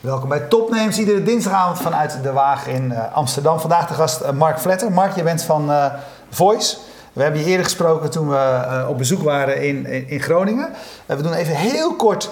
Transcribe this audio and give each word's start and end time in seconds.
Welkom 0.00 0.28
bij 0.28 0.40
Topnames, 0.40 0.98
iedere 0.98 1.22
dinsdagavond 1.22 1.78
vanuit 1.80 2.18
De 2.22 2.32
Waag 2.32 2.66
in 2.66 2.90
uh, 2.90 3.14
Amsterdam. 3.14 3.60
Vandaag 3.60 3.86
de 3.86 3.94
gast 3.94 4.22
uh, 4.22 4.30
Mark 4.30 4.58
Vletter. 4.58 4.92
Mark, 4.92 5.16
je 5.16 5.22
bent 5.22 5.42
van 5.42 5.70
uh, 5.70 5.86
Voice. 6.30 6.76
We 7.12 7.22
hebben 7.22 7.40
je 7.40 7.46
eerder 7.46 7.64
gesproken 7.64 8.10
toen 8.10 8.28
we 8.28 8.84
op 8.88 8.98
bezoek 8.98 9.22
waren 9.22 9.62
in, 9.62 9.86
in, 9.86 10.08
in 10.08 10.20
Groningen. 10.20 10.72
we 11.06 11.22
doen 11.22 11.32
even 11.32 11.54
heel 11.54 11.94
kort 11.94 12.30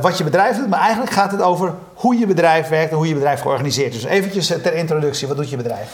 wat 0.00 0.18
je 0.18 0.24
bedrijf 0.24 0.56
doet, 0.56 0.68
maar 0.68 0.80
eigenlijk 0.80 1.12
gaat 1.12 1.30
het 1.30 1.42
over 1.42 1.72
hoe 1.94 2.18
je 2.18 2.26
bedrijf 2.26 2.68
werkt 2.68 2.90
en 2.90 2.96
hoe 2.96 3.08
je 3.08 3.14
bedrijf 3.14 3.40
georganiseerd 3.40 3.94
is. 3.94 4.00
Dus 4.00 4.10
eventjes 4.10 4.46
ter 4.46 4.74
introductie, 4.74 5.28
wat 5.28 5.36
doet 5.36 5.50
je 5.50 5.56
bedrijf? 5.56 5.88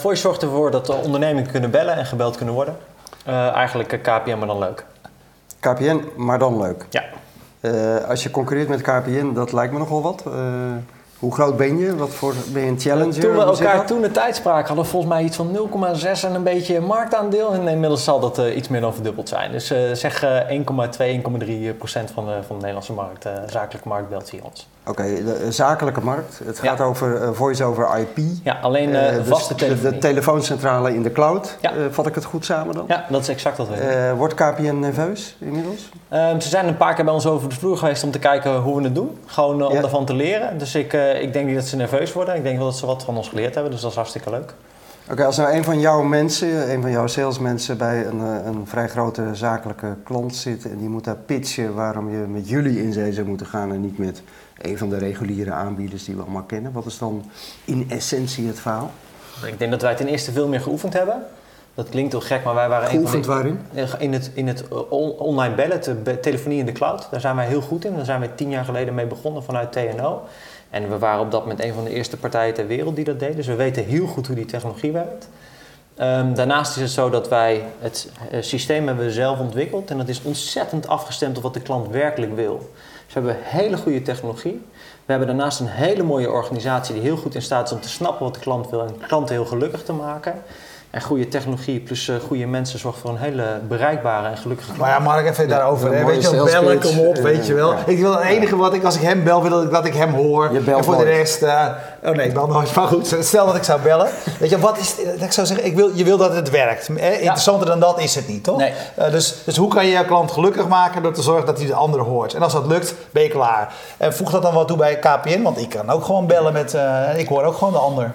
Voice 0.00 0.20
zorgt 0.20 0.42
ervoor 0.42 0.70
dat 0.70 0.86
de 0.86 0.92
ondernemingen 0.92 1.50
kunnen 1.50 1.70
bellen 1.70 1.96
en 1.96 2.06
gebeld 2.06 2.36
kunnen 2.36 2.54
worden. 2.54 2.76
Eigenlijk 3.32 3.88
KPN, 4.02 4.38
maar 4.38 4.46
dan 4.46 4.58
leuk. 4.58 4.84
KPN, 5.60 6.04
maar 6.16 6.38
dan 6.38 6.60
leuk? 6.60 6.86
Ja. 6.90 7.02
Uh, 7.60 8.08
als 8.08 8.22
je 8.22 8.30
concurreert 8.30 8.68
met 8.68 8.80
KPN, 8.80 9.32
dat 9.32 9.52
lijkt 9.52 9.72
me 9.72 9.78
nogal 9.78 10.02
wat. 10.02 10.24
Uh, 10.28 10.34
hoe 11.18 11.34
groot 11.34 11.56
ben 11.56 11.78
je? 11.78 11.96
Wat 11.96 12.08
voor, 12.08 12.34
ben 12.52 12.62
je 12.62 12.68
een 12.68 12.80
challenger? 12.80 13.20
Toen 13.20 13.36
we 13.36 13.42
elkaar 13.42 13.86
toen 13.86 14.00
de 14.00 14.10
tijd 14.10 14.36
spraken, 14.36 14.66
hadden 14.66 14.84
we 14.84 14.90
volgens 14.90 15.12
mij 15.12 15.24
iets 15.24 15.36
van 15.36 15.58
0,6 15.96 16.24
en 16.24 16.34
een 16.34 16.42
beetje 16.42 16.80
marktaandeel. 16.80 17.52
En 17.52 17.68
inmiddels 17.68 18.04
zal 18.04 18.20
dat 18.20 18.38
iets 18.38 18.68
meer 18.68 18.80
dan 18.80 18.94
verdubbeld 18.94 19.28
zijn. 19.28 19.52
Dus 19.52 19.66
zeg 19.92 20.24
1,2, 20.24 20.26
1,3 21.70 21.76
procent 21.78 22.10
van 22.10 22.26
de, 22.26 22.38
van 22.46 22.48
de 22.48 22.54
Nederlandse 22.54 22.92
markt, 22.92 23.28
zakelijke 23.46 23.88
markt, 23.88 24.08
belt 24.08 24.30
hier 24.30 24.44
ons. 24.44 24.68
Oké, 24.86 25.02
okay, 25.02 25.24
de 25.24 25.52
zakelijke 25.52 26.00
markt. 26.00 26.40
Het 26.44 26.58
gaat 26.58 26.80
over 26.80 27.22
uh, 27.22 27.28
voice-over 27.32 27.98
IP. 27.98 28.18
Ja, 28.42 28.58
alleen 28.62 28.88
uh, 28.88 29.10
dus 29.10 29.28
vaste 29.28 29.54
telefonie. 29.54 29.90
De, 29.90 29.94
de 29.94 29.98
telefooncentrale 29.98 30.94
in 30.94 31.02
de 31.02 31.12
cloud. 31.12 31.56
Ja. 31.60 31.74
Uh, 31.74 31.84
vat 31.90 32.06
ik 32.06 32.14
het 32.14 32.24
goed 32.24 32.44
samen 32.44 32.74
dan? 32.74 32.84
Ja, 32.88 33.04
dat 33.08 33.20
is 33.20 33.28
exact 33.28 33.56
wat 33.56 33.68
we 33.68 34.12
wordt 34.16 34.34
KPN 34.34 34.78
nerveus 34.78 35.36
inmiddels? 35.38 35.90
Um, 36.12 36.40
ze 36.40 36.48
zijn 36.48 36.66
een 36.68 36.76
paar 36.76 36.94
keer 36.94 37.04
bij 37.04 37.14
ons 37.14 37.26
over 37.26 37.48
de 37.48 37.54
vloer 37.54 37.76
geweest 37.76 38.04
om 38.04 38.10
te 38.10 38.18
kijken 38.18 38.56
hoe 38.56 38.76
we 38.76 38.82
het 38.82 38.94
doen. 38.94 39.18
Gewoon 39.26 39.66
om 39.66 39.74
ja. 39.74 39.82
ervan 39.82 40.04
te 40.04 40.14
leren. 40.14 40.58
Dus 40.58 40.74
ik, 40.74 40.92
ik 41.20 41.32
denk 41.32 41.46
niet 41.46 41.54
dat 41.54 41.64
ze 41.64 41.76
nerveus 41.76 42.12
worden. 42.12 42.36
Ik 42.36 42.42
denk 42.42 42.56
wel 42.56 42.66
dat 42.66 42.76
ze 42.76 42.86
wat 42.86 43.04
van 43.04 43.16
ons 43.16 43.28
geleerd 43.28 43.54
hebben. 43.54 43.72
Dus 43.72 43.80
dat 43.80 43.90
is 43.90 43.96
hartstikke 43.96 44.30
leuk. 44.30 44.54
Oké, 45.04 45.12
okay, 45.12 45.26
als 45.26 45.36
nou 45.36 45.52
een 45.52 45.64
van 45.64 45.80
jouw 45.80 46.02
mensen, 46.02 46.72
een 46.72 46.80
van 46.80 46.90
jouw 46.90 47.06
salesmensen 47.06 47.78
bij 47.78 48.06
een, 48.06 48.20
een 48.20 48.66
vrij 48.66 48.88
grote 48.88 49.28
zakelijke 49.32 49.96
klant 50.04 50.36
zit 50.36 50.70
en 50.70 50.78
die 50.78 50.88
moet 50.88 51.04
daar 51.04 51.16
pitchen 51.16 51.74
waarom 51.74 52.10
je 52.10 52.16
met 52.16 52.48
jullie 52.48 52.82
in 52.82 52.92
zee 52.92 53.12
zou 53.12 53.26
moeten 53.26 53.46
gaan 53.46 53.72
en 53.72 53.80
niet 53.80 53.98
met 53.98 54.22
een 54.64 54.78
van 54.78 54.88
de 54.88 54.98
reguliere 54.98 55.50
aanbieders 55.50 56.04
die 56.04 56.14
we 56.14 56.22
allemaal 56.22 56.42
kennen. 56.42 56.72
Wat 56.72 56.86
is 56.86 56.98
dan 56.98 57.30
in 57.64 57.86
essentie 57.88 58.46
het 58.46 58.60
verhaal? 58.60 58.90
Ik 59.46 59.58
denk 59.58 59.70
dat 59.70 59.82
wij 59.82 59.94
ten 59.94 60.06
eerste 60.06 60.32
veel 60.32 60.48
meer 60.48 60.60
geoefend 60.60 60.92
hebben. 60.92 61.22
Dat 61.74 61.88
klinkt 61.88 62.12
heel 62.12 62.20
gek, 62.20 62.44
maar 62.44 62.54
wij 62.54 62.68
waren... 62.68 62.88
Geoefend 62.88 63.26
waarin? 63.26 63.58
In 63.98 64.12
het, 64.12 64.30
in 64.34 64.48
het 64.48 64.68
online 65.18 65.54
bellen, 65.54 66.04
de 66.04 66.20
telefonie 66.20 66.58
in 66.58 66.66
de 66.66 66.72
cloud. 66.72 67.08
Daar 67.10 67.20
zijn 67.20 67.36
wij 67.36 67.46
heel 67.46 67.60
goed 67.60 67.84
in. 67.84 67.96
Daar 67.96 68.04
zijn 68.04 68.20
we 68.20 68.34
tien 68.34 68.50
jaar 68.50 68.64
geleden 68.64 68.94
mee 68.94 69.06
begonnen 69.06 69.42
vanuit 69.42 69.72
TNO. 69.72 70.22
En 70.70 70.90
we 70.90 70.98
waren 70.98 71.20
op 71.20 71.30
dat 71.30 71.40
moment 71.40 71.62
een 71.62 71.74
van 71.74 71.84
de 71.84 71.90
eerste 71.90 72.16
partijen 72.16 72.54
ter 72.54 72.66
wereld 72.66 72.96
die 72.96 73.04
dat 73.04 73.18
deden. 73.18 73.36
Dus 73.36 73.46
we 73.46 73.54
weten 73.54 73.84
heel 73.84 74.06
goed 74.06 74.26
hoe 74.26 74.36
die 74.36 74.44
technologie 74.44 74.92
werkt. 74.92 75.28
Um, 76.00 76.34
daarnaast 76.34 76.76
is 76.76 76.82
het 76.82 76.90
zo 76.90 77.10
dat 77.10 77.28
wij 77.28 77.64
het 77.78 78.10
uh, 78.32 78.42
systeem 78.42 78.86
hebben 78.86 79.10
zelf 79.10 79.38
ontwikkeld. 79.38 79.90
En 79.90 79.98
dat 79.98 80.08
is 80.08 80.22
ontzettend 80.22 80.88
afgestemd 80.88 81.36
op 81.36 81.42
wat 81.42 81.54
de 81.54 81.60
klant 81.60 81.88
werkelijk 81.88 82.34
wil. 82.34 82.70
We 83.14 83.20
hebben 83.20 83.42
hele 83.42 83.76
goede 83.76 84.02
technologie. 84.02 84.62
We 85.04 85.12
hebben 85.12 85.26
daarnaast 85.26 85.60
een 85.60 85.66
hele 85.66 86.02
mooie 86.02 86.30
organisatie 86.30 86.94
die 86.94 87.02
heel 87.02 87.16
goed 87.16 87.34
in 87.34 87.42
staat 87.42 87.66
is 87.66 87.72
om 87.72 87.80
te 87.80 87.88
snappen 87.88 88.24
wat 88.24 88.34
de 88.34 88.40
klant 88.40 88.70
wil 88.70 88.86
en 88.86 88.98
klanten 89.06 89.34
heel 89.34 89.44
gelukkig 89.44 89.82
te 89.82 89.92
maken. 89.92 90.42
En 90.94 91.02
goede 91.02 91.28
technologie 91.28 91.80
plus 91.80 92.08
uh, 92.08 92.16
goede 92.26 92.46
mensen 92.46 92.78
zorgt 92.78 92.98
voor 92.98 93.10
een 93.10 93.16
hele 93.16 93.60
bereikbare 93.68 94.28
en 94.28 94.36
gelukkige 94.36 94.72
klant. 94.72 94.82
Maar 94.82 94.98
ja, 94.98 95.04
Mark, 95.04 95.26
even 95.26 95.48
daarover. 95.48 95.96
Ja, 95.96 96.04
weet 96.04 96.22
je 96.22 96.30
wel, 96.30 96.44
bellen, 96.44 96.80
kom 96.80 96.98
op, 96.98 97.16
weet 97.16 97.46
je 97.46 97.54
wel. 97.54 97.72
Ja. 97.72 97.78
Ik 97.86 97.98
wil 97.98 98.12
het 98.12 98.24
enige 98.24 98.56
wat 98.56 98.74
ik, 98.74 98.84
als 98.84 98.96
ik 98.96 99.02
hem 99.02 99.24
bel, 99.24 99.42
wil 99.42 99.62
ik 99.62 99.70
dat 99.70 99.84
ik 99.84 99.94
hem 99.94 100.12
hoor. 100.12 100.52
Je 100.52 100.60
belt 100.60 100.78
en 100.78 100.84
voor 100.84 100.94
nooit. 100.94 101.06
de 101.06 101.12
rest, 101.12 101.42
uh, 101.42 101.66
oh 102.04 102.10
nee, 102.10 102.26
ik 102.26 102.34
bel 102.34 102.46
nooit. 102.46 102.74
Maar 102.74 102.86
goed, 102.86 103.16
stel 103.20 103.46
dat 103.46 103.56
ik 103.56 103.62
zou 103.62 103.80
bellen. 103.80 104.08
Weet 104.38 104.50
je, 104.50 104.58
wat 104.58 104.78
is, 104.78 104.94
ik 105.18 105.32
zou 105.32 105.46
zeggen, 105.46 105.66
ik 105.66 105.76
wil, 105.76 105.90
je 105.94 106.04
wil 106.04 106.16
dat 106.16 106.34
het 106.34 106.50
werkt. 106.50 106.88
Eh, 106.88 107.20
interessanter 107.20 107.66
dan 107.66 107.80
dat 107.80 108.00
is 108.00 108.14
het 108.14 108.28
niet, 108.28 108.44
toch? 108.44 108.58
Nee. 108.58 108.72
Uh, 108.98 109.10
dus, 109.10 109.34
dus 109.44 109.56
hoe 109.56 109.68
kan 109.68 109.86
je 109.86 109.92
jouw 109.92 110.04
klant 110.04 110.30
gelukkig 110.30 110.68
maken 110.68 111.02
door 111.02 111.12
te 111.12 111.22
zorgen 111.22 111.46
dat 111.46 111.58
hij 111.58 111.66
de 111.66 111.74
andere 111.74 112.02
hoort? 112.02 112.34
En 112.34 112.42
als 112.42 112.52
dat 112.52 112.66
lukt, 112.66 112.94
ben 113.10 113.22
je 113.22 113.28
klaar. 113.28 113.72
En 113.96 114.14
voeg 114.14 114.30
dat 114.30 114.42
dan 114.42 114.54
wat 114.54 114.68
toe 114.68 114.76
bij 114.76 114.98
KPN, 114.98 115.42
want 115.42 115.58
ik 115.58 115.68
kan 115.68 115.90
ook 115.90 116.04
gewoon 116.04 116.26
bellen 116.26 116.52
met, 116.52 116.76
ik 117.16 117.28
hoor 117.28 117.42
ook 117.42 117.56
gewoon 117.56 117.72
de 117.72 117.78
ander. 117.78 118.12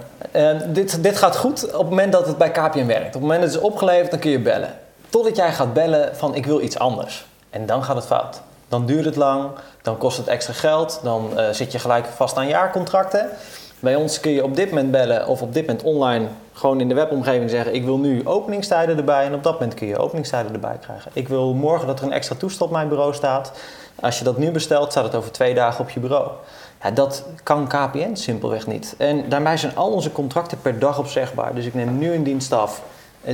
Dit, 0.68 1.04
dit 1.04 1.18
gaat 1.18 1.38
goed 1.38 1.66
op 1.66 1.80
het 1.80 1.90
moment 1.90 2.12
dat 2.12 2.28
het 2.28 2.38
bij 2.38 2.52
KPN 2.52 2.86
werkt. 2.86 3.08
Op 3.08 3.14
het 3.14 3.22
moment 3.22 3.42
dat 3.42 3.50
het 3.50 3.62
is 3.62 3.68
opgeleverd, 3.68 4.12
dan 4.12 4.20
kun 4.20 4.32
je 4.32 4.40
bellen. 4.40 4.74
Totdat 5.10 5.36
jij 5.36 5.54
gaat 5.54 5.74
bellen 5.74 6.16
van 6.16 6.36
ik 6.36 6.46
wil 6.46 6.62
iets 6.62 6.80
anders. 6.80 7.26
En 7.50 7.66
dan 7.66 7.84
gaat 7.84 7.96
het 7.96 8.06
fout. 8.06 8.42
Dan 8.68 8.86
duurt 8.86 9.06
het 9.06 9.16
lang, 9.16 9.50
dan 9.82 9.98
kost 9.98 10.18
het 10.18 10.28
extra 10.28 10.54
geld, 10.54 11.00
dan 11.04 11.32
uh, 11.38 11.50
zit 11.50 11.72
je 11.72 11.80
gelijk 11.80 12.06
vast 12.06 12.38
aan 12.38 12.48
jaarcontracten. 12.48 13.30
Bij 13.80 13.96
ons 13.96 14.20
kun 14.20 14.32
je 14.32 14.44
op 14.44 14.56
dit 14.56 14.70
moment 14.70 14.92
bellen 14.92 15.28
of 15.28 15.42
op 15.42 15.54
dit 15.54 15.68
moment 15.68 15.84
online 15.84 16.28
gewoon 16.54 16.80
in 16.80 16.88
de 16.88 16.94
webomgeving 16.94 17.50
zeggen: 17.50 17.74
Ik 17.74 17.84
wil 17.84 17.98
nu 17.98 18.28
openingstijden 18.28 18.98
erbij. 18.98 19.26
En 19.26 19.34
op 19.34 19.44
dat 19.44 19.54
moment 19.54 19.74
kun 19.74 19.88
je 19.88 19.98
openingstijden 19.98 20.54
erbij 20.54 20.78
krijgen. 20.82 21.12
Ik 21.14 21.28
wil 21.28 21.54
morgen 21.54 21.88
dat 21.88 22.00
er 22.00 22.06
een 22.06 22.12
extra 22.12 22.36
toestel 22.36 22.66
op 22.66 22.72
mijn 22.72 22.88
bureau 22.88 23.14
staat. 23.14 23.52
Als 23.96 24.18
je 24.18 24.24
dat 24.24 24.38
nu 24.38 24.52
bestelt, 24.52 24.92
staat 24.92 25.04
het 25.04 25.16
over 25.16 25.32
twee 25.32 25.54
dagen 25.54 25.84
op 25.84 25.90
je 25.90 26.00
bureau. 26.00 26.32
Ja, 26.82 26.92
dat 26.92 27.26
kan 27.44 27.68
KPN 27.68 28.16
simpelweg 28.16 28.68
niet. 28.68 28.96
En 28.98 29.30
daarbij 29.30 29.58
zijn 29.58 29.76
al 29.76 29.92
onze 29.92 30.12
contracten 30.12 30.62
per 30.62 30.80
dag 30.80 31.00
opzegbaar. 31.00 31.56
Dus 31.56 31.66
ik 31.66 31.74
neem 31.74 31.98
nu 31.98 32.14
een 32.14 32.24
dienst 32.24 32.52
af. 32.52 32.82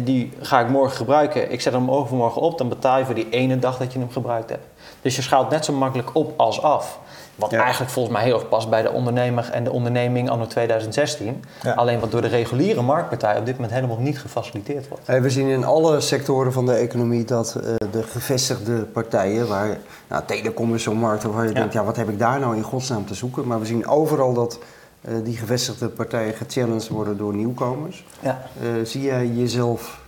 Die 0.04 0.32
ga 0.40 0.60
ik 0.60 0.70
morgen 0.70 0.98
gebruiken. 0.98 1.52
Ik 1.52 1.62
zet 1.62 1.74
hem 1.74 1.92
overmorgen 1.92 2.42
op. 2.42 2.58
Dan 2.58 2.70
betaal 2.70 2.98
je 2.98 3.06
voor 3.06 3.16
die 3.16 3.30
ene 3.30 3.60
dag 3.60 3.78
dat 3.78 3.94
je 3.94 4.00
hem 4.00 4.12
gebruikt 4.12 4.50
hebt. 4.50 4.66
Dus 5.06 5.16
je 5.16 5.22
schaalt 5.22 5.50
net 5.50 5.66
zo 5.66 5.74
makkelijk 5.74 6.10
op 6.14 6.34
als 6.40 6.62
af. 6.62 7.00
Wat 7.36 7.52
ja. 7.52 7.62
eigenlijk 7.62 7.92
volgens 7.92 8.16
mij 8.16 8.24
heel 8.24 8.36
erg 8.36 8.50
past 8.50 8.70
bij 8.70 8.82
de 8.82 8.92
ondernemer 8.92 9.50
en 9.52 9.64
de 9.64 9.72
onderneming 9.72 10.30
anno 10.30 10.48
2016. 10.48 11.44
Ja. 11.62 11.74
Alleen 11.74 12.00
wat 12.00 12.12
door 12.12 12.22
de 12.22 12.28
reguliere 12.28 12.82
marktpartij 12.82 13.38
op 13.38 13.46
dit 13.46 13.56
moment 13.56 13.74
helemaal 13.74 13.98
niet 13.98 14.20
gefaciliteerd 14.20 14.88
wordt. 14.88 15.08
Hey, 15.08 15.22
we 15.22 15.30
zien 15.30 15.48
in 15.48 15.64
alle 15.64 16.02
sectoren 16.02 16.54
van 16.54 16.66
de 16.66 16.74
economie 16.74 17.26
dat 17.26 17.56
uh, 17.58 17.92
de 17.92 18.04
gevestigde 18.04 18.82
partijen, 18.82 19.48
waar 19.48 19.78
nou, 20.08 20.24
telecom 20.26 20.76
is 20.76 20.84
zo'n 20.84 20.98
markt 20.98 21.24
waar 21.24 21.44
je 21.44 21.50
ja. 21.50 21.56
denkt, 21.56 21.74
ja, 21.74 21.84
wat 21.84 21.96
heb 21.96 22.10
ik 22.10 22.20
daar 22.20 22.40
nou 22.40 22.56
in 22.56 22.64
godsnaam 22.64 23.06
te 23.06 23.14
zoeken? 23.14 23.48
Maar 23.48 23.60
we 23.60 23.66
zien 23.66 23.88
overal 23.88 24.34
dat 24.34 24.60
uh, 25.02 25.16
die 25.24 25.38
gevestigde 25.38 25.90
partijen 25.90 26.34
gechallenged 26.34 26.88
worden 26.88 27.18
door 27.18 27.34
nieuwkomers. 27.34 28.06
Ja. 28.20 28.42
Uh, 28.62 28.86
zie 28.86 29.02
jij 29.02 29.28
jezelf 29.28 30.00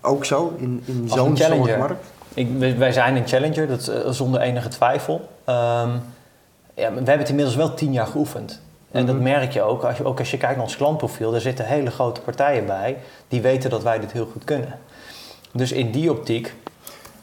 ook 0.00 0.24
zo 0.24 0.54
in, 0.56 0.82
in 0.84 1.08
zo'n 1.08 1.36
soort 1.36 1.78
markt? 1.78 2.14
Ik, 2.36 2.76
wij 2.78 2.92
zijn 2.92 3.16
een 3.16 3.26
challenger, 3.26 3.66
dat 3.66 3.88
uh, 3.88 4.10
zonder 4.10 4.40
enige 4.40 4.68
twijfel. 4.68 5.14
Um, 5.14 6.02
ja, 6.74 6.90
we 6.90 6.94
hebben 6.94 7.18
het 7.18 7.28
inmiddels 7.28 7.56
wel 7.56 7.74
tien 7.74 7.92
jaar 7.92 8.06
geoefend. 8.06 8.60
En 8.90 9.06
dat 9.06 9.20
merk 9.20 9.52
je 9.52 9.62
ook. 9.62 9.84
Als 9.84 9.96
je, 9.96 10.04
ook 10.04 10.18
als 10.18 10.30
je 10.30 10.36
kijkt 10.36 10.54
naar 10.54 10.64
ons 10.64 10.76
klantprofiel, 10.76 11.30
daar 11.30 11.40
zitten 11.40 11.64
hele 11.64 11.90
grote 11.90 12.20
partijen 12.20 12.66
bij 12.66 12.96
die 13.28 13.40
weten 13.40 13.70
dat 13.70 13.82
wij 13.82 13.98
dit 14.00 14.12
heel 14.12 14.28
goed 14.32 14.44
kunnen. 14.44 14.78
Dus 15.52 15.72
in 15.72 15.90
die 15.90 16.10
optiek 16.10 16.54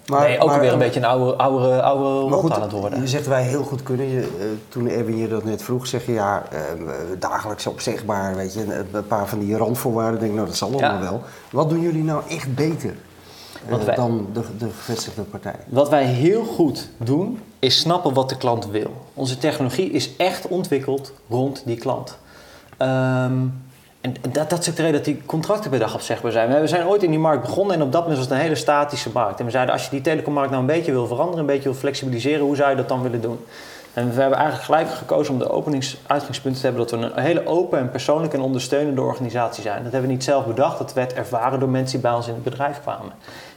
maar, 0.05 0.21
ben 0.21 0.31
je 0.31 0.39
ook 0.39 0.49
maar, 0.49 0.59
weer 0.59 0.73
een 0.73 0.79
beetje 0.79 0.99
een 0.99 1.05
oude, 1.05 1.35
oude, 1.35 1.81
oude 1.81 2.35
goed, 2.35 2.51
aan 2.51 2.61
het 2.61 2.71
worden. 2.71 3.01
Je 3.01 3.07
zegt 3.07 3.27
wij 3.27 3.43
heel 3.43 3.63
goed 3.63 3.83
kunnen. 3.83 4.05
Je, 4.09 4.19
uh, 4.19 4.45
toen 4.69 4.89
Erwin 4.89 5.17
je 5.17 5.27
dat 5.27 5.43
net 5.43 5.63
vroeg, 5.63 5.87
zeg 5.87 6.05
je 6.05 6.13
ja, 6.13 6.43
uh, 6.53 6.59
dagelijks 7.19 7.67
opzegbaar, 7.67 8.35
weet 8.35 8.53
je, 8.53 8.85
een 8.91 9.07
paar 9.07 9.27
van 9.27 9.39
die 9.39 9.57
randvoorwaarden. 9.57 10.19
Denk 10.19 10.31
ik, 10.31 10.37
nou 10.37 10.47
dat 10.47 10.57
zal 10.57 10.67
allemaal 10.67 10.93
ja. 10.93 10.99
wel. 10.99 11.21
Wat 11.51 11.69
doen 11.69 11.81
jullie 11.81 12.03
nou 12.03 12.23
echt 12.29 12.55
beter? 12.55 12.93
Uh, 13.69 13.77
wij, 13.77 13.95
dan 13.95 14.27
de, 14.33 14.41
de 14.57 14.65
gevestigde 14.65 15.21
partij. 15.21 15.55
Wat 15.67 15.89
wij 15.89 16.05
heel 16.05 16.43
goed 16.43 16.89
doen, 16.97 17.39
is 17.59 17.79
snappen 17.79 18.13
wat 18.13 18.29
de 18.29 18.37
klant 18.37 18.67
wil. 18.67 18.91
Onze 19.13 19.37
technologie 19.37 19.91
is 19.91 20.15
echt 20.15 20.47
ontwikkeld 20.47 21.13
rond 21.29 21.61
die 21.65 21.77
klant. 21.77 22.17
Um, 22.79 23.61
en 24.01 24.15
dat, 24.31 24.49
dat 24.49 24.59
is 24.59 24.69
ook 24.69 24.75
de 24.75 24.81
reden 24.81 24.97
dat 24.97 25.05
die 25.05 25.21
contracten 25.25 25.69
per 25.69 25.79
dag 25.79 25.93
opzegbaar 25.93 26.31
zijn. 26.31 26.61
We 26.61 26.67
zijn 26.67 26.87
ooit 26.87 27.03
in 27.03 27.09
die 27.09 27.19
markt 27.19 27.41
begonnen 27.41 27.75
en 27.75 27.81
op 27.81 27.91
dat 27.91 28.01
moment 28.01 28.19
was 28.19 28.27
het 28.29 28.37
een 28.37 28.43
hele 28.43 28.55
statische 28.55 29.09
markt. 29.13 29.39
En 29.39 29.45
we 29.45 29.51
zeiden, 29.51 29.73
als 29.73 29.83
je 29.83 29.89
die 29.89 30.01
telecommarkt 30.01 30.49
nou 30.49 30.61
een 30.61 30.67
beetje 30.67 30.91
wil 30.91 31.07
veranderen, 31.07 31.39
een 31.39 31.45
beetje 31.45 31.69
wil 31.69 31.73
flexibiliseren, 31.73 32.45
hoe 32.45 32.55
zou 32.55 32.69
je 32.69 32.75
dat 32.75 32.87
dan 32.87 33.01
willen 33.01 33.21
doen? 33.21 33.39
En 33.93 34.13
we 34.13 34.21
hebben 34.21 34.37
eigenlijk 34.37 34.65
gelijk 34.65 34.89
gekozen 34.89 35.33
om 35.33 35.39
de 35.39 35.49
openingsuitgangspunt 35.49 36.55
te 36.55 36.61
hebben 36.61 36.81
dat 36.81 36.91
we 36.91 36.97
een 36.97 37.23
hele 37.23 37.45
open 37.45 37.79
en 37.79 37.91
persoonlijke 37.91 38.37
en 38.37 38.43
ondersteunende 38.43 39.01
organisatie 39.01 39.63
zijn. 39.63 39.83
Dat 39.83 39.91
hebben 39.91 40.09
we 40.09 40.15
niet 40.15 40.23
zelf 40.23 40.45
bedacht, 40.45 40.77
dat 40.77 40.93
werd 40.93 41.13
ervaren 41.13 41.59
door 41.59 41.69
mensen 41.69 41.99
die 41.99 42.09
bij 42.09 42.17
ons 42.17 42.27
in 42.27 42.33
het 42.33 42.43
bedrijf 42.43 42.81
kwamen. 42.81 43.11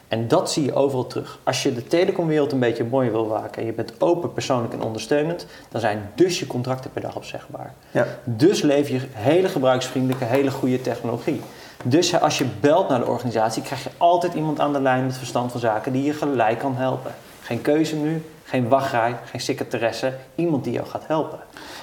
En 0.08 0.28
dat 0.28 0.50
zie 0.50 0.64
je 0.64 0.74
overal 0.74 1.06
terug. 1.06 1.38
Als 1.42 1.62
je 1.62 1.74
de 1.74 1.86
telecomwereld 1.86 2.52
een 2.52 2.58
beetje 2.58 2.84
mooi 2.84 3.10
wil 3.10 3.24
maken 3.24 3.60
en 3.60 3.66
je 3.66 3.72
bent 3.72 3.92
open, 4.00 4.32
persoonlijk 4.32 4.72
en 4.72 4.82
ondersteunend, 4.82 5.46
dan 5.70 5.80
zijn 5.80 6.10
dus 6.14 6.38
je 6.38 6.46
contracten 6.46 6.90
per 6.90 7.00
dag 7.00 7.16
opzegbaar. 7.16 7.74
Ja. 7.90 8.06
Dus 8.24 8.62
lever 8.62 8.94
je 8.94 9.00
hele 9.12 9.48
gebruiksvriendelijke, 9.48 10.24
hele 10.24 10.50
goede 10.50 10.80
technologie. 10.80 11.40
Dus 11.84 12.20
als 12.20 12.38
je 12.38 12.46
belt 12.60 12.88
naar 12.88 12.98
de 12.98 13.06
organisatie, 13.06 13.62
krijg 13.62 13.82
je 13.82 13.90
altijd 13.96 14.34
iemand 14.34 14.60
aan 14.60 14.72
de 14.72 14.80
lijn 14.80 15.06
met 15.06 15.16
verstand 15.16 15.50
van 15.50 15.60
zaken 15.60 15.92
die 15.92 16.04
je 16.04 16.12
gelijk 16.12 16.58
kan 16.58 16.76
helpen. 16.76 17.14
Geen 17.42 17.62
keuze 17.62 17.96
nu, 17.96 18.22
geen 18.46 18.68
wachtrij, 18.68 19.16
geen 19.30 19.40
secretaresse. 19.40 20.12
Iemand 20.34 20.64
die 20.64 20.72
jou 20.72 20.86
gaat 20.86 21.02
helpen. 21.06 21.38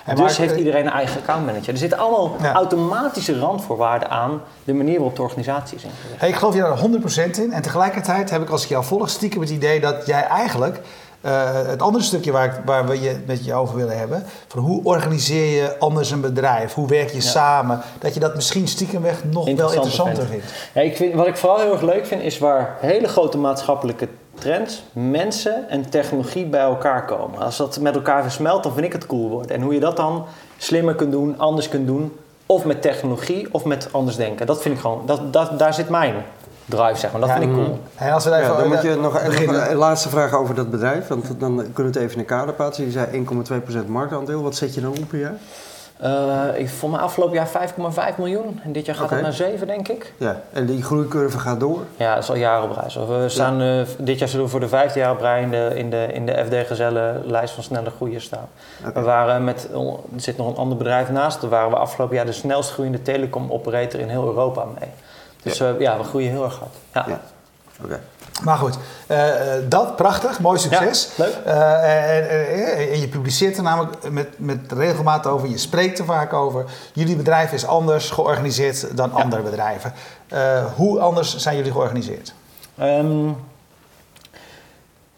En 0.06 0.16
dus 0.16 0.24
Mark, 0.26 0.36
heeft 0.38 0.52
eh, 0.52 0.58
iedereen 0.58 0.86
een 0.86 0.92
eigen 0.92 1.20
accountmanager. 1.22 1.70
Er 1.74 1.78
zitten 1.78 1.98
allemaal 2.00 2.36
Ja. 2.42 2.54
automatische 2.54 3.40
randvoorwaarden 3.40 4.10
aan 4.10 4.42
de 4.64 4.74
manier 4.74 4.96
waarop 4.96 5.16
de 5.16 5.22
organisatie 5.22 5.78
is 5.78 5.84
ingericht. 5.84 6.20
Hey, 6.20 6.30
ik 6.30 6.36
geloof 6.36 6.54
je 6.56 6.60
daar 6.62 6.78
100% 6.78 7.38
in. 7.40 7.52
En 7.54 7.62
tegelijkertijd 7.62 8.30
heb 8.30 8.42
ik 8.42 8.50
als 8.50 8.64
ik 8.64 8.70
jou 8.70 8.84
volg 8.84 9.10
stiekem 9.10 9.42
het 9.42 9.50
idee 9.50 9.80
dat 9.80 10.06
jij 10.06 10.24
eigenlijk... 10.24 10.80
eh, 11.22 11.54
het 11.68 11.82
andere 11.82 12.04
stukje 12.04 12.32
waar, 12.32 12.62
waar 12.66 12.88
we 12.88 13.02
je 13.02 13.24
met 13.28 13.46
je 13.46 13.54
over 13.54 13.76
willen 13.76 13.98
hebben... 13.98 14.24
van 14.48 14.64
hoe 14.64 14.84
organiseer 14.84 15.62
je 15.62 15.80
anders 15.80 16.12
een 16.12 16.22
bedrijf? 16.22 16.74
Hoe 16.74 16.88
werk 16.88 17.10
je 17.10 17.22
samen? 17.22 17.82
Dat 18.00 18.14
je 18.14 18.20
dat 18.20 18.36
misschien 18.36 18.68
stiekemweg 18.68 19.24
nog 19.24 19.34
wel 19.34 19.46
Interessanter 19.48 19.84
interessanter 19.92 20.26
vindt. 20.26 20.46
vindt. 20.46 20.70
Ja, 20.74 20.82
ik 20.82 20.96
vind, 20.96 21.14
wat 21.14 21.28
ik 21.28 21.38
vooral 21.38 21.60
heel 21.60 21.72
erg 21.72 21.82
leuk 21.82 22.06
vind, 22.06 22.22
is 22.22 22.38
waar 22.38 22.76
hele 22.80 23.08
grote 23.08 23.38
maatschappelijke 23.38 24.08
trends, 24.44 24.84
mensen 24.94 25.70
en 25.70 25.90
technologie 25.90 26.46
bij 26.46 26.62
elkaar 26.62 27.06
komen. 27.06 27.40
Als 27.40 27.58
dat 27.58 27.80
met 27.80 27.96
elkaar 27.96 28.22
versmelt, 28.24 28.64
dan 28.64 28.74
vind 28.74 28.86
ik 28.86 28.94
het 28.94 29.06
cool 29.06 29.30
worden. 29.30 29.56
En 29.56 29.62
hoe 29.62 29.74
je 29.74 29.80
dat 29.80 29.98
dan 29.98 30.26
slimmer 30.58 30.96
kunt 30.96 31.12
doen, 31.12 31.36
anders 31.38 31.70
kunt 31.70 31.88
doen, 31.88 32.14
of 32.46 32.66
met 32.66 32.82
technologie 32.82 33.48
of 33.52 33.66
met 33.66 33.88
anders 33.92 34.16
denken. 34.18 34.46
Dat 34.46 34.62
vind 34.62 34.76
ik 34.76 34.82
gewoon, 34.82 35.02
dat, 35.06 35.34
dat, 35.34 35.60
daar 35.60 35.74
zit 35.74 35.90
mijn 35.90 36.14
drive, 36.66 36.96
zeg 37.00 37.12
maar. 37.12 37.22
Dat 37.22 37.30
Ja, 37.30 37.38
vind 37.38 37.50
ik 37.50 37.56
cool. 37.56 37.80
En 37.96 38.12
als 38.14 38.24
we 38.24 38.30
daar 38.30 38.40
Ja, 38.40 38.46
even 38.46 38.58
dan 38.60 38.68
moet 38.68 38.82
je 38.82 38.96
nog, 38.96 39.14
nog 39.14 39.26
beginnen. 39.26 39.70
een 39.72 39.76
laatste 39.78 40.10
vraag 40.10 40.34
over 40.34 40.56
dat 40.56 40.72
bedrijf, 40.72 41.08
want 41.08 41.26
dan 41.40 41.56
kunnen 41.56 41.74
we 41.76 41.84
het 41.84 41.96
even 41.96 42.12
in 42.12 42.18
de 42.18 42.24
kader 42.26 42.54
plaatsen. 42.54 42.86
Je 42.86 42.92
zei 42.92 43.26
1,2% 43.84 43.88
marktaandeel. 43.88 44.42
Wat 44.44 44.56
zet 44.56 44.74
je 44.74 44.82
dan 44.82 44.92
op 44.92 45.08
per 45.08 45.20
jaar? 45.20 45.36
Eh, 46.04 46.46
ik 46.54 46.70
vond 46.70 46.94
me 46.94 47.00
afgelopen 47.00 47.36
jaar 47.36 47.48
5,5 47.48 48.18
miljoen. 48.18 48.60
En 48.64 48.72
dit 48.72 48.86
jaar 48.86 48.96
gaat 48.96 49.10
het 49.10 49.22
naar 49.22 49.34
7, 49.34 49.68
denk 49.68 49.88
ik. 49.88 50.14
Ja, 50.18 50.42
en 50.54 50.66
die 50.66 50.84
groeicurve 50.84 51.40
gaat 51.40 51.60
door. 51.60 51.80
Ja, 51.98 52.14
dat 52.14 52.24
is 52.24 52.30
al 52.30 52.36
jaren 52.36 52.70
op 52.70 52.78
reis. 52.78 52.96
We 52.96 53.26
staan, 53.28 53.62
eh, 53.62 53.82
dit 53.98 54.20
jaar 54.20 54.28
zullen 54.28 54.46
we 54.46 54.52
voor 54.52 54.60
de 54.60 54.68
vijfde 54.68 55.00
jaar 55.00 55.12
op 55.12 55.20
rij 55.20 55.42
in 55.42 55.52
de, 55.52 55.72
in 55.76 55.90
de, 55.90 56.08
in 56.14 56.26
de 56.26 56.46
FD 56.46 56.68
Gezellen 56.68 57.26
lijst 57.26 57.54
van 57.54 57.64
snelle 57.64 57.90
groeiers 57.90 58.24
staan. 58.24 58.48
We 58.94 59.02
waren 59.02 59.44
met, 59.44 59.70
er 59.74 60.22
zit 60.22 60.38
nog 60.38 60.48
een 60.48 60.56
ander 60.56 60.78
bedrijf 60.78 61.10
naast, 61.10 61.42
daar 61.42 61.50
waren 61.50 61.70
we 61.70 61.76
afgelopen 61.76 62.16
jaar 62.16 62.26
de 62.26 62.32
snelst 62.32 62.72
groeiende 62.72 63.02
telecom 63.02 63.52
operator 63.52 64.00
in 64.00 64.10
heel 64.10 64.26
Europa 64.26 64.66
mee. 64.80 64.90
Dus 65.44 65.58
ja, 65.58 65.76
ja 65.80 65.98
we 65.98 66.04
groeien 66.04 66.30
heel 66.30 66.44
erg 66.44 66.60
hard. 66.60 66.76
Ja. 66.94 67.06
Ja. 67.08 67.22
Oké. 67.84 68.00
Maar 68.42 68.58
goed, 68.58 68.78
eh, 69.08 69.56
eh, 69.58 69.64
dat, 69.70 69.96
prachtig, 69.96 70.40
mooi 70.40 70.60
succes. 70.60 71.10
Ja, 71.16 71.24
leuk. 71.24 71.34
Eh, 71.46 72.18
en, 72.18 72.90
en 72.92 73.00
je 73.00 73.08
publiceert 73.08 73.58
er 73.58 73.64
namelijk 73.64 74.12
met, 74.12 74.28
met 74.38 74.60
regelmaat 74.72 75.28
over, 75.28 75.50
je 75.50 75.58
spreekt 75.58 76.00
er 76.00 76.06
vaak 76.06 76.34
over. 76.34 76.66
Jullie 76.94 77.16
bedrijf 77.16 77.52
is 77.52 77.66
anders 77.66 78.10
georganiseerd 78.10 78.98
dan 78.98 79.14
andere 79.14 79.42
bedrijven. 79.42 79.94
Hoe 80.76 81.00
anders 81.00 81.38
zijn 81.38 81.56
jullie 81.56 81.72
georganiseerd? 81.72 82.34
Ehm, 82.78 83.28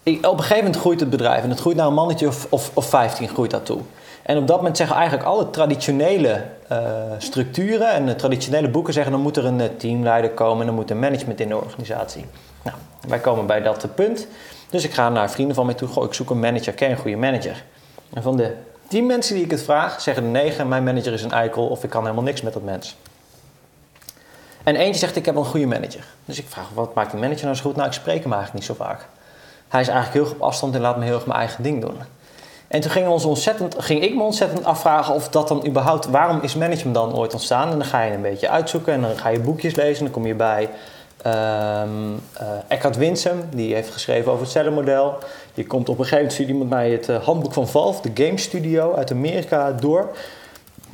ik- 0.03 0.25
op 0.25 0.33
een 0.33 0.39
gegeven 0.39 0.63
moment 0.63 0.81
groeit 0.81 0.99
het 0.99 1.09
bedrijf 1.09 1.43
en 1.43 1.49
het 1.49 1.59
groeit 1.59 1.77
naar 1.77 1.87
een 1.87 1.93
mannetje 1.93 2.27
of, 2.27 2.47
of, 2.49 2.71
of 2.73 2.89
15 2.89 3.27
groeit 3.29 3.51
dat 3.51 3.65
toe. 3.65 3.81
En 4.25 4.37
op 4.37 4.47
dat 4.47 4.57
moment 4.57 4.77
zeggen 4.77 4.95
eigenlijk 4.95 5.27
alle 5.27 5.49
traditionele 5.49 6.43
eh, 6.67 6.79
structuren 7.17 7.89
en 7.89 8.05
de 8.05 8.15
traditionele 8.15 8.69
boeken 8.69 8.93
zeggen 8.93 9.11
dan 9.11 9.21
moet 9.21 9.37
er 9.37 9.45
een 9.45 9.61
eh, 9.61 9.69
teamleider 9.77 10.31
komen 10.31 10.59
en 10.59 10.65
dan 10.65 10.75
moet 10.75 10.89
er 10.89 10.97
management 10.97 11.39
in 11.39 11.47
de 11.47 11.57
organisatie. 11.57 12.25
Nou, 12.61 12.77
wij 13.07 13.19
komen 13.19 13.45
bij 13.45 13.61
dat 13.61 13.83
eh, 13.83 13.89
punt. 13.95 14.27
Dus 14.69 14.83
ik 14.83 14.93
ga 14.93 15.09
naar 15.09 15.31
vrienden 15.31 15.55
van 15.55 15.65
mij 15.65 15.75
toe, 15.75 15.87
goh, 15.87 16.03
ik 16.03 16.13
zoek 16.13 16.29
een 16.29 16.39
manager, 16.39 16.73
ken 16.73 16.91
een 16.91 16.97
goede 16.97 17.17
manager? 17.17 17.63
En 18.13 18.21
van 18.21 18.37
de 18.37 18.55
10 18.87 19.05
mensen 19.05 19.35
die 19.35 19.43
ik 19.43 19.51
het 19.51 19.63
vraag, 19.63 20.01
zeggen 20.01 20.23
de 20.23 20.29
9, 20.29 20.67
mijn 20.67 20.83
manager 20.83 21.13
is 21.13 21.23
een 21.23 21.31
eikel 21.31 21.67
of 21.67 21.83
ik 21.83 21.89
kan 21.89 22.01
helemaal 22.01 22.23
niks 22.23 22.41
met 22.41 22.53
dat 22.53 22.63
mens. 22.63 22.95
En 24.63 24.75
eentje 24.75 24.99
zegt, 24.99 25.15
ik 25.15 25.25
heb 25.25 25.35
een 25.35 25.45
goede 25.45 25.65
manager. 25.65 26.05
Dus 26.25 26.39
ik 26.39 26.45
vraag, 26.47 26.69
wat 26.73 26.93
maakt 26.93 27.11
die 27.11 27.19
manager 27.19 27.43
nou 27.43 27.55
zo 27.55 27.63
goed? 27.63 27.75
Nou, 27.75 27.87
ik 27.87 27.93
spreek 27.93 28.23
hem 28.23 28.33
eigenlijk 28.33 28.53
niet 28.53 28.77
zo 28.77 28.83
vaak. 28.83 29.05
Hij 29.67 29.81
is 29.81 29.87
eigenlijk 29.87 30.17
heel 30.17 30.25
erg 30.25 30.41
op 30.41 30.47
afstand 30.47 30.75
en 30.75 30.81
laat 30.81 30.97
me 30.97 31.05
heel 31.05 31.15
erg 31.15 31.25
mijn 31.25 31.39
eigen 31.39 31.63
ding 31.63 31.81
doen. 31.81 31.97
En 32.67 32.81
toen 32.81 32.91
ging, 32.91 33.07
ons 33.07 33.25
ontzettend, 33.25 33.75
ging 33.77 34.03
ik 34.03 34.15
me 34.15 34.23
ontzettend 34.23 34.65
afvragen 34.65 35.13
of 35.13 35.29
dat 35.29 35.47
dan 35.47 35.67
überhaupt... 35.67 36.05
Waarom 36.05 36.39
is 36.41 36.55
management 36.55 36.95
dan 36.95 37.15
ooit 37.15 37.33
ontstaan? 37.33 37.71
En 37.71 37.77
dan 37.77 37.87
ga 37.87 38.01
je 38.01 38.13
een 38.13 38.21
beetje 38.21 38.49
uitzoeken 38.49 38.93
en 38.93 39.01
dan 39.01 39.17
ga 39.17 39.29
je 39.29 39.39
boekjes 39.39 39.75
lezen. 39.75 39.97
En 39.97 40.03
dan 40.03 40.13
kom 40.13 40.25
je 40.25 40.35
bij 40.35 40.69
ehm 41.21 41.89
eh, 42.33 42.47
Eckhart 42.67 42.97
Winsum, 42.97 43.43
die 43.49 43.73
heeft 43.73 43.89
geschreven 43.89 44.31
over 44.31 44.43
het 44.43 44.51
cellenmodel. 44.51 45.17
Je 45.53 45.67
komt 45.67 45.89
op 45.89 45.99
een 45.99 46.05
gegeven 46.05 46.31
moment, 46.31 46.49
iemand 46.49 46.69
mij 46.69 46.91
het 46.91 47.09
eh, 47.09 47.23
handboek 47.23 47.53
van 47.53 47.67
Valve, 47.67 48.11
de 48.11 48.23
Game 48.23 48.37
Studio 48.37 48.93
uit 48.93 49.11
Amerika, 49.11 49.71
door. 49.71 50.15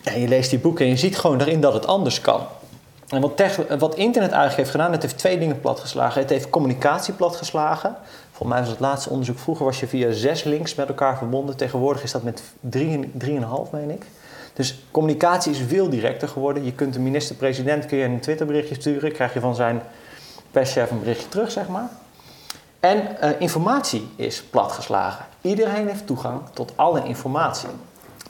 En 0.03 0.21
je 0.21 0.27
leest 0.27 0.49
die 0.49 0.59
boeken 0.59 0.85
en 0.85 0.91
je 0.91 0.97
ziet 0.97 1.17
gewoon 1.17 1.37
daarin 1.37 1.61
dat 1.61 1.73
het 1.73 1.87
anders 1.87 2.21
kan. 2.21 2.41
En 3.09 3.21
wat, 3.21 3.37
tech- 3.37 3.77
wat 3.79 3.95
internet 3.95 4.29
eigenlijk 4.29 4.57
heeft 4.57 4.71
gedaan, 4.71 4.91
het 4.91 5.01
heeft 5.01 5.17
twee 5.17 5.39
dingen 5.39 5.59
platgeslagen. 5.59 6.21
Het 6.21 6.29
heeft 6.29 6.49
communicatie 6.49 7.13
platgeslagen. 7.13 7.95
Volgens 8.41 8.59
mij 8.61 8.69
was 8.69 8.79
het 8.79 8.87
laatste 8.89 9.09
onderzoek, 9.09 9.39
vroeger 9.39 9.65
was 9.65 9.79
je 9.79 9.87
via 9.87 10.11
zes 10.11 10.43
links 10.43 10.75
met 10.75 10.87
elkaar 10.87 11.17
verbonden. 11.17 11.57
Tegenwoordig 11.57 12.03
is 12.03 12.11
dat 12.11 12.23
met 12.23 12.41
drie, 12.59 13.11
drieënhalf, 13.13 13.71
meen 13.71 13.89
ik. 13.89 14.05
Dus 14.53 14.83
communicatie 14.91 15.51
is 15.51 15.59
veel 15.67 15.89
directer 15.89 16.27
geworden. 16.27 16.63
Je 16.63 16.73
kunt 16.73 16.93
de 16.93 16.99
minister-president 16.99 17.85
kun 17.85 17.97
je 17.97 18.03
een 18.03 18.19
Twitterberichtje 18.19 18.75
sturen, 18.75 19.11
krijg 19.11 19.33
je 19.33 19.39
van 19.39 19.55
zijn 19.55 19.81
perschef 20.51 20.91
een 20.91 20.99
berichtje 20.99 21.29
terug, 21.29 21.51
zeg 21.51 21.67
maar. 21.67 21.89
En 22.79 23.19
eh, 23.19 23.29
informatie 23.39 24.07
is 24.15 24.43
platgeslagen. 24.43 25.25
Iedereen 25.41 25.87
heeft 25.87 26.05
toegang 26.05 26.41
tot 26.53 26.73
alle 26.75 27.03
informatie. 27.03 27.69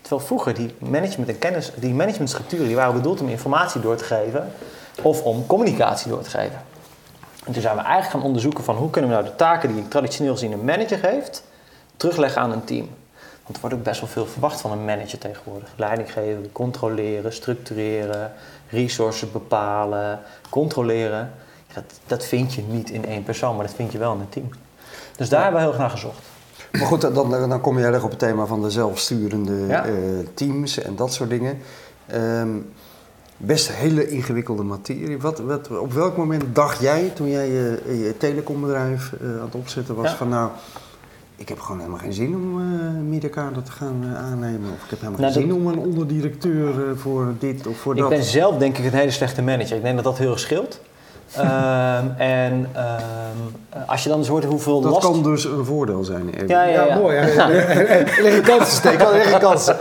Terwijl 0.01 0.21
vroeger 0.21 0.53
die 0.53 0.75
management 0.79 1.29
en 1.29 1.39
kennis, 1.39 1.71
die 1.75 1.93
managementstructuren, 1.93 2.67
die 2.67 2.75
waren 2.75 2.93
bedoeld 2.93 3.21
om 3.21 3.29
informatie 3.29 3.81
door 3.81 3.95
te 3.95 4.03
geven 4.03 4.51
of 5.01 5.23
om 5.23 5.45
communicatie 5.45 6.09
door 6.09 6.21
te 6.21 6.29
geven. 6.29 6.69
En 7.45 7.53
toen 7.53 7.61
zijn 7.61 7.75
we 7.75 7.81
eigenlijk 7.81 8.11
gaan 8.11 8.23
onderzoeken 8.23 8.63
van 8.63 8.75
hoe 8.75 8.89
kunnen 8.89 9.09
we 9.09 9.15
nou 9.15 9.27
de 9.29 9.35
taken 9.35 9.73
die 9.75 9.87
traditioneel 9.87 10.33
gezien 10.33 10.51
een 10.51 10.65
manager 10.65 10.99
heeft, 11.01 11.43
terugleggen 11.97 12.41
aan 12.41 12.51
een 12.51 12.63
team. 12.63 12.89
Want 13.43 13.55
er 13.55 13.61
wordt 13.61 13.75
ook 13.75 13.83
best 13.83 13.99
wel 14.01 14.09
veel 14.09 14.25
verwacht 14.25 14.61
van 14.61 14.71
een 14.71 14.85
manager 14.85 15.17
tegenwoordig. 15.19 15.69
Leiding 15.75 16.11
geven, 16.11 16.49
controleren, 16.51 17.33
structureren, 17.33 18.31
resources 18.69 19.31
bepalen, 19.31 20.19
controleren. 20.49 21.31
Ja, 21.67 21.73
dat, 21.73 21.83
dat 22.07 22.25
vind 22.25 22.53
je 22.53 22.61
niet 22.61 22.89
in 22.89 23.05
één 23.05 23.23
persoon, 23.23 23.55
maar 23.55 23.65
dat 23.65 23.75
vind 23.75 23.91
je 23.91 23.97
wel 23.97 24.13
in 24.13 24.19
een 24.19 24.29
team. 24.29 24.49
Dus 25.15 25.29
daar 25.29 25.41
hebben 25.43 25.59
we 25.59 25.65
heel 25.65 25.73
erg 25.75 25.81
naar 25.81 25.97
gezocht. 25.99 26.19
Maar 26.71 26.81
goed, 26.85 27.01
dan, 27.01 27.29
dan 27.49 27.61
kom 27.61 27.79
je 27.79 27.85
erg 27.85 28.03
op 28.03 28.09
het 28.09 28.19
thema 28.19 28.45
van 28.45 28.61
de 28.61 28.69
zelfsturende 28.69 29.65
Ja. 29.67 29.85
eh, 29.85 29.93
teams 30.33 30.79
en 30.81 30.95
dat 30.95 31.13
soort 31.13 31.29
dingen. 31.29 31.61
Ehm, 32.07 32.49
best 33.45 33.71
hele 33.71 34.07
ingewikkelde 34.09 34.63
materie. 34.63 35.19
Wat, 35.19 35.39
wat, 35.39 35.77
op 35.77 35.93
welk 35.93 36.17
moment 36.17 36.43
dacht 36.53 36.81
jij, 36.81 37.11
toen 37.15 37.29
jij 37.29 37.47
je, 37.49 37.81
je 37.87 38.17
telecombedrijf 38.17 39.13
eh, 39.21 39.27
aan 39.27 39.45
het 39.45 39.55
opzetten 39.55 39.95
was, 39.95 40.09
Ja. 40.09 40.15
van 40.15 40.29
nou, 40.29 40.49
ik 41.35 41.49
heb 41.49 41.59
gewoon 41.59 41.79
helemaal 41.79 41.99
geen 41.99 42.13
zin 42.13 42.35
om 42.35 42.59
eh 42.59 43.01
middenkader 43.09 43.63
te 43.63 43.71
gaan 43.71 43.99
eh, 44.03 44.15
aannemen. 44.17 44.69
Of 44.75 44.83
ik 44.83 44.89
heb 44.89 44.99
helemaal 44.99 45.19
Nou, 45.21 45.33
geen 45.33 45.41
zin 45.41 45.53
om 45.53 45.67
een 45.67 45.77
onderdirecteur 45.79 46.97
voor 46.97 47.33
dit 47.39 47.67
of 47.67 47.77
voor 47.77 47.93
Ik 47.93 47.99
dat. 47.99 48.09
ben 48.09 48.23
zelf 48.23 48.57
denk 48.57 48.77
ik 48.77 48.85
een 48.85 48.99
hele 48.99 49.11
slechte 49.11 49.41
manager. 49.41 49.75
Ik 49.77 49.83
denk 49.83 49.95
dat 49.95 50.03
dat 50.03 50.17
heel 50.17 50.31
erg 50.31 50.39
scheelt. 50.39 50.79
Ehm, 51.35 52.05
en 52.17 52.67
ehm, 52.73 53.85
als 53.85 54.03
je 54.03 54.09
dan 54.09 54.17
eens 54.17 54.27
hoort 54.27 54.43
hoeveel 54.43 54.81
dat 54.81 54.91
last... 54.91 55.05
kan 55.05 55.23
dus 55.23 55.43
een 55.43 55.65
voordeel 55.65 56.03
zijn. 56.03 56.33
Ja, 56.47 56.63
ja, 56.63 56.85
ja. 56.85 56.97
mooi. 56.97 57.17
Er 57.17 58.21
liggen 58.21 58.43
kansen, 58.43 58.75
steken. 58.75 59.05
Er 59.07 59.13
liggen 59.13 59.39
kansen. 59.39 59.77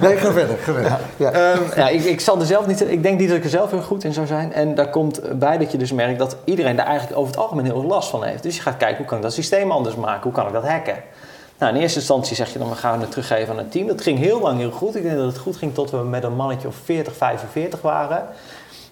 Nee, 0.00 0.16
ga 0.16 0.32
verder. 0.32 0.56
Ga 0.56 0.72
verder. 0.72 0.98
Ja. 1.16 1.30
Ehm, 1.30 1.62
ja, 1.76 1.88
ik, 1.88 2.04
ik 2.04 2.20
zal 2.20 2.40
er 2.40 2.46
zelf 2.46 2.66
niet. 2.66 2.90
Ik 2.90 3.02
denk 3.02 3.18
niet 3.18 3.28
dat 3.28 3.36
ik 3.36 3.44
er 3.44 3.50
zelf 3.50 3.70
heel 3.70 3.82
goed 3.82 4.04
in 4.04 4.12
zou 4.12 4.26
zijn. 4.26 4.52
En 4.52 4.74
daar 4.74 4.90
komt 4.90 5.38
bij 5.38 5.58
dat 5.58 5.72
je 5.72 5.78
dus 5.78 5.92
merkt 5.92 6.18
dat 6.18 6.36
iedereen 6.44 6.76
daar 6.76 6.86
eigenlijk 6.86 7.18
over 7.18 7.32
het 7.32 7.40
algemeen 7.40 7.64
heel 7.64 7.80
veel 7.80 7.88
last 7.88 8.08
van 8.08 8.24
heeft. 8.24 8.42
Dus 8.42 8.56
je 8.56 8.62
gaat 8.62 8.76
kijken 8.76 8.96
hoe 8.96 9.06
kan 9.06 9.16
ik 9.16 9.22
dat 9.22 9.32
systeem 9.32 9.70
anders 9.70 9.94
maken? 9.94 10.22
Hoe 10.22 10.32
kan 10.32 10.46
ik 10.46 10.52
dat 10.52 10.66
hacken? 10.66 10.96
Nou, 11.58 11.74
in 11.74 11.80
eerste 11.80 11.98
instantie 11.98 12.36
zeg 12.36 12.52
je 12.52 12.58
dan 12.58 12.68
we 12.68 12.74
gaan 12.74 13.00
het 13.00 13.10
teruggeven 13.10 13.52
aan 13.52 13.58
het 13.58 13.72
team. 13.72 13.86
Dat 13.86 14.00
ging 14.00 14.18
heel 14.18 14.40
lang 14.40 14.58
heel 14.58 14.70
goed. 14.70 14.96
Ik 14.96 15.02
denk 15.02 15.16
dat 15.16 15.26
het 15.26 15.38
goed 15.38 15.56
ging 15.56 15.74
tot 15.74 15.90
we 15.90 15.96
met 15.96 16.24
een 16.24 16.36
mannetje 16.36 16.68
of 16.68 16.76
40, 16.84 17.16
45 17.16 17.80
waren. 17.80 18.26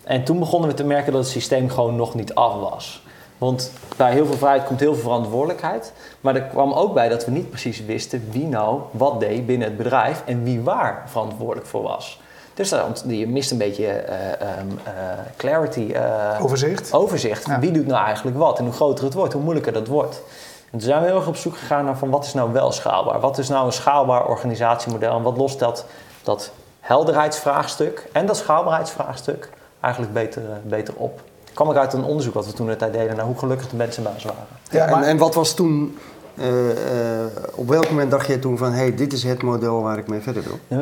En 0.04 0.25
toen 0.25 0.38
begonnen 0.38 0.68
we 0.68 0.75
te 0.75 0.85
merken 0.85 1.12
dat 1.12 1.23
het 1.23 1.30
systeem 1.30 1.68
gewoon 1.71 1.97
nog 1.97 2.14
niet 2.14 2.35
af 2.35 2.54
was. 2.54 3.02
Want 3.38 3.73
bij 3.97 4.12
heel 4.12 4.26
veel 4.26 4.37
vrijheid 4.37 4.64
komt 4.64 4.80
heel 4.80 4.94
veel 4.94 5.02
verantwoordelijkheid. 5.02 5.92
Maar 6.21 6.35
er 6.35 6.42
kwam 6.42 6.73
ook 6.73 6.94
bij 6.94 7.09
dat 7.09 7.25
we 7.25 7.30
niet 7.30 7.49
precies 7.50 7.85
wisten 7.85 8.28
wie 8.30 8.47
nou 8.47 8.80
wat 8.90 9.21
deed 9.21 9.47
binnen 9.47 9.68
het 9.68 9.76
bedrijf 9.76 10.23
en 10.26 10.42
wie 10.42 10.61
waar 10.61 11.02
verantwoordelijk 11.06 11.66
voor 11.66 11.82
was. 11.82 12.21
Dus 12.54 12.73
ont- 12.73 13.04
je 13.06 13.28
mist 13.28 13.50
een 13.50 13.59
beetje 13.59 13.87
eh, 13.87 14.32
eh, 14.32 14.38
clarity, 15.37 15.92
eh, 15.92 16.38
Overzicht. 16.42 16.92
overzicht. 16.92 17.47
Ja. 17.47 17.59
Wie 17.59 17.71
doet 17.71 17.87
nou 17.87 18.04
eigenlijk 18.04 18.37
wat? 18.37 18.59
En 18.59 18.64
hoe 18.64 18.73
groter 18.75 19.04
het 19.04 19.14
wordt, 19.14 19.32
hoe 19.32 19.42
moeilijker 19.42 19.73
dat 19.73 19.87
wordt. 19.87 20.23
En 20.64 20.78
toen 20.78 20.80
zijn 20.80 21.00
we 21.00 21.06
heel 21.06 21.16
erg 21.16 21.26
op 21.26 21.37
zoek 21.37 21.56
gegaan 21.56 21.85
naar 21.85 21.97
van 21.99 22.11
wat 22.11 22.25
is 22.25 22.35
nou 22.35 22.52
wel 22.52 22.73
schaalbaar? 22.73 23.21
Wat 23.21 23.38
is 23.38 23.49
nou 23.49 23.66
een 23.66 23.73
schaalbaar 23.73 24.26
organisatiemodel? 24.26 25.16
En 25.16 25.23
wat 25.23 25.37
lost 25.37 25.59
dat, 25.59 25.85
dat 26.23 26.50
helderheidsvraagstuk 26.80 28.09
en 28.12 28.26
dat 28.26 28.37
schaalbaarheidsvraagstuk 28.37 29.49
eigenlijk 29.83 30.12
beter, 30.15 30.43
eh, 30.43 30.57
beter 30.65 30.95
op? 30.97 31.21
kwam 31.55 31.71
ik 31.71 31.77
uit 31.77 31.93
een 31.93 32.05
onderzoek 32.05 32.35
wat 32.35 32.47
we 32.47 32.53
toen 32.53 32.67
de 32.67 32.77
tijd 32.77 32.93
deden 32.93 33.17
naar 33.17 33.25
hoe 33.25 33.39
gelukkig 33.39 33.69
de 33.69 33.77
mensen 33.77 34.03
bij 34.03 34.12
ons 34.12 34.25
waren. 34.25 34.47
Ja, 34.71 34.87
maar- 34.87 35.03
en, 35.03 35.09
en 35.09 35.17
wat 35.19 35.35
was 35.35 35.55
toen 35.55 35.99
Eh, 36.37 36.71
eh, 37.21 37.27
op 37.55 37.69
welk 37.69 37.89
moment 37.89 38.11
dacht 38.11 38.27
je 38.27 38.39
toen 38.39 38.59
van, 38.59 38.73
hé, 38.73 38.79
hey, 38.79 38.95
dit 38.95 39.12
is 39.12 39.23
het 39.23 39.43
model 39.43 39.83
waar 39.83 39.99
ik 39.99 40.09
mee 40.09 40.21
verder 40.21 40.43
wil? 40.43 40.79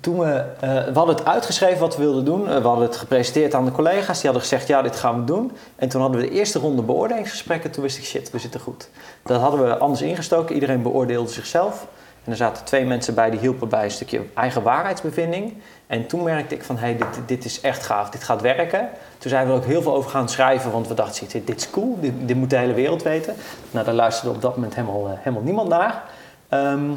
Toen 0.00 0.18
we, 0.18 0.44
we 0.60 0.90
hadden 0.94 1.16
het 1.16 1.24
uitgeschreven 1.24 1.78
wat 1.80 1.96
we 1.96 2.02
wilden 2.02 2.24
doen. 2.24 2.44
We 2.44 2.50
hadden 2.68 2.86
het 2.86 2.96
gepresenteerd 2.96 3.54
aan 3.54 3.64
de 3.64 3.72
collega's. 3.72 4.16
Die 4.16 4.30
hadden 4.30 4.40
gezegd, 4.40 4.66
ja, 4.66 4.82
dit 4.82 4.96
gaan 4.96 5.18
we 5.20 5.24
doen. 5.24 5.52
En 5.76 5.88
toen 5.88 6.00
hadden 6.00 6.20
we 6.20 6.26
de 6.26 6.32
eerste 6.32 6.58
ronde 6.58 6.82
beoordelingsgesprekken. 6.82 7.70
Toen 7.70 7.82
wist 7.82 7.98
ik, 7.98 8.04
shit, 8.04 8.30
we 8.30 8.38
zitten 8.38 8.60
goed. 8.60 8.88
Dat 9.22 9.40
hadden 9.40 9.64
we 9.64 9.76
anders 9.76 10.02
ingestoken. 10.02 10.54
Iedereen 10.54 10.82
beoordeelde 10.82 11.30
zichzelf. 11.30 11.86
En 12.26 12.32
er 12.32 12.38
zaten 12.38 12.64
twee 12.64 12.84
mensen 12.84 13.14
bij 13.14 13.30
die 13.30 13.40
hielpen 13.40 13.68
bij 13.68 13.84
een 13.84 13.90
stukje 13.90 14.22
eigen 14.34 14.62
waarheidsbevinding. 14.62 15.54
En 15.86 16.06
toen 16.06 16.22
merkte 16.22 16.54
ik 16.54 16.64
van, 16.64 16.76
hé, 16.76 16.86
hey, 16.86 16.96
dit, 16.96 17.20
dit 17.26 17.44
is 17.44 17.60
echt 17.60 17.82
gaaf. 17.82 18.10
Dit 18.10 18.24
gaat 18.24 18.40
werken. 18.40 18.88
Toen 19.18 19.30
zijn 19.30 19.46
we 19.46 19.52
er 19.52 19.58
ook 19.58 19.64
heel 19.64 19.82
veel 19.82 19.94
over 19.94 20.10
gaan 20.10 20.28
schrijven. 20.28 20.70
Want 20.70 20.88
we 20.88 20.94
dachten, 20.94 21.28
dit, 21.28 21.46
dit 21.46 21.60
is 21.60 21.70
cool. 21.70 21.98
Dit, 22.00 22.12
dit 22.18 22.36
moet 22.36 22.50
de 22.50 22.56
hele 22.56 22.74
wereld 22.74 23.02
weten. 23.02 23.34
Nou, 23.70 23.84
daar 23.84 23.94
luisterde 23.94 24.34
op 24.34 24.42
dat 24.42 24.54
moment 24.54 24.74
helemaal, 24.74 25.06
eh, 25.06 25.12
helemaal 25.16 25.42
niemand 25.42 25.68
naar. 25.68 26.02
Ehm, 26.48 26.90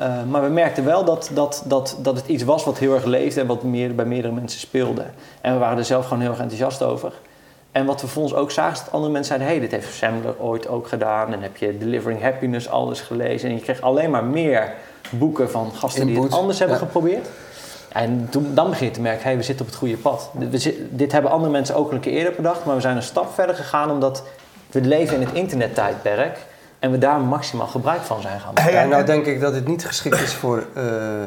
uh, 0.00 0.22
maar 0.30 0.42
we 0.42 0.48
merkten 0.48 0.84
wel 0.84 1.04
dat, 1.04 1.30
dat, 1.34 1.64
dat, 1.66 1.96
dat 2.02 2.16
het 2.16 2.26
iets 2.26 2.42
was 2.42 2.64
wat 2.64 2.78
heel 2.78 2.94
erg 2.94 3.04
leefde 3.04 3.40
en 3.40 3.46
wat 3.46 3.62
meer, 3.62 3.94
bij 3.94 4.04
meerdere 4.04 4.34
mensen 4.34 4.60
speelde. 4.60 5.04
En 5.40 5.52
we 5.52 5.58
waren 5.58 5.78
er 5.78 5.84
zelf 5.84 6.04
gewoon 6.04 6.20
heel 6.20 6.30
erg 6.30 6.40
enthousiast 6.40 6.82
over. 6.82 7.12
En 7.76 7.86
wat 7.86 8.00
we 8.00 8.06
voor 8.06 8.22
ons 8.22 8.34
ook 8.34 8.50
zagen, 8.50 8.72
is 8.72 8.84
dat 8.84 8.92
andere 8.92 9.12
mensen 9.12 9.36
zeiden: 9.36 9.48
hey, 9.48 9.68
dit 9.68 9.80
heeft 9.80 9.94
Sandler 9.94 10.34
ooit 10.38 10.68
ook 10.68 10.88
gedaan. 10.88 11.32
En 11.32 11.42
heb 11.42 11.56
je 11.56 11.78
Delivering 11.78 12.22
Happiness 12.22 12.68
alles 12.68 13.00
gelezen. 13.00 13.48
En 13.48 13.54
je 13.54 13.60
kreeg 13.60 13.80
alleen 13.80 14.10
maar 14.10 14.24
meer 14.24 14.72
boeken 15.10 15.50
van 15.50 15.72
gasten 15.74 16.06
die 16.06 16.22
het 16.22 16.32
anders 16.32 16.58
hebben 16.58 16.76
ja. 16.76 16.82
geprobeerd. 16.84 17.28
En 17.92 18.26
toen, 18.30 18.54
dan 18.54 18.70
begin 18.70 18.86
je 18.86 18.92
te 18.92 19.00
merken, 19.00 19.22
hey, 19.22 19.36
we 19.36 19.42
zitten 19.42 19.64
op 19.64 19.70
het 19.70 19.80
goede 19.80 19.96
pad. 19.96 20.30
We 20.38 20.88
dit 20.90 21.12
hebben 21.12 21.30
andere 21.30 21.52
mensen 21.52 21.74
ook 21.74 21.92
een 21.92 22.00
keer 22.00 22.12
eerder 22.12 22.32
bedacht, 22.34 22.64
maar 22.64 22.74
we 22.74 22.80
zijn 22.80 22.96
een 22.96 23.02
stap 23.02 23.34
verder 23.34 23.54
gegaan 23.54 23.90
omdat 23.90 24.22
we 24.70 24.80
leven 24.80 25.14
in 25.14 25.26
het 25.26 25.34
internettijdperk 25.34 26.38
en 26.78 26.90
we 26.90 26.98
daar 26.98 27.20
maximaal 27.20 27.66
gebruik 27.66 28.02
van 28.02 28.20
zijn 28.20 28.40
gaan 28.40 28.54
maken. 28.54 28.72
Ja, 28.72 28.82
en- 28.82 28.88
nou 28.88 29.00
en- 29.00 29.06
denk 29.06 29.26
ik 29.26 29.40
dat 29.40 29.54
het 29.54 29.66
niet 29.66 29.86
geschikt 29.86 30.20
is 30.20 30.34
voor 30.34 30.66
eh, 30.74 30.84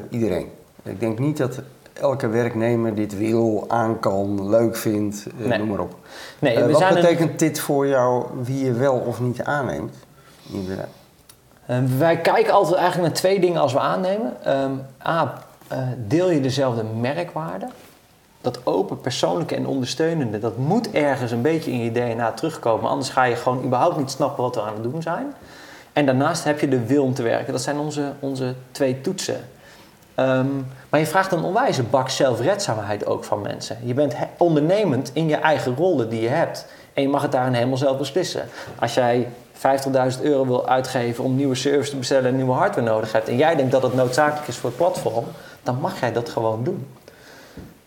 iedereen. 0.10 0.52
Ik 0.84 1.00
denk 1.00 1.20
niet 1.20 1.38
dat 1.38 1.62
elke 2.00 2.28
werknemer 2.28 2.96
dit 2.96 3.18
wil, 3.18 3.66
aan 3.68 4.00
kan, 4.00 4.50
leuk 4.50 4.76
vindt, 4.76 5.26
eh, 5.42 5.48
Nee. 5.48 5.58
noem 5.58 5.68
maar 5.68 5.80
op. 5.80 5.96
Nee, 6.40 6.56
Eh, 6.56 6.68
wat 6.68 6.78
zijn 6.78 6.96
een- 6.96 7.02
betekent 7.02 7.40
dit 7.40 7.60
voor 7.60 7.88
jou, 7.88 8.26
wie 8.44 8.66
je 8.66 8.74
wel 8.74 8.96
of 8.96 9.20
niet 9.20 9.44
aanneemt? 9.44 9.96
in 10.52 10.62
je 10.62 10.68
bedrijf? 10.68 10.88
Eh, 11.66 11.78
wij 11.98 12.18
kijken 12.18 12.54
altijd 12.54 12.76
eigenlijk 12.76 13.08
naar 13.08 13.18
twee 13.20 13.40
dingen 13.40 13.62
als 13.62 13.74
we 13.74 13.80
aannemen. 13.80 14.34
Ehm, 14.44 14.72
A, 15.08 15.34
eh, 15.68 15.78
deel 16.08 16.30
je 16.32 16.42
dezelfde 16.42 16.84
merkwaarde? 16.84 17.68
Dat 18.42 18.60
open, 18.64 19.02
persoonlijke 19.02 19.56
en 19.56 19.66
ondersteunende, 19.68 20.40
dat 20.40 20.58
moet 20.58 20.92
ergens 20.92 21.32
een 21.32 21.42
beetje 21.42 21.72
in 21.72 21.80
je 21.84 21.92
DNA 21.92 22.32
terugkomen. 22.32 22.90
Anders 22.90 23.10
ga 23.10 23.24
je 23.24 23.36
gewoon 23.36 23.64
überhaupt 23.64 23.98
niet 23.98 24.12
snappen 24.12 24.44
wat 24.44 24.56
we 24.56 24.62
aan 24.62 24.74
het 24.74 24.84
doen 24.84 25.02
zijn. 25.02 25.34
En 25.94 26.06
daarnaast 26.06 26.44
heb 26.44 26.60
je 26.60 26.68
de 26.68 26.86
wil 26.86 27.04
om 27.04 27.14
te 27.14 27.24
werken. 27.24 27.52
Dat 27.52 27.62
zijn 27.62 27.78
onze, 27.78 28.12
onze 28.20 28.54
twee 28.72 29.02
toetsen. 29.02 29.40
Ehm, 30.20 30.48
maar 30.90 31.00
je 31.00 31.06
vraagt 31.06 31.32
een 31.32 31.44
onwijze 31.44 31.84
bak 31.84 32.10
zelfredzaamheid 32.10 33.06
ook 33.06 33.24
van 33.24 33.42
mensen. 33.42 33.78
Je 33.84 33.94
bent 33.94 34.16
ondernemend 34.38 35.12
in 35.14 35.28
je 35.28 35.36
eigen 35.36 35.76
rollen 35.76 36.10
die 36.10 36.22
je 36.22 36.28
hebt. 36.28 36.66
En 36.94 37.02
je 37.02 37.10
mag 37.10 37.22
het 37.22 37.32
daarin 37.32 37.54
helemaal 37.54 37.78
zelf 37.78 37.98
beslissen. 37.98 38.50
Als 38.80 38.94
jij 38.94 39.28
50.000 39.54 40.22
euro 40.22 40.46
wil 40.46 40.68
uitgeven 40.68 41.24
om 41.24 41.36
nieuwe 41.36 41.56
service 41.56 41.90
te 41.90 41.96
bestellen 41.98 42.26
en 42.26 42.36
nieuwe 42.36 42.52
hardware 42.52 42.88
nodig 42.88 43.12
hebt... 43.12 43.28
en 43.28 43.38
jij 43.38 43.56
denkt 43.56 43.72
dat 43.72 43.82
het 43.82 43.94
noodzakelijk 43.94 44.48
is 44.48 44.58
voor 44.58 44.70
het 44.70 44.78
platform... 44.78 45.26
dan 45.64 45.80
mag 45.80 46.00
jij 46.00 46.12
dat 46.12 46.30
gewoon 46.30 46.64
doen. 46.64 46.88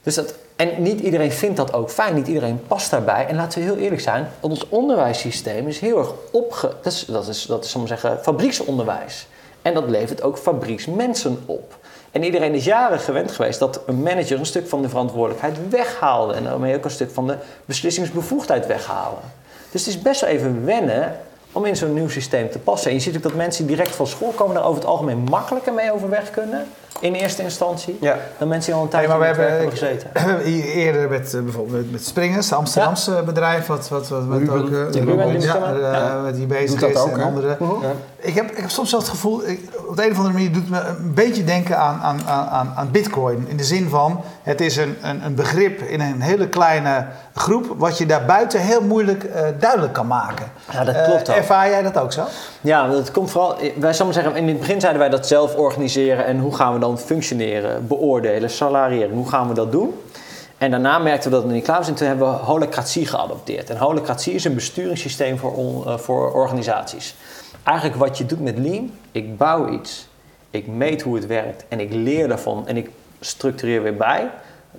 Dus 0.03 0.15
dat, 0.15 0.35
en 0.57 0.83
niet 0.83 1.01
iedereen 1.01 1.33
vindt 1.33 1.57
dat 1.57 1.73
ook 1.73 1.91
fijn, 1.91 2.15
niet 2.15 2.27
iedereen 2.27 2.63
past 2.67 2.91
daarbij. 2.91 3.27
En 3.27 3.37
laten 3.37 3.59
we 3.59 3.65
heel 3.65 3.77
eerlijk 3.77 4.01
zijn, 4.01 4.29
ons 4.41 4.69
onderwijssysteem 4.69 5.69
is 5.69 5.79
heel 5.79 5.99
erg 5.99 6.13
opge... 6.31 6.73
Dat 6.83 6.93
is, 6.93 7.05
dat 7.05 7.29
is, 7.29 7.47
dat 7.47 7.65
is 7.65 7.77
zeggen, 7.85 8.19
fabrieksonderwijs. 8.23 9.27
En 9.63 9.75
dat 9.75 9.89
levert 9.89 10.23
ook 10.23 10.39
fabrieksmensen 10.39 11.43
op. 11.47 11.81
En 12.13 12.25
iedereen 12.25 12.55
is 12.55 12.65
jaren 12.65 12.99
gewend 12.99 13.33
geweest 13.33 13.59
dat 13.59 13.81
een 13.87 14.03
manager 14.03 14.39
een 14.39 14.47
stuk 14.47 14.69
van 14.69 14.83
de 14.83 14.89
verantwoordelijkheid 14.89 15.69
weghaalde. 15.69 16.35
En 16.35 16.45
daarmee 16.45 16.77
ook 16.77 16.85
een 16.85 16.91
stuk 16.91 17.11
van 17.11 17.27
de 17.27 17.37
beslissingsbevoegdheid 17.65 18.67
weghalen. 18.67 19.23
Dus 19.71 19.87
het 19.87 19.95
is 19.95 20.03
best 20.03 20.21
wel 20.21 20.31
even 20.31 20.65
wennen 20.65 21.17
om 21.53 21.65
in 21.65 21.77
zo'n 21.77 21.95
nieuw 21.95 22.09
systeem 22.09 22.51
te 22.51 22.59
passen. 22.59 22.91
En 22.91 22.97
je 22.97 23.03
ziet 23.03 23.17
ook 23.17 23.23
dat 23.23 23.35
mensen 23.35 23.67
die 23.67 23.77
direct 23.77 23.95
van 23.95 24.07
school 24.07 24.31
komen 24.31 24.55
daar 24.55 24.65
over 24.65 24.81
het 24.81 24.89
algemeen 24.91 25.19
makkelijker 25.19 25.73
mee 25.73 25.93
overweg 25.93 26.31
kunnen. 26.31 26.67
In 27.01 27.15
eerste 27.15 27.43
instantie. 27.43 27.97
Ja. 28.01 28.17
Dan 28.39 28.49
mensen 28.49 28.73
die 28.73 28.81
al 28.81 28.87
een 28.87 28.91
Hey, 28.93 29.01
tijdje 29.07 29.19
maar 29.19 29.29
in 29.29 29.35
we 29.37 29.41
hebben, 29.43 29.61
hebben 29.61 29.79
gezeten. 29.79 30.11
we 30.13 30.19
hebben 30.29 30.47
hier 30.47 30.65
eerder 30.65 31.09
met, 31.09 31.35
eh, 31.35 31.41
bijvoorbeeld 31.41 31.77
met, 31.83 31.93
met 31.93 32.05
Springers, 32.07 32.53
Amsterdamse 32.53 33.23
bedrijf, 33.27 33.67
wat, 33.67 33.89
wat, 33.89 34.09
wat, 34.09 34.25
wat 34.27 34.39
Ruben. 34.39 34.55
ook 34.63 34.71
eh, 34.71 34.93
Ja, 34.93 35.05
Ruben, 35.05 35.39
die 35.39 35.41
ja, 35.47 35.55
eh, 35.75 35.81
Ja. 35.93 36.21
met 36.23 36.35
die 36.37 36.47
bezig 36.47 36.71
Doet 36.71 36.81
dat 36.81 36.91
is 36.91 36.97
ook, 37.13 37.19
en 37.19 37.23
andere. 37.25 37.57
Ja. 37.61 37.93
Ik 38.19 38.35
heb, 38.35 38.51
ik 38.51 38.57
heb 38.57 38.71
soms 38.71 38.91
wel 38.91 39.01
het 39.01 39.09
gevoel, 39.09 39.49
ik, 39.49 39.61
op 39.89 39.97
de 39.97 40.05
een 40.05 40.11
of 40.11 40.17
andere 40.17 40.35
manier 40.35 40.53
doet 40.53 40.63
het 40.63 40.71
me 40.71 40.81
een 40.81 41.15
beetje 41.15 41.45
denken 41.45 41.79
aan, 41.79 42.01
aan, 42.01 42.21
aan, 42.51 42.73
aan 42.77 42.91
bitcoin. 42.91 43.45
In 43.49 43.57
de 43.57 43.65
zin 43.65 43.89
van, 43.89 44.21
het 44.43 44.61
is 44.61 44.77
een, 44.77 44.97
een, 45.03 45.25
een 45.25 45.35
begrip 45.35 45.81
in 45.81 46.01
een 46.01 46.21
hele 46.21 46.49
kleine 46.49 47.07
groep, 47.35 47.75
wat 47.77 47.99
je 47.99 48.07
daarbuiten 48.07 48.61
heel 48.61 48.83
moeilijk 48.83 49.25
eh, 49.25 49.43
duidelijk 49.59 49.93
kan 49.93 50.07
maken. 50.07 50.47
Ja, 50.73 50.85
dat 50.85 50.95
Eh, 50.95 51.05
klopt 51.05 51.31
ook. 51.31 51.37
ervaar 51.37 51.69
jij 51.71 51.83
dat 51.83 51.99
ook 51.99 52.13
zo? 52.13 52.25
Ja, 52.61 52.89
dat 52.89 53.11
komt 53.11 53.31
vooral. 53.31 53.57
Wij 53.77 53.93
zullen 53.93 54.13
maar 54.13 54.23
zeggen, 54.23 54.37
in 54.37 54.49
het 54.49 54.59
begin 54.59 54.81
zeiden 54.81 55.01
wij 55.01 55.11
dat 55.11 55.27
zelf 55.27 55.55
organiseren 55.57 56.25
en 56.25 56.39
hoe 56.39 56.55
gaan 56.55 56.73
we 56.73 56.79
dan 56.79 56.99
functioneren, 56.99 57.87
beoordelen, 57.87 58.51
salariëren, 58.51 59.11
hoe 59.11 59.29
gaan 59.29 59.49
we 59.49 59.55
dat 59.55 59.73
doen? 59.73 59.95
En 60.59 60.71
daarna 60.71 60.99
merkten 60.99 61.31
we 61.31 61.35
dat 61.37 61.45
we 61.45 61.49
er 61.51 61.55
niet 61.55 61.65
klaar 61.65 61.79
was 61.79 61.89
en 61.89 61.95
toen 61.95 62.07
hebben 62.07 62.29
we 62.31 62.37
holocratie 62.37 63.07
geadopteerd. 63.07 63.71
En 63.71 63.77
holocratie 63.77 64.33
is 64.35 64.45
een 64.45 64.55
besturingssysteem 64.55 65.39
voor, 65.39 65.53
on- 65.55 65.87
eh, 65.87 65.99
voor 65.99 66.33
organisaties. 66.33 67.15
Eigenlijk 67.65 67.99
wat 67.99 68.19
je 68.19 68.27
doet 68.27 68.41
met 68.41 68.59
Lean, 68.59 68.91
ik 69.13 69.37
bouw 69.37 69.69
iets, 69.69 70.09
ik 70.51 70.67
meet 70.67 71.03
hoe 71.03 71.15
het 71.15 71.27
werkt 71.27 71.65
en 71.69 71.81
ik 71.81 71.93
leer 71.93 72.29
daarvan 72.29 72.67
en 72.69 72.77
ik 72.77 72.91
structureer 73.21 73.83
weer 73.83 73.97
bij, 73.97 74.31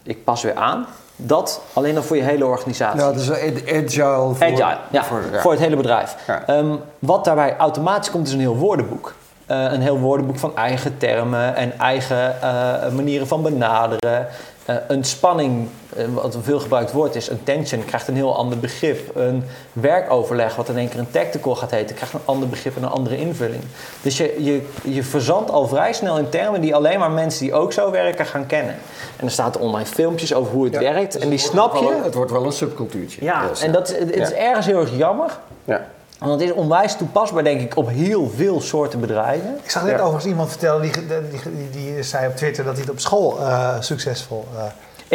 ik 0.04 0.24
pas 0.24 0.42
weer 0.44 0.56
aan. 0.56 0.86
Dat 1.16 1.62
alleen 1.74 1.94
dan 1.94 2.04
voor 2.04 2.16
je 2.16 2.24
hele 2.24 2.46
organisatie. 2.46 3.00
Nou, 3.00 3.14
dus 3.14 3.32
ag- 3.32 3.38
agile 3.68 4.34
voor, 4.36 4.46
Agile, 4.46 4.78
ja, 4.92 5.04
voor, 5.04 5.22
voor, 5.42 5.52
het 5.52 5.60
hele 5.60 5.76
bedrijf. 5.76 6.16
Ja. 6.28 6.44
Ehm, 6.46 6.76
wat 7.00 7.26
daarbij 7.26 7.56
automatisch 7.58 8.12
komt 8.12 8.28
is 8.28 8.34
een 8.34 8.40
heel 8.40 8.56
woordenboek. 8.56 9.14
Eh, 9.46 9.72
een 9.72 9.82
heel 9.82 10.00
woordenboek 10.00 10.38
van 10.40 10.56
eigen 10.56 10.98
termen 10.98 11.56
en 11.56 11.80
eigen 11.80 12.42
eh, 12.42 12.90
manieren 12.96 13.28
van 13.28 13.42
benaderen. 13.42 14.28
Eh, 14.66 14.76
een 14.88 15.04
spanning, 15.04 15.68
eh, 15.96 16.06
wat 16.14 16.34
een 16.36 16.44
veel 16.44 16.60
gebruikt 16.60 16.92
woord 16.92 17.16
is, 17.16 17.30
een 17.30 17.44
tension, 17.44 17.86
krijgt 17.86 18.08
een 18.08 18.16
heel 18.16 18.36
ander 18.36 18.58
begrip. 18.60 19.16
Een 19.16 19.44
werkoverleg, 19.74 20.56
wat 20.56 20.70
in 20.70 20.78
één 20.78 20.90
keer 20.90 21.00
een 21.00 21.12
tactical 21.12 21.56
gaat 21.56 21.72
heten, 21.72 21.96
krijgt 21.96 22.14
een 22.14 22.20
ander 22.26 22.50
begrip 22.50 22.76
en 22.76 22.84
een 22.84 22.90
andere 22.90 23.18
invulling. 23.18 23.62
Dus 24.02 24.18
je, 24.18 24.44
je, 24.44 24.62
je 24.84 25.04
verzandt 25.04 25.50
al 25.52 25.68
vrij 25.68 25.94
snel 25.94 26.18
in 26.18 26.30
termen 26.30 26.62
die 26.62 26.76
alleen 26.76 27.00
maar 27.00 27.12
mensen 27.12 27.44
die 27.46 27.54
ook 27.54 27.74
zo 27.74 27.92
werken 27.92 28.26
gaan 28.26 28.46
kennen. 28.46 28.76
En 29.18 29.26
er 29.26 29.32
staan 29.32 29.52
online 29.60 29.86
filmpjes 29.86 30.34
over 30.34 30.54
hoe 30.54 30.64
het 30.66 30.74
Ja, 30.74 30.80
werkt 30.80 31.12
dus 31.14 31.22
en 31.22 31.30
die 31.30 31.40
het 31.40 31.52
wordt 31.54 31.64
snap 31.72 31.82
wel 31.82 31.92
je. 31.92 31.98
een- 31.98 32.04
het 32.04 32.14
wordt 32.14 32.32
wel 32.32 32.46
een 32.46 32.52
subcultuurtje. 32.52 33.24
Ja, 33.26 33.48
Dus, 33.48 33.62
en 33.62 33.72
dat, 33.72 33.88
het, 33.88 34.00
het 34.00 34.16
is 34.16 34.32
ergens 34.32 34.66
heel 34.66 34.80
erg 34.80 34.98
jammer. 34.98 35.38
Ja. 35.66 35.86
Want 36.20 36.32
het 36.32 36.42
is 36.50 36.52
onwijs 36.56 36.96
toepasbaar, 36.96 37.44
denk 37.44 37.62
ik, 37.62 37.78
op 37.78 37.90
heel 37.90 38.32
veel 38.36 38.62
soorten 38.62 39.00
bedrijven. 39.00 39.58
Ik 39.64 39.70
zag 39.70 39.84
net 39.84 39.92
Ja. 39.92 39.98
overigens 40.00 40.26
iemand 40.26 40.50
vertellen, 40.50 40.82
die, 40.82 40.92
die, 40.92 41.40
die, 41.72 41.94
die 41.94 42.04
zei 42.04 42.28
op 42.28 42.36
Twitter 42.36 42.64
dat 42.64 42.74
hij 42.74 42.82
het 42.82 42.92
op 42.92 43.00
school 43.00 43.40
eh, 43.40 43.76
succesvol 43.80 44.46
eh 44.58 44.64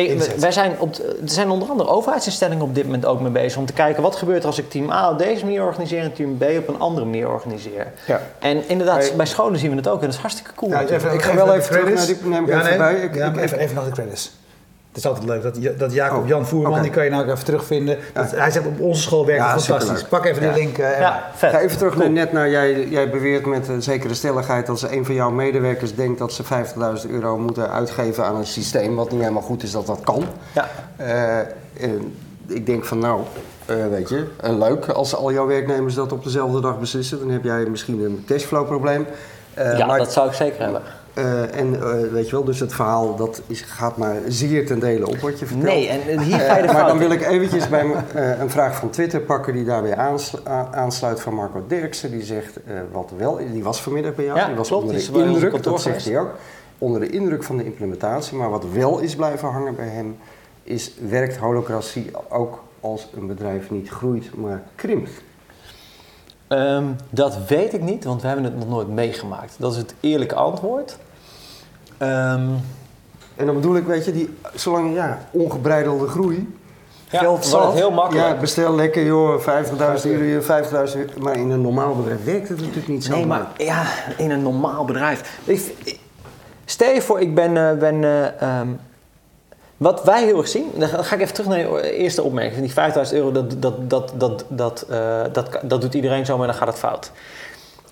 Ik, 0.04 0.08
inzet. 0.10 0.38
wij 0.40 0.52
zijn 0.52 0.72
op, 0.78 0.94
er 0.94 1.14
zijn 1.24 1.50
onder 1.50 1.68
andere 1.68 1.88
overheidsinstellingen 1.88 2.64
op 2.64 2.74
dit 2.74 2.84
moment 2.84 3.06
ook 3.06 3.20
mee 3.20 3.30
bezig 3.30 3.58
om 3.58 3.66
te 3.66 3.72
kijken 3.72 4.02
wat 4.02 4.16
gebeurt 4.16 4.40
er 4.40 4.46
als 4.46 4.58
ik 4.58 4.70
team 4.70 4.90
A 4.90 5.10
op 5.10 5.18
deze 5.18 5.44
manier 5.44 5.62
organiseer 5.62 6.02
en 6.02 6.12
team 6.12 6.36
B 6.38 6.42
op 6.58 6.68
een 6.68 6.80
andere 6.80 7.04
manier 7.06 7.28
organiseer. 7.28 7.92
Ja. 8.06 8.20
En 8.38 8.68
inderdaad, 8.68 9.06
Hey. 9.08 9.16
bij 9.16 9.26
scholen 9.26 9.58
zien 9.58 9.70
we 9.70 9.76
het 9.76 9.88
ook 9.88 10.00
en 10.00 10.04
dat 10.06 10.14
is 10.14 10.20
hartstikke 10.20 10.50
cool. 10.54 10.70
Ja, 10.70 10.80
ik 10.80 11.22
ga 11.22 11.34
wel 11.34 11.54
even 11.54 11.70
terug 11.70 11.94
naar 11.94 12.06
die- 12.06 12.16
neem 12.24 12.42
ik 12.44 12.48
ja, 12.50 12.56
even 12.58 12.68
nee, 12.68 12.78
bij. 12.78 12.94
Ik- 12.94 13.14
ja, 13.14 13.26
ik- 13.26 13.36
even, 13.36 13.58
even 13.58 13.74
naar 13.74 13.84
de 13.84 13.90
credits. 13.90 14.30
Het 14.98 15.06
is 15.06 15.12
altijd 15.12 15.28
leuk 15.30 15.42
dat, 15.42 15.78
dat 15.78 15.92
Jacob 15.92 16.22
Oh, 16.22 16.28
Jan 16.28 16.46
Voerman, 16.46 16.82
die 16.82 16.90
kan 16.90 17.04
je 17.04 17.10
nou 17.10 17.22
ook 17.24 17.30
even 17.32 17.44
terugvinden. 17.44 17.98
Dat, 18.12 18.30
hij 18.30 18.50
zegt 18.50 18.66
op 18.66 18.80
onze 18.80 19.02
school 19.02 19.26
werkt 19.26 19.42
het 19.42 19.50
fantastisch. 19.50 19.98
superleuk. 19.98 20.08
Pak 20.08 20.24
even 20.24 20.42
Ja. 20.42 20.52
die 20.52 20.62
link. 20.64 20.78
eh, 20.78 20.84
erbij. 20.86 21.00
ja, 21.00 21.30
vet. 21.34 21.50
Ga 21.50 21.60
even 21.60 21.76
terug 21.78 21.92
Cool. 21.92 22.04
naar 22.04 22.12
net 22.12 22.32
naar 22.32 22.48
jij, 22.50 22.88
jij 22.88 23.10
beweert 23.10 23.46
met 23.46 23.68
een 23.68 23.82
zekere 23.82 24.14
stelligheid 24.14 24.66
dat 24.66 24.78
ze 24.78 24.96
een 24.96 25.04
van 25.04 25.14
jouw 25.14 25.30
medewerkers 25.30 25.94
denkt 25.94 26.18
dat 26.18 26.32
ze 26.32 26.42
50.000 26.44 27.10
euro 27.10 27.38
moeten 27.38 27.70
uitgeven 27.70 28.24
aan 28.24 28.36
een 28.36 28.46
systeem 28.46 28.94
wat 28.94 29.10
niet 29.10 29.20
helemaal 29.20 29.42
goed 29.42 29.62
is 29.62 29.70
dat 29.72 29.86
dat 29.86 30.00
kan. 30.04 30.24
Ja. 30.54 30.68
Eh, 30.96 31.38
en 31.80 32.14
ik 32.46 32.66
denk 32.66 32.84
van 32.84 32.98
nou, 32.98 33.20
eh, 33.66 33.76
weet 33.90 34.08
je, 34.08 34.26
eh, 34.40 34.58
leuk 34.58 34.88
als 34.88 35.14
al 35.14 35.32
jouw 35.32 35.46
werknemers 35.46 35.94
dat 35.94 36.12
op 36.12 36.24
dezelfde 36.24 36.60
dag 36.60 36.78
beslissen, 36.78 37.18
dan 37.18 37.30
heb 37.30 37.44
jij 37.44 37.64
misschien 37.64 38.04
een 38.04 38.24
cashflow 38.26 38.66
probleem. 38.66 39.06
Eh, 39.54 39.78
ja, 39.78 39.86
maar- 39.86 39.98
dat 39.98 40.12
zou 40.12 40.28
ik 40.28 40.34
zeker 40.34 40.62
hebben. 40.62 40.82
Eh, 41.18 41.58
en 41.60 41.74
eh, 41.74 42.12
weet 42.12 42.24
je 42.26 42.32
wel, 42.36 42.44
dus 42.44 42.60
het 42.60 42.74
verhaal 42.74 43.16
dat 43.16 43.42
is, 43.46 43.60
gaat 43.60 43.96
maar 43.96 44.16
zeer 44.28 44.66
ten 44.66 44.78
dele 44.78 45.06
op 45.06 45.18
wat 45.18 45.38
je 45.38 45.46
vertelt. 45.46 45.66
Nee, 45.66 45.88
en 45.88 46.00
en 46.08 46.20
hier 46.20 46.38
ga 46.38 46.56
je 46.56 46.62
de 46.62 46.68
Eh, 46.68 46.74
maar 46.74 46.86
dan 46.86 46.98
wil 46.98 47.10
ik 47.10 47.22
eventjes 47.26 47.68
bij 47.68 47.84
eh, 48.14 48.40
een 48.40 48.50
vraag 48.50 48.76
van 48.76 48.90
Twitter 48.90 49.20
pakken 49.20 49.52
die 49.52 49.64
daarbij 49.64 49.96
aanslu- 49.96 50.40
aansluit 50.70 51.20
van 51.20 51.34
Marco 51.34 51.64
Dirksen. 51.68 52.10
Die 52.10 52.22
zegt, 52.22 52.56
eh, 52.64 52.74
wat 52.92 53.12
wel, 53.16 53.38
die 53.52 53.62
was 53.62 53.82
vanmiddag 53.82 54.14
bij 54.14 54.24
jou, 54.24 54.38
Ja, 54.38 54.46
die 54.46 54.56
was 54.56 54.68
klopt, 54.68 54.82
onder 54.84 54.98
die 55.00 55.12
de 55.12 55.22
indruk, 55.22 55.62
dat 55.62 55.80
zegt 55.80 56.04
hij 56.04 56.18
ook, 56.18 56.30
onder 56.78 57.00
de 57.00 57.10
indruk 57.10 57.42
van 57.42 57.56
de 57.56 57.64
implementatie. 57.64 58.36
Maar 58.36 58.50
wat 58.50 58.64
wel 58.72 58.98
is 58.98 59.16
blijven 59.16 59.48
hangen 59.48 59.74
bij 59.76 59.88
hem, 59.88 60.16
is 60.62 60.92
werkt 61.08 61.36
holocratie 61.36 62.10
ook 62.28 62.62
als 62.80 63.08
een 63.16 63.26
bedrijf 63.26 63.70
niet 63.70 63.88
groeit, 63.88 64.36
maar 64.36 64.62
krimpt? 64.74 65.10
Ehm, 66.48 66.84
dat 67.10 67.38
weet 67.48 67.72
ik 67.72 67.82
niet, 67.82 68.04
want 68.04 68.20
we 68.20 68.26
hebben 68.26 68.44
het 68.44 68.58
nog 68.58 68.68
nooit 68.68 68.88
meegemaakt. 68.88 69.54
Dat 69.58 69.72
is 69.72 69.78
het 69.78 69.94
eerlijke 70.00 70.34
antwoord. 70.34 70.98
Ehm, 71.98 72.46
En 73.36 73.46
dan 73.46 73.54
bedoel 73.54 73.76
ik, 73.76 73.86
weet 73.86 74.04
je, 74.04 74.12
die, 74.12 74.36
zolang 74.54 74.94
ja, 74.94 75.18
ongebreidelde 75.30 76.06
groei. 76.06 76.54
Ja, 77.10 77.18
geld 77.18 77.44
zat. 77.46 77.64
het 77.66 77.74
heel 77.74 77.90
makkelijk. 77.90 78.26
Ja, 78.26 78.34
bestel 78.40 78.74
lekker 78.74 79.04
joh, 79.04 79.40
50.000 79.40 79.44
euro, 80.10 80.22
hier, 80.22 80.42
50.000 80.42 80.96
euro. 80.98 81.10
Maar 81.20 81.36
in 81.36 81.50
een 81.50 81.60
normaal 81.60 81.94
bedrijf 81.96 82.24
werkt 82.24 82.48
het 82.48 82.58
natuurlijk 82.60 82.88
niet 82.88 83.04
zo. 83.04 83.10
nee, 83.12 83.26
maar 83.26 83.46
ja, 83.56 83.82
in 84.16 84.30
een 84.30 84.42
normaal 84.42 84.84
bedrijf. 84.84 85.38
Ik, 85.44 85.72
ik- 85.84 85.98
stel 86.64 86.90
je 86.90 87.02
voor, 87.02 87.20
ik 87.20 87.34
ben. 87.34 87.56
eh, 87.56 87.78
ben 87.78 88.04
eh, 88.04 88.42
ehm, 88.42 88.68
wat 89.76 90.04
wij 90.04 90.24
heel 90.24 90.38
erg 90.38 90.48
zien, 90.48 90.66
dan 90.76 90.88
ga 90.88 91.14
ik 91.14 91.20
even 91.20 91.34
terug 91.34 91.48
naar 91.50 91.58
je 91.58 91.92
eerste 91.92 92.22
opmerking. 92.22 92.60
Die 92.60 92.72
5000 92.72 93.18
euro, 93.18 93.32
dat, 93.32 93.62
dat, 93.62 93.90
dat, 93.90 94.12
dat, 94.16 94.44
dat, 94.48 94.82
eh, 94.90 95.20
dat, 95.32 95.58
dat 95.62 95.80
doet 95.80 95.94
iedereen 95.94 96.26
zo, 96.26 96.38
maar 96.38 96.46
dan 96.46 96.56
gaat 96.56 96.68
het 96.68 96.78
fout. 96.78 97.10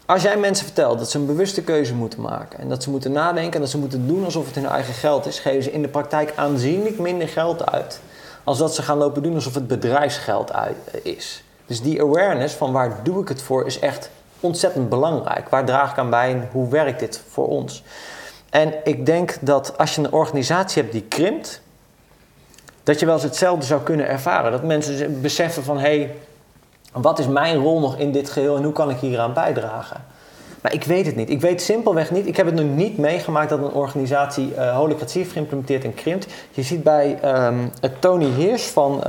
Als 0.07 0.23
jij 0.23 0.37
mensen 0.37 0.65
vertelt 0.65 0.99
dat 0.99 1.11
ze 1.11 1.19
een 1.19 1.27
bewuste 1.27 1.63
keuze 1.63 1.95
moeten 1.95 2.21
maken 2.21 2.59
en 2.59 2.69
dat 2.69 2.83
ze 2.83 2.91
moeten 2.91 3.13
nadenken 3.13 3.53
en 3.55 3.61
dat 3.61 3.71
ze 3.71 3.79
moeten 3.79 4.07
doen 4.07 4.25
alsof 4.25 4.47
het 4.47 4.55
hun 4.55 4.67
eigen 4.67 4.95
geld 4.95 5.27
is, 5.27 5.39
geven 5.39 5.63
ze 5.63 5.73
in 5.73 5.83
de 5.83 5.89
praktijk 5.89 6.33
aanzienlijk 6.37 6.99
minder 6.99 7.29
geld 7.29 7.71
uit. 7.71 8.01
Als 8.45 8.59
dat 8.59 8.75
ze 8.75 8.83
gaan 8.83 8.99
lopen 8.99 9.23
doen 9.23 9.35
alsof 9.35 9.55
het 9.55 9.67
bedrijfsgeld 9.67 10.53
uit, 10.53 10.77
is. 11.03 11.45
Dus 11.67 11.81
die 11.81 12.03
awareness 12.03 12.55
van 12.55 12.73
waar 12.73 13.01
doe 13.03 13.23
ik 13.23 13.29
het 13.29 13.43
voor 13.43 13.67
is 13.67 13.79
echt 13.79 14.11
ontzettend 14.41 14.89
belangrijk. 14.89 15.49
Waar 15.49 15.65
draag 15.65 15.91
ik 15.91 15.99
aan 15.99 16.11
bij 16.11 16.31
en 16.31 16.49
hoe 16.53 16.69
werkt 16.69 17.01
dit 17.01 17.23
voor 17.29 17.49
ons? 17.49 17.83
En 18.51 18.75
ik 18.85 19.07
denk 19.07 19.37
dat 19.41 19.79
als 19.79 19.95
je 19.95 20.01
een 20.01 20.13
organisatie 20.13 20.83
hebt 20.83 20.95
die 20.95 21.05
krimpt, 21.09 21.61
dat 22.83 23.01
je 23.01 23.07
wel 23.07 23.15
eens 23.15 23.25
hetzelfde 23.25 23.65
zou 23.65 23.83
kunnen 23.83 24.09
ervaren. 24.09 24.53
Dat 24.53 24.63
mensen 24.63 25.21
beseffen 25.21 25.65
van 25.65 25.79
hé, 25.79 25.99
hey, 25.99 26.15
wat 27.03 27.19
is 27.19 27.27
mijn 27.27 27.57
rol 27.57 27.81
nog 27.81 27.97
in 27.97 28.13
dit 28.13 28.31
geheel 28.31 28.57
en 28.57 28.63
hoe 28.63 28.73
kan 28.73 28.91
ik 28.91 28.97
hieraan 28.97 29.33
bijdragen? 29.33 30.05
Maar 30.61 30.75
ik 30.75 30.85
weet 30.85 31.07
het 31.07 31.17
niet. 31.17 31.31
Ik 31.31 31.41
weet 31.41 31.63
simpelweg 31.63 32.11
niet. 32.11 32.27
Ik 32.27 32.37
heb 32.37 32.47
het 32.47 32.55
nog 32.55 32.65
niet 32.65 32.99
meegemaakt 32.99 33.49
dat 33.49 33.59
een 33.59 33.73
organisatie 33.73 34.55
eh 34.55 34.77
holocratie 34.77 35.21
heeft 35.21 35.33
geïmplementeerd 35.33 35.85
en 35.85 35.95
krimpt. 35.95 36.27
Je 36.51 36.63
ziet 36.63 36.83
bij 36.83 37.19
ehm, 37.23 37.69
het 37.81 38.01
Tony 38.01 38.31
Heers 38.31 38.67
van 38.67 39.05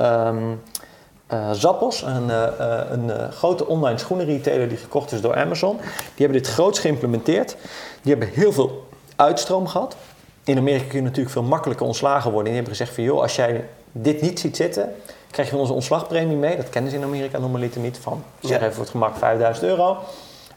eh, 1.28 1.52
Zappos, 1.52 2.02
een, 2.02 2.30
eh, 2.30 2.80
een 2.92 3.32
grote 3.32 3.68
online 3.68 3.98
schoenenretailer 3.98 4.70
die 4.70 4.78
gekocht 4.78 5.12
is 5.12 5.22
door 5.22 5.36
Amazon. 5.36 5.78
Die 5.78 6.26
hebben 6.26 6.38
dit 6.38 6.48
groots 6.48 6.80
geïmplementeerd. 6.80 7.58
Die 8.02 8.16
hebben 8.16 8.30
heel 8.34 8.52
veel 8.52 8.88
uitstroom 9.16 9.68
gehad. 9.68 9.96
In 10.44 10.58
Amerika 10.58 10.86
kun 10.86 10.98
je 10.98 11.04
natuurlijk 11.04 11.30
veel 11.30 11.44
makkelijker 11.44 11.86
ontslagen 11.86 12.32
worden. 12.32 12.54
En 12.54 12.58
die 12.58 12.62
hebben 12.62 12.76
gezegd 12.76 12.96
van 12.96 13.04
joh, 13.04 13.22
als 13.22 13.36
jij 13.36 13.66
dit 14.02 14.22
niet 14.22 14.40
ziet 14.40 14.56
zitten, 14.56 14.96
krijg 15.32 15.50
je 15.50 15.58
onze 15.58 15.74
ontslagpremie 15.74 16.38
mee. 16.38 16.58
Dat 16.58 16.70
kennen 16.70 16.92
ze 16.92 16.98
in 16.98 17.04
Amerika 17.04 17.40
normaliter 17.40 17.82
niet. 17.82 17.98
Van, 17.98 18.24
zeg 18.40 18.60
even 18.62 18.74
voor 18.74 18.84
het 18.84 18.92
gemak 18.92 19.16
5000 19.16 19.66
euro 19.66 19.98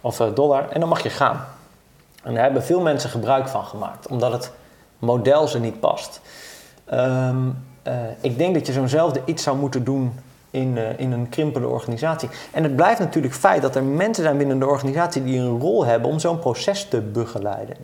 of 0.00 0.20
eh, 0.20 0.26
dollar. 0.34 0.68
En 0.68 0.80
dan 0.80 0.88
mag 0.88 1.02
je 1.02 1.10
gaan. 1.10 1.44
En 2.22 2.34
daar 2.34 2.42
hebben 2.42 2.62
veel 2.62 2.80
mensen 2.80 3.10
gebruik 3.10 3.48
van 3.48 3.64
gemaakt. 3.64 4.06
Omdat 4.06 4.32
het 4.32 4.50
model 4.98 5.48
ze 5.48 5.60
niet 5.60 5.80
past. 5.80 6.20
Ehm, 6.84 7.36
eh, 7.82 7.94
ik 8.20 8.38
denk 8.38 8.54
dat 8.54 8.66
je 8.66 8.72
zo'nzelfde 8.72 9.20
iets 9.24 9.42
zou 9.42 9.56
moeten 9.56 9.84
doen 9.84 10.12
in, 10.50 10.78
eh, 10.78 10.98
in 10.98 11.12
een 11.12 11.28
krimpende 11.28 11.68
organisatie. 11.68 12.28
En 12.52 12.62
het 12.62 12.76
blijft 12.76 13.00
natuurlijk 13.00 13.34
feit 13.34 13.62
dat 13.62 13.76
er 13.76 13.82
mensen 13.82 14.24
zijn 14.24 14.36
binnen 14.36 14.58
de 14.58 14.66
organisatie 14.66 15.24
die 15.24 15.38
een 15.38 15.60
rol 15.60 15.84
hebben 15.84 16.10
om 16.10 16.18
zo'n 16.18 16.38
proces 16.38 16.88
te 16.88 17.00
begeleiden. 17.00 17.76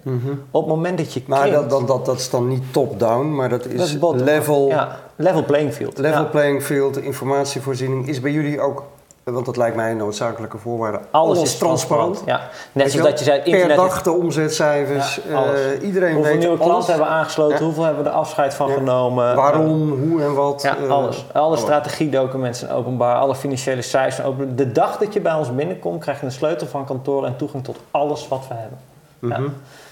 Op 0.51 0.63
het 0.63 0.75
moment 0.75 0.99
dat 0.99 1.13
je 1.13 1.23
Maar 1.27 1.41
krimpt, 1.41 1.71
dat, 1.71 1.71
dat, 1.71 1.89
dat, 1.89 2.07
dat 2.07 2.19
is 2.19 2.31
dan 2.31 2.49
niet 2.49 2.73
top-down, 2.73 3.35
maar 3.35 3.49
dat 3.49 3.67
is, 3.67 3.79
dat 3.79 3.87
is 3.87 3.99
bottom-up. 3.99 4.27
level, 4.27 4.69
Ja, 4.69 4.99
level 5.17 5.45
playing 5.45 5.73
field. 5.73 5.99
level 5.99 6.23
Ja. 6.23 6.29
playing 6.29 6.63
field, 6.63 6.97
informatievoorziening. 6.99 8.09
Is 8.09 8.21
bij 8.21 8.31
jullie 8.31 8.61
ook, 8.61 8.83
want 9.25 9.47
dat 9.47 9.57
lijkt 9.57 9.77
mij 9.77 9.91
een 9.91 9.97
noodzakelijke 9.97 10.59
voorwaarde, 10.59 11.01
Alles, 11.11 11.43
is 11.43 11.59
transparant. 11.59 12.23
Ja. 12.27 12.49
Net 12.73 12.91
zoals 12.93 13.09
dat 13.09 13.19
je 13.19 13.25
zei, 13.25 13.43
Per 13.67 13.77
dag 13.77 14.03
de 14.03 14.11
omzetcijfers, 14.13 15.21
Ja, 15.29 15.35
alles. 15.35 15.61
eh, 15.61 15.83
iedereen 15.87 16.15
Hoeveel 16.15 16.33
weet 16.33 16.41
nieuwe 16.41 16.59
klanten 16.59 16.89
hebben 16.93 17.07
we 17.07 17.13
aangesloten? 17.15 17.59
Ja. 17.59 17.65
Hoeveel 17.65 17.85
hebben 17.85 18.05
we 18.05 18.11
er 18.11 18.15
afscheid 18.17 18.55
van 18.55 18.69
Ja. 18.69 18.75
genomen? 18.75 19.35
Waarom, 19.37 19.91
hoe 20.09 20.23
en 20.23 20.35
wat. 20.35 20.63
Ja, 20.63 20.77
eh, 20.77 20.89
alles. 20.89 21.25
Alle 21.33 21.57
strategiedocumenten 21.57 22.61
zijn 22.61 22.73
openbaar. 22.73 23.17
Alle 23.17 23.35
financiële 23.35 23.83
cijfers 23.83 24.15
zijn 24.17 24.27
openbaar. 24.29 24.57
De 24.57 24.73
dag 24.73 24.99
dat 24.99 25.13
je 25.13 25.21
bij 25.21 25.35
ons 25.35 25.55
binnenkomt, 25.55 26.01
krijg 26.01 26.21
je 26.21 26.27
een 26.27 26.33
sleutel 26.33 26.67
van 26.67 26.85
kantoor 26.85 27.25
en 27.27 27.37
toegang 27.37 27.65
tot 27.65 27.77
alles 27.91 28.29
wat 28.29 28.45
we 28.49 28.55
hebben. 28.55 28.79
Ja. 29.19 29.39
mhm. 29.39 29.49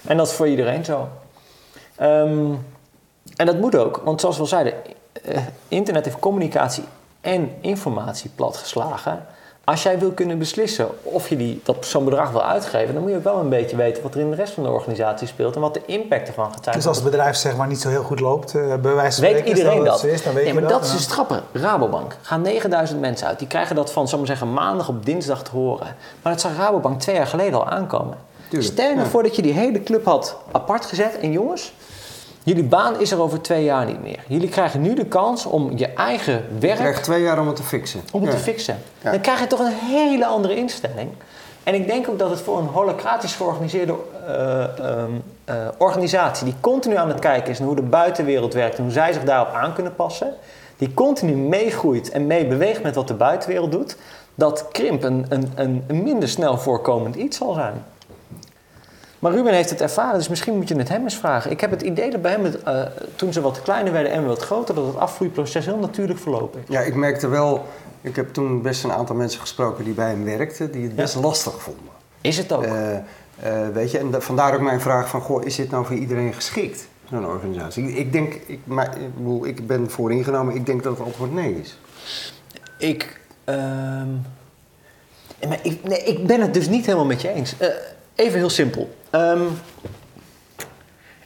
En 0.07 0.17
dat 0.17 0.27
is 0.27 0.33
voor 0.33 0.47
iedereen 0.47 0.85
zo. 0.85 1.07
Ehm, 1.95 2.51
en 3.35 3.45
dat 3.45 3.57
moet 3.59 3.75
ook, 3.75 4.01
want 4.03 4.19
zoals 4.21 4.35
we 4.35 4.41
al 4.41 4.47
zeiden, 4.47 4.73
internet 5.67 6.05
heeft 6.05 6.19
communicatie 6.19 6.83
en 7.21 7.51
informatie 7.61 8.31
platgeslagen. 8.35 9.25
Als 9.63 9.83
jij 9.83 9.99
wil 9.99 10.11
kunnen 10.11 10.37
beslissen 10.37 10.87
of 11.03 11.29
je 11.29 11.37
die, 11.37 11.61
dat 11.63 11.85
zo'n 11.85 12.05
bedrag 12.05 12.31
wil 12.31 12.43
uitgeven, 12.43 12.93
dan 12.93 13.03
moet 13.03 13.11
je 13.11 13.17
ook 13.17 13.23
wel 13.23 13.39
een 13.39 13.49
beetje 13.49 13.75
weten 13.75 14.03
wat 14.03 14.13
er 14.13 14.19
in 14.19 14.29
de 14.29 14.35
rest 14.35 14.53
van 14.53 14.63
de 14.63 14.69
organisatie 14.69 15.27
speelt 15.27 15.55
en 15.55 15.61
wat 15.61 15.73
de 15.73 15.81
impact 15.85 16.27
ervan 16.27 16.51
gaat 16.51 16.63
zijn. 16.63 16.75
Dus 16.75 16.87
als 16.87 16.97
het 16.97 17.05
bedrijf 17.05 17.35
zeg 17.35 17.55
maar 17.55 17.67
niet 17.67 17.81
zo 17.81 17.89
heel 17.89 18.03
goed 18.03 18.19
loopt, 18.19 18.55
eh, 18.55 18.75
bij 18.75 18.95
wijze 18.95 19.21
van 19.21 19.29
Weet 19.29 19.39
spreken, 19.39 19.47
iedereen 19.57 19.83
dat? 19.83 19.99
zo 19.99 20.07
is, 20.07 20.23
dan 20.23 20.33
weet 20.33 20.43
nee, 20.43 20.53
maar 20.53 20.61
dat. 20.61 20.71
dat 20.71 20.83
is 20.83 20.91
het 20.91 21.05
grappige. 21.05 21.41
Rabobank 21.51 22.17
gaan 22.21 22.41
9000 22.41 22.99
mensen 22.99 23.27
uit. 23.27 23.39
Die 23.39 23.47
krijgen 23.47 23.75
dat 23.75 23.91
van, 23.91 24.07
zal 24.07 24.17
maar 24.17 24.27
zeggen, 24.27 24.53
maandag 24.53 24.89
op 24.89 25.05
dinsdag 25.05 25.43
te 25.43 25.51
horen. 25.51 25.95
Maar 26.21 26.33
dat 26.33 26.41
zag 26.41 26.57
Rabobank 26.57 26.99
twee 26.99 27.15
jaar 27.15 27.27
geleden 27.27 27.59
al 27.59 27.67
aankomen. 27.67 28.17
Tuurlijk, 28.49 28.71
Stel 28.71 28.87
je 28.87 28.93
nou 28.93 29.05
ja. 29.05 29.11
voor 29.11 29.23
dat 29.23 29.35
je 29.35 29.41
die 29.41 29.53
hele 29.53 29.83
club 29.83 30.05
had 30.05 30.37
apart 30.51 30.85
gezet. 30.85 31.19
En 31.19 31.31
jongens, 31.31 31.73
jullie 32.45 32.63
baan 32.63 32.99
is 32.99 33.11
er 33.11 33.21
over 33.21 33.41
twee 33.41 33.63
jaar 33.63 33.85
niet 33.85 34.01
meer. 34.01 34.19
Jullie 34.27 34.49
krijgen 34.49 34.81
nu 34.81 34.93
de 34.95 35.05
kans 35.05 35.45
om 35.45 35.71
je 35.77 35.87
eigen 35.87 36.33
Je 36.33 36.59
werk 36.59 36.75
krijgt 36.75 37.03
twee 37.03 37.21
jaar 37.21 37.39
om 37.39 37.47
het 37.47 37.55
te 37.55 37.63
fixen. 37.63 38.01
om 38.11 38.21
het 38.21 38.31
Ja. 38.31 38.37
te 38.37 38.43
fixen. 38.43 38.77
Ja. 39.01 39.11
Dan 39.11 39.21
krijg 39.21 39.39
je 39.39 39.47
toch 39.47 39.59
een 39.59 39.73
hele 39.73 40.25
andere 40.25 40.55
instelling. 40.55 41.09
En 41.63 41.73
ik 41.73 41.87
denk 41.87 42.09
ook 42.09 42.19
dat 42.19 42.29
het 42.29 42.41
voor 42.41 42.57
een 42.57 42.67
holocratisch 42.67 43.35
georganiseerde 43.35 43.95
eh, 44.27 44.63
ehm, 44.79 45.11
eh, 45.45 45.55
organisatie... 45.77 46.45
die 46.45 46.55
continu 46.61 46.95
aan 46.95 47.07
het 47.07 47.19
kijken 47.19 47.51
is 47.51 47.59
naar 47.59 47.67
hoe 47.67 47.75
de 47.75 47.81
buitenwereld 47.81 48.53
werkt... 48.53 48.77
en 48.77 48.83
hoe 48.83 48.91
zij 48.91 49.13
zich 49.13 49.23
daarop 49.23 49.53
aan 49.53 49.73
kunnen 49.73 49.95
passen... 49.95 50.33
die 50.77 50.93
continu 50.93 51.35
meegroeit 51.35 52.09
en 52.11 52.27
meebeweegt 52.27 52.83
met 52.83 52.95
wat 52.95 53.07
de 53.07 53.13
buitenwereld 53.13 53.71
doet... 53.71 53.97
dat 54.35 54.67
krimp 54.71 55.03
een, 55.03 55.25
een, 55.29 55.51
een 55.55 56.03
minder 56.03 56.29
snel 56.29 56.57
voorkomend 56.57 57.15
iets 57.15 57.37
zal 57.37 57.53
zijn. 57.53 57.83
Maar 59.25 59.33
Ruben 59.33 59.53
heeft 59.53 59.69
het 59.69 59.81
ervaren, 59.81 60.17
dus 60.17 60.27
misschien 60.27 60.55
moet 60.55 60.67
je 60.67 60.75
het 60.75 60.89
hem 60.89 61.03
eens 61.03 61.17
vragen. 61.17 61.51
Ik 61.51 61.61
heb 61.61 61.71
het 61.71 61.81
idee 61.81 62.11
dat 62.11 62.21
bij 62.21 62.31
hem, 62.31 62.43
het, 62.43 62.63
eh, 62.63 62.81
toen 63.15 63.33
ze 63.33 63.41
wat 63.41 63.61
kleiner 63.61 63.93
werden 63.93 64.11
en 64.11 64.25
wat 64.25 64.41
groter... 64.41 64.75
dat 64.75 64.85
het 64.85 64.97
afvloeiproces 64.97 65.65
heel 65.65 65.77
natuurlijk 65.77 66.19
verlopen 66.19 66.61
is. 66.67 66.73
Ja, 66.73 66.81
ik 66.81 66.95
merkte 66.95 67.27
wel, 67.27 67.65
ik 68.01 68.15
heb 68.15 68.33
toen 68.33 68.61
best 68.61 68.83
een 68.83 68.91
aantal 68.91 69.15
mensen 69.15 69.39
gesproken 69.39 69.83
die 69.83 69.93
bij 69.93 70.09
hem 70.09 70.23
werkten, 70.23 70.71
die 70.71 70.83
het 70.83 70.95
best 70.95 71.15
lastig 71.15 71.61
vonden. 71.61 71.83
Is 72.21 72.37
het 72.37 72.51
ook? 72.53 72.63
Eh, 72.63 72.95
eh, 72.95 73.01
weet 73.73 73.91
je, 73.91 73.97
en 73.97 74.11
da- 74.11 74.21
vandaar 74.21 74.53
ook 74.53 74.61
mijn 74.61 74.81
vraag 74.81 75.09
van, 75.09 75.21
goh, 75.21 75.45
is 75.45 75.55
dit 75.55 75.71
nou 75.71 75.85
voor 75.85 75.95
iedereen 75.95 76.33
geschikt, 76.33 76.87
zo'n 77.09 77.25
organisatie? 77.25 77.87
Ik, 77.87 77.95
ik 77.95 78.11
denk, 78.11 78.33
ik, 78.33 78.59
maar, 78.63 78.97
ik, 78.99 79.15
bedoel, 79.15 79.45
ik 79.45 79.67
ben 79.67 79.89
vooringenomen, 79.89 80.55
ik 80.55 80.65
denk 80.65 80.83
dat 80.83 80.97
het 80.97 81.05
antwoord 81.05 81.33
nee 81.33 81.59
is. 81.61 81.79
Ik, 82.77 83.19
ehm, 83.43 84.11
maar 85.47 85.59
ik, 85.61 85.83
nee, 85.83 86.03
ik 86.03 86.27
ben 86.27 86.41
het 86.41 86.53
dus 86.53 86.67
niet 86.67 86.85
helemaal 86.85 87.05
met 87.05 87.21
je 87.21 87.29
eens. 87.29 87.55
Even 88.15 88.37
heel 88.37 88.49
simpel. 88.49 88.95
Ehm, 89.15 89.41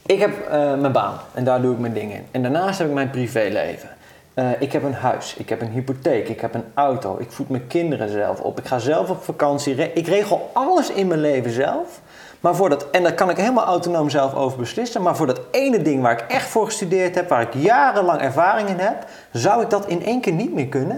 ik 0.06 0.20
heb 0.20 0.48
eh, 0.48 0.76
mijn 0.76 0.92
baan 0.92 1.20
en 1.34 1.44
daar 1.44 1.62
doe 1.62 1.74
ik 1.74 1.80
mijn 1.80 1.94
dingen 1.94 2.16
in. 2.16 2.26
En 2.32 2.42
daarnaast 2.42 2.78
heb 2.80 2.88
ik 2.88 2.94
mijn 2.94 3.10
privéleven. 3.10 3.90
Eh, 4.34 4.46
ik 4.60 4.72
heb 4.72 4.84
een 4.84 4.94
huis, 4.94 5.36
ik 5.38 5.50
heb 5.50 5.62
een 5.62 5.72
hypotheek, 5.72 6.28
ik 6.30 6.42
heb 6.42 6.54
een 6.54 6.64
auto, 6.74 7.18
ik 7.20 7.32
voed 7.32 7.50
mijn 7.50 7.68
kinderen 7.68 8.10
zelf 8.10 8.40
op, 8.40 8.60
ik 8.60 8.66
ga 8.66 8.80
zelf 8.80 9.10
op 9.10 9.24
vakantie. 9.24 9.74
Re- 9.76 9.92
Ik 9.94 10.08
regel 10.08 10.50
alles 10.54 10.92
in 10.92 11.08
mijn 11.08 11.20
leven 11.20 11.52
zelf. 11.52 12.02
Maar 12.40 12.56
voor 12.56 12.70
dat, 12.70 12.90
en 12.92 13.04
daar 13.04 13.14
kan 13.14 13.30
ik 13.30 13.38
helemaal 13.38 13.66
autonoom 13.66 14.10
zelf 14.10 14.34
over 14.36 14.58
beslissen. 14.58 15.02
Maar 15.02 15.16
voor 15.16 15.28
dat 15.28 15.42
ene 15.52 15.82
ding 15.82 16.02
waar 16.02 16.12
ik 16.12 16.26
echt 16.28 16.48
voor 16.50 16.66
gestudeerd 16.66 17.16
heb, 17.16 17.30
waar 17.30 17.42
ik 17.42 17.54
jarenlang 17.54 18.22
ervaring 18.22 18.70
in 18.70 18.80
heb, 18.80 19.06
zou 19.32 19.62
ik 19.64 19.70
dat 19.70 19.88
in 19.88 20.06
één 20.06 20.22
keer 20.22 20.34
niet 20.34 20.54
meer 20.54 20.68
kunnen? 20.68 20.98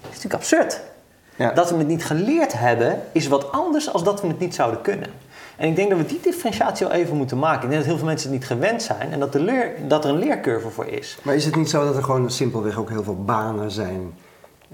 Dat 0.00 0.10
is 0.10 0.22
natuurlijk 0.22 0.34
absurd. 0.34 0.80
Ja. 1.36 1.52
Dat 1.52 1.70
we 1.70 1.76
het 1.76 1.86
niet 1.86 2.04
geleerd 2.04 2.52
hebben, 2.52 3.00
is 3.12 3.28
wat 3.28 3.52
anders 3.52 3.92
dan 3.92 4.04
dat 4.04 4.20
we 4.20 4.26
het 4.28 4.38
niet 4.38 4.54
zouden 4.54 4.80
kunnen. 4.80 5.08
En 5.56 5.68
ik 5.68 5.76
denk 5.76 5.90
dat 5.90 5.98
we 5.98 6.06
die 6.06 6.20
differentiatie 6.20 6.86
al 6.86 6.92
even 6.92 7.16
moeten 7.16 7.38
maken. 7.38 7.62
Ik 7.62 7.68
denk 7.68 7.76
dat 7.76 7.84
heel 7.84 7.96
veel 7.96 8.06
mensen 8.06 8.30
het 8.30 8.38
niet 8.38 8.48
gewend 8.48 8.82
zijn 8.82 9.12
en 9.12 9.20
dat, 9.20 9.32
dat 9.88 10.04
er 10.04 10.10
een 10.10 10.18
leercurve 10.18 10.70
voor 10.70 10.86
is. 10.86 11.18
Maar 11.22 11.34
is 11.34 11.44
het 11.44 11.56
niet 11.56 11.70
zo 11.70 11.84
dat 11.84 11.96
er 11.96 12.02
gewoon 12.02 12.30
simpelweg 12.30 12.78
ook 12.78 12.88
heel 12.88 13.02
veel 13.02 13.24
banen 13.24 13.70
zijn 13.70 14.14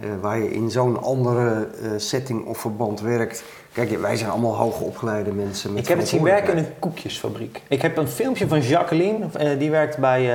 eh, 0.01 0.09
waar 0.21 0.39
je 0.39 0.53
in 0.53 0.71
zo'n 0.71 1.03
andere 1.03 1.69
eh, 1.83 1.91
setting 1.97 2.47
of 2.47 2.59
verband 2.59 3.01
werkt? 3.01 3.43
Kijk, 3.73 4.01
wij 4.01 4.17
zijn 4.17 4.31
allemaal 4.31 4.57
hoogopgeleide 4.57 5.33
mensen. 5.33 5.73
Met 5.73 5.83
Ik 5.83 5.89
heb 5.89 5.99
het 5.99 6.09
zien 6.09 6.23
werken 6.23 6.53
in 6.53 6.59
een 6.59 6.79
koekjesfabriek. 6.79 7.63
Ik 7.69 7.83
heb 7.83 7.97
een 7.97 8.09
filmpje 8.09 8.49
van 8.49 8.61
Jacqueline, 8.61 9.27
eh, 9.39 9.59
die 9.59 9.71
werkt 9.71 9.99
bij 9.99 10.35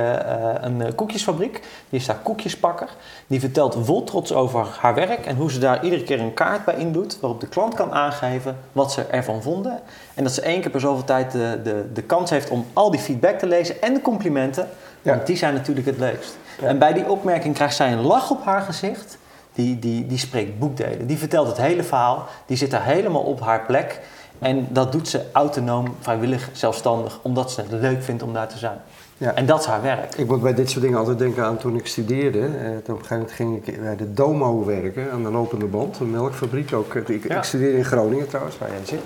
een 0.60 0.94
koekjesfabriek. 0.94 1.52
Die 1.88 2.00
is 2.00 2.06
daar 2.06 2.18
koekjespakker. 2.22 2.88
Die 3.26 3.40
vertelt 3.40 3.76
vol 3.80 4.04
trots 4.04 4.32
over 4.32 4.66
haar 4.80 4.94
werk 4.94 5.26
en 5.26 5.36
hoe 5.36 5.50
ze 5.52 5.58
daar 5.58 5.84
iedere 5.84 6.02
keer 6.02 6.20
een 6.20 6.34
kaart 6.34 6.64
bij 6.64 6.74
indoet, 6.76 7.18
waarop 7.20 7.40
de 7.40 7.48
klant 7.48 7.74
kan 7.74 7.92
aangeven 7.92 8.56
wat 8.72 8.92
ze 8.92 9.02
ervan 9.02 9.42
vonden. 9.42 9.80
En 10.14 10.22
dat 10.24 10.32
ze 10.32 10.40
één 10.40 10.60
keer 10.60 10.70
per 10.70 10.80
zoveel 10.80 11.04
tijd 11.04 11.32
de, 11.32 11.60
de, 11.64 11.84
de 11.92 12.02
kans 12.02 12.30
heeft 12.30 12.50
om 12.50 12.64
al 12.72 12.90
die 12.90 13.00
feedback 13.00 13.38
te 13.38 13.46
lezen 13.46 13.82
en 13.82 13.94
de 13.94 14.00
complimenten, 14.00 14.68
want 15.02 15.18
Ja. 15.18 15.24
die 15.24 15.36
zijn 15.36 15.54
natuurlijk 15.54 15.86
het 15.86 15.98
leukst. 15.98 16.36
Ja. 16.60 16.66
En 16.66 16.78
bij 16.78 16.92
die 16.92 17.08
opmerking 17.08 17.54
krijgt 17.54 17.76
zij 17.76 17.92
een 17.92 18.02
lach 18.02 18.30
op 18.30 18.44
haar 18.44 18.60
gezicht. 18.62 19.18
Die, 19.56 19.78
die, 19.78 20.06
die 20.06 20.18
spreekt 20.18 20.58
boekdelen. 20.58 21.06
Die 21.06 21.18
vertelt 21.18 21.46
het 21.46 21.56
hele 21.56 21.82
verhaal. 21.82 22.26
Die 22.46 22.56
zit 22.56 22.70
daar 22.70 22.84
helemaal 22.84 23.22
op 23.22 23.40
haar 23.40 23.64
plek. 23.66 24.00
En 24.38 24.66
dat 24.70 24.92
doet 24.92 25.08
ze 25.08 25.22
autonoom, 25.32 25.94
vrijwillig, 26.00 26.48
zelfstandig, 26.52 27.18
omdat 27.22 27.52
ze 27.52 27.60
het 27.60 27.70
leuk 27.70 28.02
vindt 28.02 28.22
om 28.22 28.32
daar 28.32 28.48
te 28.48 28.58
zijn. 28.58 28.78
Ja. 29.18 29.34
En 29.34 29.46
dat 29.46 29.60
is 29.60 29.66
haar 29.66 29.82
werk. 29.82 30.14
Ik 30.14 30.26
moet 30.26 30.42
bij 30.42 30.54
dit 30.54 30.70
soort 30.70 30.82
dingen 30.84 30.98
altijd 30.98 31.18
denken 31.18 31.44
aan 31.44 31.56
toen 31.56 31.76
ik 31.76 31.86
studeerde. 31.86 32.38
Eh, 32.38 32.46
toen 32.84 32.94
op 32.94 33.00
een 33.00 33.06
gegeven 33.06 33.16
moment 33.16 33.32
ging 33.32 33.66
ik 33.66 33.80
bij 33.80 33.96
de 33.96 34.12
Domo 34.12 34.64
werken, 34.64 35.10
aan 35.12 35.22
de 35.22 35.30
lopende 35.30 35.66
band, 35.66 35.98
een 35.98 36.10
melkfabriek 36.10 36.72
ook. 36.72 36.94
Ik, 36.94 37.28
Ja. 37.28 37.36
ik 37.36 37.42
studeerde 37.42 37.76
in 37.76 37.84
Groningen 37.84 38.28
trouwens, 38.28 38.58
waar 38.58 38.68
jij 38.70 38.84
zit. 38.84 39.02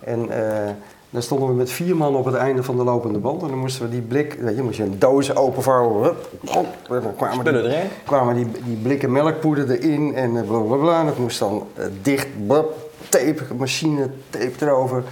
En 0.00 0.30
eh 0.30 0.70
dan 1.12 1.22
stonden 1.22 1.48
we 1.48 1.54
met 1.54 1.70
vier 1.70 1.96
man 1.96 2.16
op 2.16 2.24
het 2.24 2.34
einde 2.34 2.62
van 2.62 2.76
de 2.76 2.84
lopende 2.84 3.18
band. 3.18 3.42
En 3.42 3.48
dan 3.48 3.58
moesten 3.58 3.82
we 3.82 3.90
die 3.90 4.00
blik, 4.00 4.36
weet 4.40 4.56
je, 4.56 4.62
moest 4.62 4.76
je 4.76 4.82
een 4.82 4.98
doos 4.98 5.36
openvouwen. 5.36 6.02
Hup, 6.02 6.28
hop, 6.46 6.66
dan 6.88 7.16
kwamen 7.16 7.44
die, 7.44 7.74
kwamen 8.04 8.34
die, 8.34 8.46
die 8.64 8.76
blikken 8.76 9.12
melkpoeder 9.12 9.70
erin 9.70 10.14
en 10.14 10.36
eh, 10.36 10.42
blablabla. 10.42 11.00
En 11.00 11.06
dat 11.06 11.18
moest 11.18 11.38
dan 11.38 11.66
eh, 11.74 11.84
dicht, 12.02 12.26
tape, 13.08 13.54
machine, 13.58 14.10
tape 14.30 14.52
erover. 14.60 15.04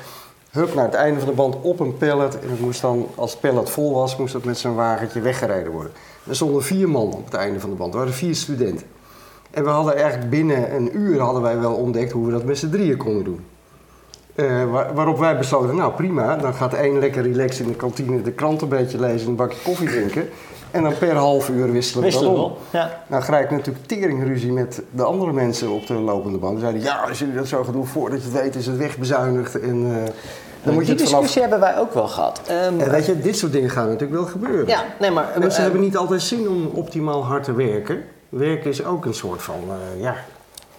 Hup, 0.51 0.75
naar 0.75 0.85
het 0.85 0.95
einde 0.95 1.21
van 1.21 1.29
de 1.29 1.35
band 1.35 1.57
op 1.63 1.81
een 1.81 1.97
pallet. 1.97 2.41
En 2.41 2.51
het 2.51 2.61
moest 2.61 2.81
dan, 2.81 3.07
als 3.15 3.31
het 3.31 3.41
pallet 3.41 3.71
vol 3.71 3.95
was, 3.95 4.17
moest 4.17 4.33
dat 4.33 4.45
met 4.45 4.59
zijn 4.59 4.75
wagentje 4.75 5.21
weggereden 5.21 5.73
worden. 5.73 5.93
Er 6.29 6.37
stonden 6.37 6.63
vier 6.63 6.89
man 6.89 7.13
op 7.13 7.25
het 7.25 7.35
einde 7.35 7.61
van 7.61 7.71
de 7.71 7.77
band. 7.77 7.93
Er 7.93 7.99
waren 7.99 8.15
vier 8.15 8.35
studenten. 8.35 8.87
En 9.51 9.65
we 9.65 9.71
hadden 9.71 9.97
eigenlijk 9.97 10.31
binnen 10.31 10.75
een 10.75 10.97
uur 10.97 11.21
hadden 11.21 11.43
wij 11.43 11.59
wel 11.59 11.75
ontdekt 11.75 12.13
hoe 12.13 12.27
we 12.27 12.33
dat 12.33 12.45
met 12.45 12.59
z'n 12.59 12.71
drieën 12.71 12.97
konden 12.97 13.25
doen. 13.25 13.41
Eh, 14.49 14.71
waar- 14.71 14.95
waarop 14.95 15.19
wij 15.19 15.39
besloten, 15.39 15.77
nou 15.77 15.93
prima, 15.93 16.37
dan 16.37 16.55
gaat 16.55 16.75
één 16.75 16.99
lekker 16.99 17.23
relaxed 17.23 17.61
in 17.61 17.69
de 17.73 17.77
kantine 17.77 18.23
de 18.23 18.33
krant 18.33 18.63
een 18.63 18.69
beetje 18.69 19.01
lezen, 19.01 19.29
een 19.29 19.37
bakje 19.37 19.59
koffie 19.65 19.89
drinken. 19.89 20.29
En 20.71 20.83
dan 20.83 20.99
per 20.99 21.15
half 21.17 21.49
uur 21.49 21.73
wisselen 21.73 22.05
we 22.05 22.19
dan 22.21 22.27
om. 22.27 22.53
Ja. 22.71 23.03
Nou 23.07 23.23
krijg 23.23 23.45
ik 23.45 23.51
natuurlijk 23.51 23.87
teringruzie 23.87 24.53
met 24.53 24.83
de 24.91 25.03
andere 25.05 25.33
mensen 25.33 25.71
op 25.71 25.87
de 25.87 25.95
lopende 25.95 26.39
band. 26.39 26.53
Die 26.53 26.61
zeiden, 26.61 26.83
ja, 26.83 26.97
als 27.09 27.19
jullie 27.19 27.35
dat 27.35 27.47
zo 27.49 27.65
gaan 27.65 27.73
doen, 27.73 27.87
voordat 27.87 28.23
je 28.23 28.29
het 28.31 28.41
weet 28.43 28.55
is 28.57 28.67
het 28.67 28.77
wegbezuinigd. 28.77 29.61
En 29.61 29.87
eh, 30.05 30.13
dan 30.63 30.75
moet 30.75 30.87
je 30.87 30.95
die 30.95 31.05
vanaf... 31.07 31.21
discussie 31.21 31.41
hebben 31.41 31.61
wij 31.61 31.79
ook 31.79 31.95
wel 31.95 32.09
gehad. 32.09 32.41
Ehm, 32.47 32.81
En 32.81 32.91
weet 32.91 33.07
je, 33.07 33.21
dit 33.21 33.37
soort 33.37 33.53
dingen 33.53 33.71
gaan 33.71 33.85
natuurlijk 33.87 34.21
wel 34.21 34.29
gebeuren. 34.31 34.67
ja, 34.67 34.85
nee, 35.01 35.11
maar... 35.11 35.27
Mensen 35.39 35.57
eh, 35.59 35.63
hebben 35.63 35.81
niet 35.81 35.97
altijd 35.97 36.23
zin 36.23 36.49
om 36.49 36.71
optimaal 36.75 37.25
hard 37.25 37.45
te 37.45 37.53
werken. 37.55 38.05
Werken 38.29 38.71
is 38.71 38.85
ook 38.85 39.05
een 39.05 39.15
soort 39.15 39.43
van, 39.43 39.57
ja... 39.99 40.15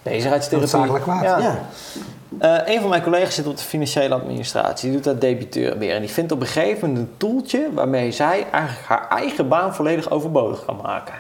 Bezigheidstherapie. 0.01 0.71
Noodzakelijk 0.77 1.03
kwaad. 1.03 1.23
Ja. 1.23 1.37
ja. 1.37 1.59
Eh, 2.39 2.57
een 2.65 2.79
van 2.79 2.89
mijn 2.89 3.01
collega's 3.03 3.35
zit 3.35 3.47
op 3.47 3.57
de 3.57 3.63
financiële 3.63 4.13
administratie. 4.15 4.85
Die 4.89 4.95
doet 4.95 5.03
dat 5.05 5.21
debiteur 5.21 5.77
weer. 5.77 5.93
En 5.95 5.99
die 6.01 6.09
vindt 6.09 6.31
op 6.31 6.41
een 6.41 6.47
gegeven 6.47 6.89
moment 6.89 7.07
een 7.07 7.13
toeltje 7.17 7.67
waarmee 7.73 8.11
zij 8.11 8.45
eigenlijk 8.51 8.87
haar 8.87 9.07
eigen 9.09 9.47
baan 9.47 9.75
volledig 9.75 10.09
overbodig 10.09 10.65
kan 10.65 10.79
maken. 10.83 11.13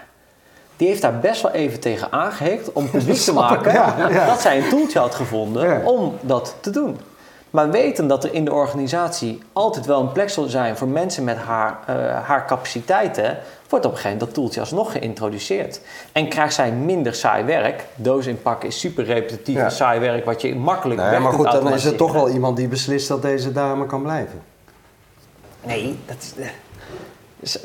Die 0.77 0.87
heeft 0.87 1.01
daar 1.01 1.19
best 1.19 1.41
wel 1.41 1.51
even 1.51 1.79
tegen 1.79 2.11
aangehikt 2.11 2.71
om 2.73 2.89
publiek 2.91 3.17
te 3.17 3.33
maken 3.33 3.73
ja, 3.73 3.95
ja. 4.09 4.25
dat 4.25 4.41
zij 4.41 4.57
een 4.57 4.69
toeltje 4.69 4.99
had 4.99 5.15
gevonden 5.15 5.67
Ja. 5.69 5.81
om 5.83 6.17
dat 6.21 6.55
te 6.59 6.69
doen. 6.69 6.99
Maar 7.51 7.71
weten 7.71 8.07
dat 8.07 8.23
er 8.23 8.33
in 8.33 8.45
de 8.45 8.53
organisatie 8.53 9.39
altijd 9.53 9.85
wel 9.85 10.01
een 10.01 10.11
plek 10.11 10.29
zal 10.29 10.43
zijn 10.43 10.77
voor 10.77 10.87
mensen 10.87 11.23
met 11.23 11.37
haar, 11.37 11.79
eh, 11.87 11.95
haar 12.27 12.47
capaciteiten, 12.47 13.37
wordt 13.69 13.85
op 13.85 13.91
een 13.91 13.97
gegeven 13.97 14.17
moment 14.17 14.19
dat 14.19 14.33
toeltje 14.33 14.59
alsnog 14.59 14.91
geïntroduceerd. 14.91 15.81
En 16.11 16.29
krijgt 16.29 16.53
zij 16.53 16.71
minder 16.71 17.15
saai 17.15 17.43
werk. 17.43 17.85
Doos 17.95 18.25
inpakken 18.25 18.67
is 18.67 18.79
super 18.79 19.03
repetitief 19.03 19.55
Ja. 19.55 19.63
en 19.63 19.71
saai 19.71 19.99
werk 19.99 20.25
wat 20.25 20.41
je 20.41 20.55
makkelijk 20.55 21.01
Nee, 21.01 21.19
maar 21.19 21.33
goed, 21.33 21.51
dan 21.51 21.73
is 21.73 21.85
er 21.85 21.95
toch 21.95 22.13
wel 22.13 22.29
iemand 22.29 22.57
die 22.57 22.67
beslist 22.67 23.07
dat 23.07 23.21
deze 23.21 23.51
dame 23.51 23.85
kan 23.85 24.01
blijven. 24.01 24.41
Nee, 25.63 25.99
dat 26.05 26.17
is, 26.19 26.33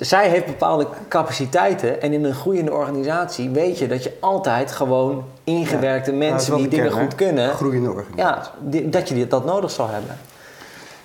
zij 0.00 0.28
heeft 0.28 0.46
bepaalde 0.46 0.86
capaciteiten 1.08 2.02
en 2.02 2.12
in 2.12 2.24
een 2.24 2.34
groeiende 2.34 2.72
organisatie 2.72 3.50
weet 3.50 3.78
je 3.78 3.86
dat 3.88 4.02
je 4.02 4.12
altijd 4.20 4.72
gewoon 4.72 5.24
ingewerkte 5.44 6.10
Ja, 6.10 6.16
mensen 6.16 6.56
die 6.56 6.68
dingen 6.68 6.90
goed 6.92 7.10
hè? 7.10 7.16
kunnen, 7.16 7.50
Groeiende 7.54 7.88
organisatie. 7.90 8.22
ja, 8.24 8.50
die- 8.60 8.88
dat 8.88 9.08
je 9.08 9.26
dat 9.26 9.44
nodig 9.44 9.70
zal 9.70 9.88
hebben. 9.88 10.18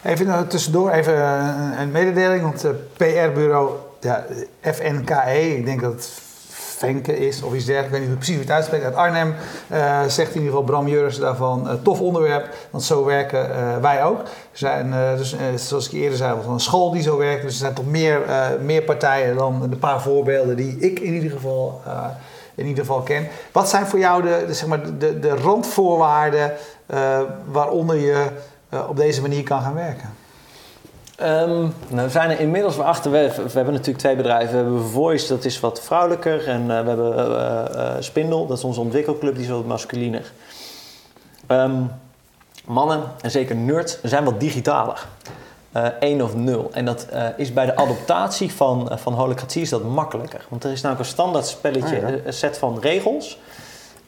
Even 0.03 0.25
nou, 0.27 0.47
tussendoor 0.47 0.91
even 0.91 1.21
een, 1.21 1.79
een 1.81 1.91
mededeling, 1.91 2.41
want 2.41 2.62
het 2.62 2.93
PR-bureau 2.97 3.69
ja, 3.99 4.25
FNKE, 4.62 5.55
ik 5.57 5.65
denk 5.65 5.81
dat 5.81 5.91
het 5.91 6.21
Venke 6.81 7.17
is 7.17 7.41
of 7.41 7.53
iets 7.53 7.65
dergelijks, 7.65 7.93
ik 7.93 7.99
weet 7.99 8.07
niet 8.07 8.17
precies 8.17 8.35
hoe 8.35 8.43
het 8.43 8.53
uitspreekt, 8.53 8.83
uit 8.83 8.95
Arnhem, 8.95 9.35
eh, 9.67 10.01
zegt 10.07 10.29
in 10.29 10.41
ieder 10.41 10.49
geval 10.49 10.63
Bram 10.63 10.87
Juris 10.87 11.17
daarvan, 11.17 11.69
eh, 11.69 11.73
tof 11.83 11.99
onderwerp, 11.99 12.55
want 12.69 12.83
zo 12.83 13.05
werken 13.05 13.55
eh, 13.55 13.77
wij 13.81 14.03
ook. 14.03 14.21
Zijn, 14.51 14.93
dus, 15.17 15.35
zoals 15.55 15.87
ik 15.87 15.93
eerder 15.93 16.17
zei, 16.17 16.35
was 16.35 16.45
een 16.45 16.59
school 16.59 16.91
die 16.91 17.01
zo 17.01 17.17
werkt, 17.17 17.41
dus 17.41 17.51
er 17.51 17.59
zijn 17.59 17.73
toch 17.73 17.85
meer, 17.85 18.21
meer 18.61 18.81
partijen 18.81 19.37
dan 19.37 19.67
de 19.69 19.75
paar 19.75 20.01
voorbeelden 20.01 20.55
die 20.55 20.77
ik 20.79 20.99
in 20.99 21.13
ieder 21.13 21.31
geval... 21.31 21.81
in 22.55 22.65
ieder 22.65 22.85
geval 22.85 23.01
ken. 23.01 23.27
Wat 23.51 23.69
zijn 23.69 23.85
voor 23.85 23.99
jou 23.99 24.21
de, 24.21 24.43
de, 24.47 24.53
zeg 24.53 24.67
maar, 24.67 24.97
de, 24.97 25.19
de 25.19 25.35
randvoorwaarden 25.35 26.53
waaronder 27.51 27.95
je 27.95 28.25
op 28.87 28.95
deze 28.95 29.21
manier 29.21 29.43
kan 29.43 29.61
gaan 29.61 29.75
werken? 29.75 30.20
Ehm, 31.15 31.60
nou, 31.88 32.06
we 32.06 32.10
zijn 32.10 32.30
er 32.30 32.39
inmiddels 32.39 32.76
wel 32.76 32.86
achter. 32.86 33.12
We, 33.12 33.32
we 33.36 33.52
hebben 33.52 33.74
natuurlijk 33.74 33.97
twee 33.97 34.15
bedrijven. 34.15 34.52
We 34.52 34.58
hebben 34.58 34.89
Voice, 34.89 35.28
dat 35.28 35.45
is 35.45 35.60
wat 35.60 35.82
vrouwelijker. 35.82 36.47
En 36.47 36.62
eh, 36.62 36.82
we 36.82 36.88
hebben 36.88 37.17
eh, 37.17 37.95
eh, 37.95 37.95
Spindel, 38.00 38.47
dat 38.47 38.58
is 38.58 38.63
onze 38.63 38.80
ontwikkelclub, 38.80 39.36
die 39.36 39.43
is 39.43 39.50
wat 39.50 39.65
masculiner. 39.65 40.32
Ehm, 41.47 41.82
mannen, 42.65 43.04
en 43.21 43.32
zeker 43.32 43.56
nerds, 43.56 44.02
zijn 44.04 44.24
wat 44.24 44.39
digitaler. 44.39 45.08
Eén 46.00 46.24
of 46.24 46.36
nul. 46.36 46.69
En 46.74 46.86
dat 46.86 47.08
is 47.38 47.54
bij 47.54 47.65
de 47.65 47.76
adoptatie 47.76 48.54
van, 48.54 48.91
van 48.95 49.13
holocratie 49.13 49.62
is 49.62 49.69
dat 49.69 49.84
makkelijker. 49.84 50.45
Want 50.50 50.63
er 50.63 50.71
is 50.71 50.82
namelijk 50.82 51.08
een 51.08 51.13
standaard 51.13 51.47
spelletje, 51.47 51.95
Ah, 52.04 52.10
ja. 52.10 52.17
een 52.26 52.34
set 52.34 52.58
van 52.58 52.80
regels. 52.80 53.38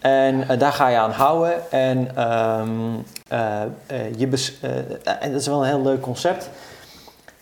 En 0.04 0.58
daar 0.58 0.72
ga 0.72 0.88
je 0.88 0.98
aan 0.98 1.12
houden. 1.12 1.72
En, 1.72 2.16
ehm, 2.16 2.70
eh, 3.28 3.62
eh, 3.62 4.18
je 4.18 4.54
en 5.04 5.32
dat 5.32 5.42
is 5.42 5.48
wel 5.48 5.62
een 5.62 5.68
heel 5.68 5.82
leuk 5.82 6.02
concept. 6.02 6.50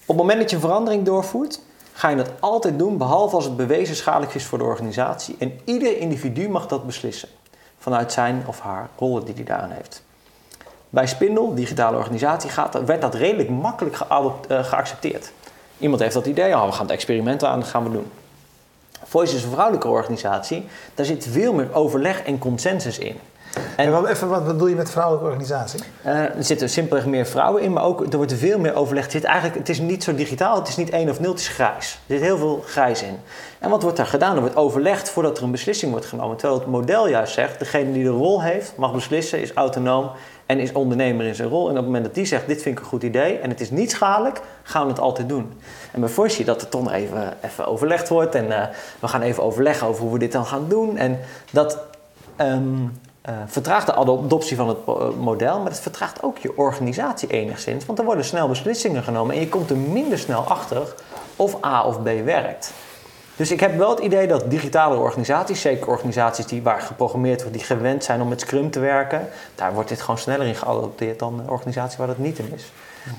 Op 0.01 0.07
het 0.07 0.17
moment 0.17 0.39
dat 0.39 0.49
je 0.49 0.59
verandering 0.59 1.05
doorvoert, 1.05 1.59
ga 1.93 2.09
je 2.09 2.15
dat 2.15 2.31
altijd 2.39 2.79
doen, 2.79 2.97
behalve 2.97 3.35
als 3.35 3.45
het 3.45 3.57
bewezen 3.57 3.95
schadelijk 3.95 4.33
is 4.33 4.45
voor 4.45 4.57
de 4.57 4.63
organisatie. 4.63 5.35
En 5.39 5.59
ieder 5.65 5.97
individu 5.97 6.49
mag 6.49 6.67
dat 6.67 6.85
beslissen, 6.85 7.29
vanuit 7.77 8.11
zijn 8.11 8.43
of 8.47 8.59
haar 8.59 8.89
rollen 8.97 9.25
die 9.25 9.33
hij 9.33 9.43
daaraan 9.43 9.71
heeft. 9.71 10.03
Bij 10.89 11.07
Spindel, 11.07 11.55
digitale 11.55 11.97
organisatie, 11.97 12.49
werd 12.85 13.01
dat 13.01 13.15
redelijk 13.15 13.49
makkelijk 13.49 13.95
eh, 13.95 14.63
geaccepteerd. 14.63 15.31
Iemand 15.77 16.01
heeft 16.01 16.13
dat 16.13 16.25
idee, 16.25 16.55
oh, 16.55 16.65
we 16.65 16.71
gaan 16.71 16.85
het 16.85 16.95
experiment 16.95 17.43
aan, 17.43 17.59
dat 17.59 17.69
gaan 17.69 17.83
we 17.83 17.91
doen. 17.91 18.11
Voice 19.03 19.35
is 19.35 19.43
een 19.43 19.51
vrouwelijke 19.51 19.87
organisatie, 19.87 20.67
daar 20.95 21.05
zit 21.05 21.27
veel 21.27 21.53
meer 21.53 21.73
overleg 21.73 22.23
en 22.23 22.37
consensus 22.37 22.97
in. 22.97 23.19
En 23.75 23.91
wat, 23.91 24.07
even, 24.07 24.27
wat 24.27 24.45
bedoel 24.45 24.67
je 24.67 24.75
met 24.75 24.89
vrouwelijke 24.89 25.27
organisatie? 25.27 25.79
Eh, 26.01 26.13
er 26.13 26.43
zitten 26.43 26.69
simpelweg 26.69 27.05
meer 27.05 27.25
vrouwen 27.25 27.61
in, 27.61 27.73
maar 27.73 27.83
ook 27.83 28.05
er 28.11 28.17
wordt 28.17 28.33
veel 28.33 28.59
meer 28.59 28.75
overlegd. 28.75 29.05
Het, 29.05 29.21
zit 29.21 29.23
eigenlijk, 29.23 29.57
het 29.57 29.69
is 29.69 29.79
niet 29.79 30.03
zo 30.03 30.15
digitaal, 30.15 30.55
het 30.55 30.67
is 30.67 30.75
niet 30.75 30.89
één 30.89 31.09
of 31.09 31.19
nul, 31.19 31.31
het 31.31 31.39
is 31.39 31.47
grijs. 31.47 31.99
Er 32.07 32.15
zit 32.15 32.21
heel 32.21 32.37
veel 32.37 32.63
grijs 32.65 33.03
in. 33.03 33.17
En 33.59 33.69
wat 33.69 33.81
wordt 33.81 33.97
daar 33.97 34.05
gedaan? 34.05 34.35
Er 34.35 34.41
wordt 34.41 34.55
overlegd 34.55 35.09
voordat 35.09 35.37
er 35.37 35.43
een 35.43 35.51
beslissing 35.51 35.91
wordt 35.91 36.05
genomen. 36.05 36.37
Terwijl 36.37 36.59
het 36.59 36.69
model 36.69 37.07
juist 37.07 37.33
zegt, 37.33 37.59
degene 37.59 37.91
die 37.91 38.03
de 38.03 38.09
rol 38.09 38.41
heeft, 38.41 38.73
mag 38.77 38.93
beslissen, 38.93 39.41
is 39.41 39.53
autonoom 39.53 40.09
en 40.45 40.59
is 40.59 40.71
ondernemer 40.71 41.25
in 41.25 41.35
zijn 41.35 41.49
rol. 41.49 41.63
En 41.63 41.71
op 41.71 41.75
het 41.75 41.85
moment 41.85 42.05
dat 42.05 42.15
die 42.15 42.25
zegt, 42.25 42.47
dit 42.47 42.61
vind 42.61 42.77
ik 42.77 42.83
een 42.83 42.89
goed 42.89 43.03
idee 43.03 43.37
en 43.37 43.49
het 43.49 43.61
is 43.61 43.69
niet 43.69 43.91
schadelijk, 43.91 44.41
gaan 44.63 44.83
we 44.83 44.89
het 44.89 44.99
altijd 44.99 45.29
doen. 45.29 45.53
En 45.91 46.01
bij 46.01 46.29
je 46.37 46.45
dat 46.45 46.61
er 46.61 46.69
toch 46.69 46.83
nog 46.83 46.93
even, 46.93 47.33
even 47.41 47.65
overlegd 47.65 48.09
wordt 48.09 48.35
en 48.35 48.51
eh, 48.51 48.67
we 48.99 49.07
gaan 49.07 49.21
even 49.21 49.43
overleggen 49.43 49.87
over 49.87 50.03
hoe 50.03 50.13
we 50.13 50.19
dit 50.19 50.31
dan 50.31 50.45
gaan 50.45 50.65
doen. 50.69 50.97
En 50.97 51.19
dat... 51.51 51.77
ehm, 52.35 52.85
eh, 53.21 53.33
vertraagt 53.45 53.85
de 53.85 53.95
adoptie 53.95 54.57
van 54.57 54.67
het 54.67 54.77
eh, 54.87 55.09
model, 55.19 55.59
maar 55.59 55.71
het 55.71 55.79
vertraagt 55.79 56.23
ook 56.23 56.37
je 56.37 56.57
organisatie 56.57 57.29
enigszins. 57.29 57.85
Want 57.85 57.99
er 57.99 58.05
worden 58.05 58.25
snel 58.25 58.47
beslissingen 58.47 59.03
genomen 59.03 59.35
en 59.35 59.41
je 59.41 59.49
komt 59.49 59.69
er 59.69 59.77
minder 59.77 60.19
snel 60.19 60.41
achter 60.41 60.93
of 61.35 61.65
A 61.65 61.85
of 61.85 62.01
B 62.01 62.09
werkt. 62.25 62.73
Dus 63.35 63.51
ik 63.51 63.59
heb 63.59 63.77
wel 63.77 63.89
het 63.89 63.99
idee 63.99 64.27
dat 64.27 64.49
digitale 64.49 64.95
organisaties, 64.95 65.61
zeker 65.61 65.87
organisaties 65.87 66.45
die, 66.45 66.61
waar 66.61 66.81
geprogrammeerd 66.81 67.41
wordt, 67.41 67.57
die 67.57 67.65
gewend 67.65 68.03
zijn 68.03 68.21
om 68.21 68.27
met 68.27 68.41
Scrum 68.41 68.71
te 68.71 68.79
werken, 68.79 69.29
daar 69.55 69.73
wordt 69.73 69.89
dit 69.89 70.01
gewoon 70.01 70.17
sneller 70.17 70.45
in 70.45 70.55
geadopteerd 70.55 71.19
dan 71.19 71.39
een 71.39 71.49
organisatie 71.49 71.97
waar 71.97 72.07
dat 72.07 72.17
niet 72.17 72.39
in 72.39 72.51
is. 72.53 72.71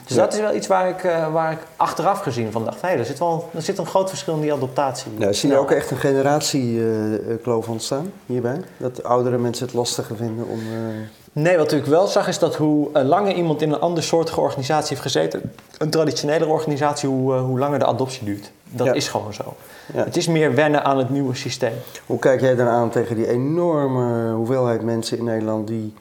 Dus 0.06 0.16
Ja. 0.16 0.22
dat 0.22 0.32
is 0.34 0.40
wel 0.40 0.54
iets 0.54 0.66
waar 0.66 0.88
ik, 0.88 1.04
eh, 1.04 1.32
waar 1.32 1.52
ik 1.52 1.58
achteraf 1.76 2.20
gezien 2.20 2.52
van 2.52 2.64
dacht, 2.64 2.80
hé, 2.80 2.88
er, 2.88 3.04
zit 3.04 3.18
wel, 3.18 3.48
er 3.54 3.62
zit 3.62 3.78
een 3.78 3.86
groot 3.86 4.08
verschil 4.08 4.34
in 4.34 4.40
die 4.40 4.52
adaptatie. 4.52 5.10
Nou, 5.16 5.34
zie 5.34 5.50
je 5.50 5.56
ook 5.56 5.70
echt 5.70 5.90
een 5.90 5.96
generatiekloof 5.96 7.68
ontstaan 7.68 8.12
hierbij? 8.26 8.60
Dat 8.76 9.04
oudere 9.04 9.38
mensen 9.38 9.66
het 9.66 9.74
lastiger 9.74 10.16
vinden 10.16 10.46
om... 10.48 10.58
eh, 10.58 10.94
Nee, 11.34 11.56
wat 11.56 11.72
ik 11.72 11.84
wel 11.84 12.06
zag 12.06 12.28
is 12.28 12.38
dat 12.38 12.56
hoe 12.56 12.88
eh, 12.92 13.04
langer 13.04 13.34
iemand 13.34 13.62
in 13.62 13.72
een 13.72 13.80
andere 13.80 14.06
soortige 14.06 14.40
organisatie 14.40 14.88
heeft 14.88 15.00
gezeten, 15.00 15.52
een 15.78 15.90
traditionele 15.90 16.46
organisatie, 16.46 17.08
hoe, 17.08 17.34
eh, 17.34 17.40
hoe 17.42 17.58
langer 17.58 17.78
de 17.78 17.84
adoptie 17.86 18.24
duurt. 18.24 18.50
Dat 18.70 18.86
Ja. 18.86 18.92
is 18.92 19.08
gewoon 19.08 19.34
zo. 19.34 19.54
Ja. 19.94 20.04
Het 20.04 20.16
is 20.16 20.26
meer 20.28 20.54
wennen 20.54 20.84
aan 20.84 20.98
het 20.98 21.10
nieuwe 21.10 21.34
systeem. 21.34 21.72
Hoe 22.06 22.18
kijk 22.18 22.40
jij 22.40 22.54
dan 22.54 22.66
aan 22.66 22.90
tegen 22.90 23.16
die 23.16 23.28
enorme 23.28 24.32
hoeveelheid 24.32 24.82
mensen 24.82 25.18
in 25.18 25.24
Nederland 25.24 25.66
die 25.66 25.94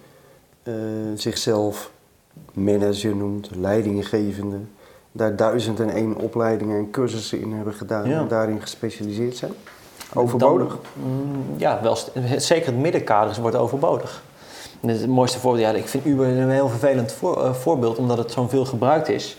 eh, 0.63 0.74
zichzelf 1.15 1.91
manager 2.54 3.15
noemt, 3.15 3.50
leidinggevende, 3.56 4.58
daar 5.12 5.36
duizend 5.36 5.80
en 5.80 5.89
één 5.89 6.15
opleidingen 6.15 6.78
en 6.78 6.91
cursussen 6.91 7.41
in 7.41 7.52
hebben 7.54 7.74
gedaan 7.74 8.10
Ja. 8.10 8.20
en 8.20 8.28
daarin 8.28 8.62
gespecialiseerd 8.62 9.36
zijn? 9.38 9.52
Overbodig? 10.13 10.67
Dan, 10.67 11.12
mm, 11.12 11.44
ja, 11.58 11.80
wel, 11.82 11.98
zeker 12.38 12.65
het 12.65 12.82
middenkader 12.82 13.41
wordt 13.41 13.56
overbodig. 13.56 14.24
En 14.82 14.89
Het 14.89 15.08
mooiste 15.08 15.39
voorbeeld, 15.39 15.63
ja, 15.63 15.72
ik 15.72 15.88
vind 15.88 16.06
Uber 16.06 16.28
een 16.28 16.50
heel 16.50 16.70
vervelend 16.70 17.12
voor- 17.12 17.44
eh, 17.44 17.54
voorbeeld, 17.54 17.98
omdat 17.98 18.17
het 18.17 18.32
zo'n 18.32 18.50
veel 18.50 18.65
gebruikt 18.65 19.10
is. 19.10 19.38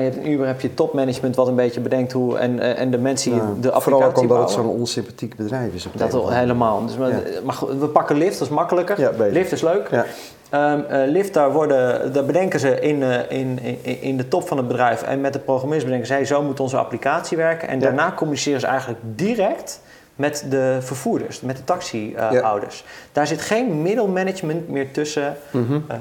Maar 0.00 0.08
je 0.08 0.14
hebt 0.14 0.26
in 0.26 0.32
Uber 0.32 0.46
heb 0.46 0.60
je 0.60 0.74
topmanagement 0.74 1.36
wat 1.36 1.48
een 1.48 1.54
beetje 1.54 1.80
bedenkt 1.80 2.12
hoe 2.12 2.38
en, 2.38 2.60
eh, 2.60 2.80
en 2.80 2.90
de 2.90 2.98
mensen 2.98 3.30
die 3.30 3.40
Ja, 3.40 3.46
de 3.46 3.52
applicatie 3.52 3.82
Vooral 3.82 4.08
ook 4.08 4.18
omdat 4.18 4.38
het 4.38 4.50
zo'n 4.50 4.66
onsympathiek 4.66 5.36
bedrijf 5.36 5.74
is. 5.74 5.86
Op 5.86 5.92
Dat 5.96 6.12
wel 6.12 6.30
helemaal. 6.30 6.86
Dus, 6.86 6.96
maar, 6.96 7.08
Ja. 7.08 7.20
maar 7.44 7.54
goed, 7.54 7.78
we 7.78 7.88
pakken 7.88 8.16
Lyft, 8.16 8.38
dat 8.38 8.48
is 8.48 8.54
makkelijker. 8.54 9.00
Ja. 9.00 9.12
Lyft 9.30 9.52
is 9.52 9.62
leuk. 9.62 9.88
Ja. 9.90 10.04
Ehm, 10.50 10.80
eh, 10.80 11.10
Lyft, 11.10 11.34
daar, 11.34 11.52
worden, 11.52 12.12
daar 12.12 12.24
bedenken 12.24 12.60
ze 12.60 12.80
in, 12.80 13.02
eh, 13.02 13.38
in, 13.38 13.58
in, 13.82 14.02
in 14.02 14.16
de 14.16 14.28
top 14.28 14.48
van 14.48 14.56
het 14.56 14.66
bedrijf 14.66 15.02
en 15.02 15.20
met 15.20 15.32
de 15.32 15.38
programmeurs 15.38 15.84
bedenken 15.84 16.06
ze, 16.06 16.12
hey, 16.12 16.24
zo 16.24 16.42
moet 16.42 16.60
onze 16.60 16.76
applicatie 16.76 17.36
werken. 17.36 17.68
En 17.68 17.78
daarna 17.78 18.12
communiceren 18.16 18.60
ze 18.60 18.66
eigenlijk 18.66 19.00
direct 19.14 19.80
met 20.20 20.44
de 20.48 20.78
vervoerders, 20.80 21.40
met 21.40 21.56
de 21.56 21.64
taxihouders. 21.64 22.84
Daar 23.12 23.26
zit 23.26 23.40
geen 23.40 23.82
middelmanagement 23.82 24.68
meer 24.68 24.90
tussen 24.92 25.36
Mhm. 25.50 25.78
eh, 25.88 25.96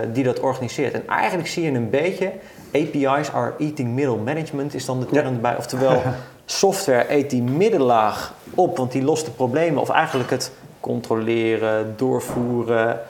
eh, 0.00 0.08
die 0.12 0.24
dat 0.24 0.40
organiseert. 0.40 0.92
En 0.94 1.02
eigenlijk 1.08 1.48
zie 1.48 1.62
je 1.62 1.70
een 1.70 1.90
beetje, 1.90 2.32
API's 2.74 3.30
are 3.30 3.52
eating 3.58 3.94
middle 3.94 4.16
management 4.16 4.74
is 4.74 4.84
dan 4.84 5.00
de 5.00 5.06
term 5.06 5.34
erbij. 5.34 5.56
Oftewel, 5.56 6.02
software 6.44 7.04
eet 7.14 7.30
die 7.30 7.42
middenlaag 7.42 8.34
op, 8.54 8.76
want 8.76 8.92
die 8.92 9.02
lost 9.02 9.24
de 9.24 9.30
problemen. 9.30 9.80
Of 9.80 9.88
eigenlijk 9.90 10.30
het 10.30 10.52
controleren, 10.80 11.94
doorvoeren, 11.96 13.00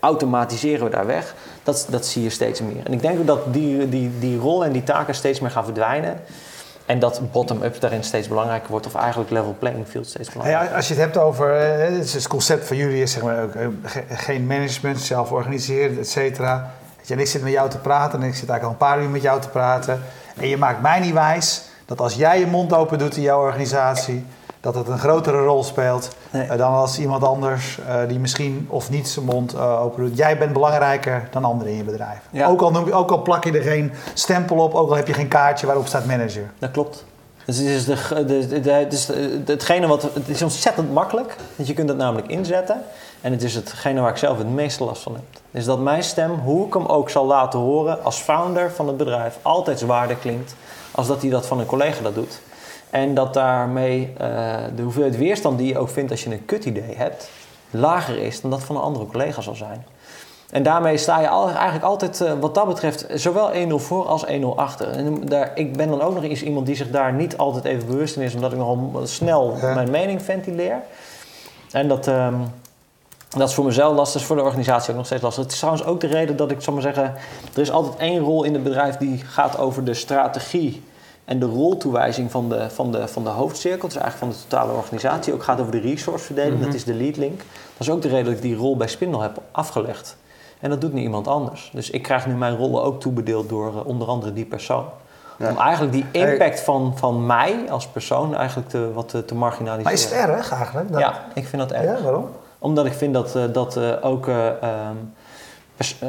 automatiseren 0.00 0.84
we 0.84 0.90
daar 0.90 1.06
weg. 1.06 1.34
Dat, 1.62 1.86
dat 1.90 2.06
zie 2.06 2.22
je 2.22 2.30
steeds 2.30 2.60
meer. 2.60 2.84
En 2.84 2.92
ik 2.92 3.00
denk 3.02 3.18
ook 3.18 3.26
dat 3.26 3.52
die, 3.52 3.88
die, 3.88 4.10
die 4.18 4.38
rol 4.38 4.64
en 4.64 4.72
die 4.72 4.82
taken 4.84 5.14
steeds 5.14 5.40
meer 5.40 5.50
gaan 5.50 5.64
verdwijnen. 5.64 6.20
En 6.86 6.98
dat 6.98 7.20
bottom-up 7.32 7.80
daarin 7.80 8.04
steeds 8.04 8.28
belangrijker 8.28 8.70
wordt. 8.70 8.86
Of 8.86 8.94
eigenlijk 8.94 9.30
level 9.30 9.54
playing 9.58 9.86
field 9.88 10.06
steeds 10.06 10.28
Hey, 10.28 10.36
belangrijker 10.36 10.76
als 10.76 10.88
je 10.88 10.94
het 10.94 11.02
hebt 11.02 11.16
over, 11.16 11.56
eh, 11.56 11.98
het, 11.98 12.26
concept 12.26 12.66
van 12.66 12.76
jullie 12.76 13.02
is 13.02 13.12
zeg 13.12 13.22
maar 13.22 13.42
ook 13.42 13.54
eh, 13.54 13.66
ge- 13.84 14.04
geen 14.08 14.46
management, 14.46 15.00
zelf 15.00 15.32
organiseren, 15.32 15.98
et 15.98 16.08
cetera. 16.08 16.70
En 17.08 17.18
ik 17.18 17.26
zit 17.26 17.42
met 17.42 17.52
jou 17.52 17.70
te 17.70 17.78
praten 17.78 18.22
en 18.22 18.28
ik 18.28 18.34
zit 18.34 18.48
eigenlijk 18.48 18.80
al 18.82 18.88
een 18.88 18.94
paar 18.94 19.04
uur 19.04 19.10
met 19.10 19.22
jou 19.22 19.40
te 19.40 19.48
praten. 19.48 20.02
En 20.36 20.48
je 20.48 20.56
maakt 20.56 20.82
mij 20.82 21.00
niet 21.00 21.12
wijs 21.12 21.62
dat 21.84 22.00
als 22.00 22.14
jij 22.14 22.38
je 22.38 22.46
mond 22.46 22.72
open 22.72 22.98
doet 22.98 23.16
in 23.16 23.22
jouw 23.22 23.40
organisatie, 23.40 24.24
dat 24.60 24.74
het 24.74 24.88
een 24.88 24.98
grotere 24.98 25.44
rol 25.44 25.64
speelt 25.64 26.08
Nee. 26.30 26.46
eh, 26.46 26.58
dan 26.58 26.72
als 26.72 26.98
iemand 26.98 27.24
anders 27.24 27.78
eh, 27.88 27.96
die 28.08 28.18
misschien 28.18 28.66
of 28.70 28.90
niet 28.90 29.08
zijn 29.08 29.24
mond 29.24 29.54
eh, 29.54 29.82
open 29.82 30.04
doet. 30.04 30.16
Jij 30.16 30.38
bent 30.38 30.52
belangrijker 30.52 31.28
dan 31.30 31.44
anderen 31.44 31.72
in 31.72 31.78
je 31.78 31.84
bedrijf. 31.84 32.18
Ja. 32.30 32.48
Ook, 32.48 32.60
al 32.60 32.70
noem 32.70 32.90
ook 32.90 33.10
al 33.10 33.22
plak 33.22 33.44
je 33.44 33.52
er 33.52 33.62
geen 33.62 33.92
stempel 34.14 34.56
op, 34.56 34.74
ook 34.74 34.88
al 34.90 34.96
heb 34.96 35.06
je 35.06 35.12
geen 35.12 35.28
kaartje 35.28 35.66
waarop 35.66 35.86
staat 35.86 36.06
manager. 36.06 36.50
Dat 36.58 36.70
klopt. 36.70 37.04
Dus 37.44 37.56
het 37.56 37.66
is, 37.66 37.84
de, 37.84 38.24
de, 38.26 38.46
de, 38.46 38.60
de- 38.60 38.86
dus 38.88 39.08
hetgene 39.46 39.86
wat, 39.86 40.02
het 40.02 40.28
is 40.28 40.42
ontzettend 40.42 40.92
makkelijk, 40.92 41.36
want 41.56 41.68
je 41.68 41.74
kunt 41.74 41.88
het 41.88 41.98
namelijk 41.98 42.26
inzetten. 42.28 42.82
En 43.20 43.32
het 43.32 43.42
is 43.42 43.54
hetgene 43.54 44.00
waar 44.00 44.10
ik 44.10 44.16
zelf 44.16 44.38
het 44.38 44.48
meeste 44.50 44.84
last 44.84 45.02
van 45.02 45.12
heb. 45.14 45.22
Is 45.50 45.64
dat 45.64 45.80
mijn 45.80 46.02
stem, 46.02 46.30
hoe 46.30 46.66
ik 46.66 46.74
hem 46.74 46.86
ook 46.86 47.10
zal 47.10 47.26
laten 47.26 47.58
horen 47.58 48.04
als 48.04 48.16
founder 48.18 48.70
van 48.72 48.86
het 48.86 48.96
bedrijf, 48.96 49.38
altijd 49.42 49.78
zwaarder 49.78 50.16
klinkt 50.16 50.54
als 50.90 51.06
dat 51.06 51.20
hij 51.20 51.30
dat 51.30 51.46
van 51.46 51.60
een 51.60 51.66
collega 51.66 52.02
dat 52.02 52.14
doet. 52.14 52.40
En 52.96 53.14
dat 53.14 53.34
daarmee 53.34 54.12
eh, 54.18 54.28
de 54.76 54.82
hoeveelheid 54.82 55.16
weerstand 55.16 55.58
die 55.58 55.68
je 55.68 55.78
ook 55.78 55.88
vindt 55.88 56.10
als 56.10 56.24
je 56.24 56.30
een 56.30 56.44
kut 56.44 56.64
idee 56.64 56.94
hebt, 56.96 57.30
lager 57.70 58.18
is 58.18 58.40
dan 58.40 58.50
dat 58.50 58.62
van 58.62 58.76
een 58.76 58.82
andere 58.82 59.06
collega 59.06 59.40
zal 59.40 59.54
zijn. 59.54 59.86
En 60.50 60.62
daarmee 60.62 60.96
sta 60.96 61.20
je 61.20 61.26
eigenlijk 61.54 61.84
altijd, 61.84 62.20
eh, 62.20 62.32
wat 62.40 62.54
dat 62.54 62.66
betreft, 62.66 63.06
zowel 63.14 63.54
1-0 63.54 63.78
voor 63.78 64.06
als 64.06 64.24
1-0 64.26 64.56
achter. 64.56 64.88
En 64.88 65.26
daar, 65.26 65.50
ik 65.54 65.76
ben 65.76 65.88
dan 65.88 66.02
ook 66.02 66.14
nog 66.14 66.22
eens 66.22 66.42
iemand 66.42 66.66
die 66.66 66.76
zich 66.76 66.90
daar 66.90 67.12
niet 67.12 67.36
altijd 67.36 67.64
even 67.64 67.86
bewust 67.86 68.16
in 68.16 68.22
is, 68.22 68.34
omdat 68.34 68.52
ik 68.52 68.58
nogal 68.58 69.00
snel 69.04 69.56
Ja. 69.60 69.74
mijn 69.74 69.90
mening 69.90 70.22
ventileer. 70.22 70.80
En 71.70 71.88
dat, 71.88 72.06
ehm, 72.06 72.34
dat 73.36 73.48
is 73.48 73.54
voor 73.54 73.64
mezelf 73.64 73.96
lastig, 73.96 74.20
is 74.20 74.26
voor 74.26 74.36
de 74.36 74.42
organisatie 74.42 74.90
ook 74.90 74.96
nog 74.96 75.06
steeds 75.06 75.22
lastig. 75.22 75.42
Het 75.42 75.52
is 75.52 75.58
trouwens 75.58 75.86
ook 75.86 76.00
de 76.00 76.06
reden 76.06 76.36
dat 76.36 76.50
ik, 76.50 76.60
zal 76.60 76.72
maar 76.72 76.82
zeggen, 76.82 77.14
er 77.54 77.60
is 77.60 77.70
altijd 77.70 77.96
één 77.96 78.20
rol 78.20 78.44
in 78.44 78.54
het 78.54 78.62
bedrijf 78.62 78.96
die 78.96 79.18
gaat 79.18 79.58
over 79.58 79.84
de 79.84 79.94
strategie 79.94 80.82
en 81.26 81.38
de 81.38 81.46
roltoewijzing 81.46 82.30
van 82.30 82.48
de, 82.48 82.70
van 82.70 82.92
de, 82.92 83.08
van 83.08 83.24
de 83.24 83.28
hoofdcirkel, 83.30 83.88
dus 83.88 83.96
eigenlijk 83.96 84.32
van 84.32 84.42
de 84.42 84.48
totale 84.48 84.72
organisatie. 84.72 85.32
Ook 85.32 85.42
gaat 85.42 85.60
over 85.60 85.72
de 85.72 85.78
resourceverdeling, 85.80 86.64
dat 86.64 86.74
is 86.74 86.84
de 86.84 86.94
lead 86.94 87.16
link. 87.16 87.38
Dat 87.38 87.86
is 87.86 87.90
ook 87.90 88.02
de 88.02 88.08
reden 88.08 88.24
dat 88.24 88.34
ik 88.34 88.42
die 88.42 88.56
rol 88.56 88.76
bij 88.76 88.86
Spindle 88.88 89.22
heb 89.22 89.40
afgelegd. 89.50 90.16
En 90.60 90.70
dat 90.70 90.80
doet 90.80 90.92
niet 90.92 91.02
iemand 91.02 91.28
anders. 91.28 91.70
Dus 91.74 91.90
ik 91.90 92.02
krijg 92.02 92.26
nu 92.26 92.34
mijn 92.34 92.56
rollen 92.56 92.82
ook 92.82 93.00
toebedeeld 93.00 93.48
door 93.48 93.68
eh, 93.76 93.86
onder 93.86 94.08
andere 94.08 94.32
die 94.32 94.44
persoon. 94.44 94.84
Ja. 95.38 95.50
Om 95.50 95.58
eigenlijk 95.58 95.92
die 95.92 96.04
impact 96.12 96.60
van, 96.60 96.92
van 96.98 97.26
mij 97.26 97.56
als 97.70 97.86
persoon 97.86 98.34
eigenlijk 98.34 98.68
te, 98.68 98.92
wat 98.92 99.08
te, 99.08 99.24
te 99.24 99.34
marginaliseren. 99.34 99.82
Maar 99.84 99.92
is 99.92 100.04
het 100.04 100.12
erg 100.12 100.52
eigenlijk? 100.52 100.92
Dat- 100.92 101.00
Ja, 101.00 101.24
ik 101.34 101.46
vind 101.46 101.62
dat 101.62 101.72
erg. 101.72 101.98
Ja, 101.98 102.02
waarom? 102.04 102.28
Omdat 102.58 102.86
ik 102.86 102.92
vind 102.92 103.14
dat, 103.14 103.36
eh, 103.36 103.42
dat 103.52 103.76
eh, 103.76 103.90
ook... 104.00 104.28
eh, 104.28 104.46
ehm, 104.62 104.96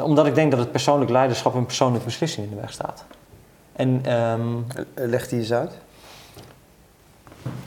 omdat 0.02 0.26
ik 0.26 0.34
denk 0.34 0.50
dat 0.50 0.60
het 0.60 0.70
persoonlijk 0.70 1.10
leiderschap 1.10 1.54
en 1.54 1.66
persoonlijke 1.66 2.04
beslissingen 2.06 2.48
in 2.50 2.54
de 2.54 2.60
weg 2.60 2.72
staat. 2.72 3.04
En 3.78 4.00
ehm, 4.04 4.40
Leg 4.94 5.28
die 5.28 5.38
eens 5.38 5.52
uit. 5.52 5.70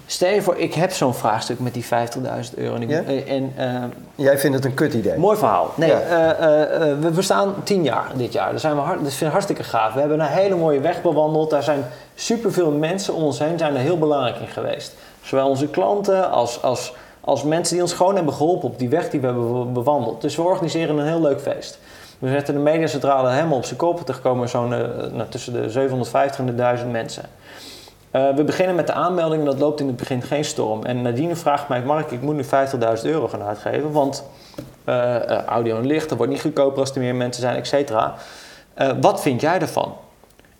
stel 0.06 0.30
je 0.34 0.41
voor, 0.41 0.58
ik 0.58 0.74
heb 0.74 0.91
zo'n 0.91 1.13
vraagstuk 1.13 1.60
met 1.60 1.74
die 1.74 1.86
50.000 1.86 2.56
euro. 2.58 2.76
En, 2.76 2.82
ik- 2.82 2.89
Ja? 2.89 3.02
eh, 3.04 3.32
en 3.32 3.54
ehm, 3.58 3.88
Jij 4.15 4.38
vindt 4.39 4.56
het 4.56 4.65
een 4.65 4.74
kut 4.74 4.93
idee. 4.93 5.17
Mooi 5.17 5.38
verhaal. 5.38 5.71
Nee, 5.76 5.89
Ja. 5.89 6.00
eh, 6.00 6.62
eh, 6.91 7.00
we 7.00 7.10
bestaan 7.10 7.54
tien 7.63 7.84
jaar 7.84 8.06
dit 8.15 8.34
jaar. 8.34 8.50
Daar 8.50 8.60
zijn 8.60 8.76
we 8.76 8.82
hard, 8.82 9.00
dat 9.04 9.08
vind 9.10 9.21
ik 9.21 9.32
hartstikke 9.32 9.63
gaaf. 9.63 9.93
We 9.93 10.00
hebben 10.00 10.19
een 10.19 10.26
hele 10.26 10.56
mooie 10.56 10.80
weg 10.80 11.02
bewandeld. 11.02 11.50
Daar 11.50 11.63
zijn 11.63 11.84
superveel 12.15 12.71
mensen 12.71 13.13
om 13.13 13.24
ons 13.24 13.39
heen 13.39 13.58
zijn 13.58 13.74
er 13.76 13.82
heel 13.82 13.97
belangrijk 13.97 14.36
in 14.39 14.47
geweest. 14.47 14.93
Zowel 15.21 15.47
onze 15.50 15.67
klanten 15.67 16.32
als, 16.32 16.62
als, 16.62 16.93
als 17.21 17.43
mensen 17.43 17.74
die 17.74 17.84
ons 17.84 17.93
gewoon 17.93 18.15
hebben 18.15 18.34
geholpen 18.34 18.69
op 18.69 18.80
die 18.80 18.89
weg 18.89 19.10
die 19.10 19.19
we 19.19 19.26
hebben 19.26 19.63
be- 19.65 19.71
bewandeld. 19.71 20.21
Dus 20.21 20.36
we 20.36 20.41
organiseren 20.41 20.97
een 20.97 21.08
heel 21.08 21.21
leuk 21.21 21.41
feest. 21.41 21.80
We 22.22 22.30
zetten 22.30 22.54
de 22.54 22.60
mediacentrale 22.60 23.30
helemaal 23.30 23.58
op 23.58 23.66
zijn 23.66 23.80
kop. 23.80 24.08
Er 24.10 24.20
komen 24.20 24.50
zo'n 24.50 24.74
eh, 24.74 25.12
nou, 25.12 25.30
tussen 25.30 25.54
de 25.54 25.70
750 25.70 26.40
en 26.40 26.46
de 26.46 26.56
1000 26.56 26.92
mensen. 26.92 27.24
Eh, 28.12 28.36
we 28.36 28.44
beginnen 28.44 28.76
met 28.76 28.88
de 28.88 28.94
aanmelding 28.94 29.46
dat 29.46 29.60
loopt 29.60 29.80
in 29.80 29.88
het 29.88 29.96
begin 29.96 30.22
geen 30.22 30.46
storm. 30.46 30.84
En 30.84 31.02
nadien 31.02 31.38
vraagt 31.38 31.68
mij, 31.68 31.82
Mark, 31.82 32.12
ik 32.12 32.22
moet 32.22 32.36
nu 32.36 32.44
50.000 32.44 32.50
euro 33.04 33.28
gaan 33.28 33.42
uitgeven, 33.42 33.92
want 33.92 34.24
eh, 34.84 35.44
audio 35.46 35.78
en 35.78 35.86
licht, 35.86 36.10
dat 36.10 36.18
wordt 36.18 36.34
niet 36.34 36.42
goedkoper 36.42 36.80
als 36.80 36.92
er 36.92 37.02
meer 37.02 37.16
mensen 37.16 37.42
zijn, 37.42 37.56
et 37.56 37.68
cetera. 37.68 38.16
Wat 39.02 39.22
vind 39.22 39.42
jij 39.42 39.60
ervan? 39.60 39.96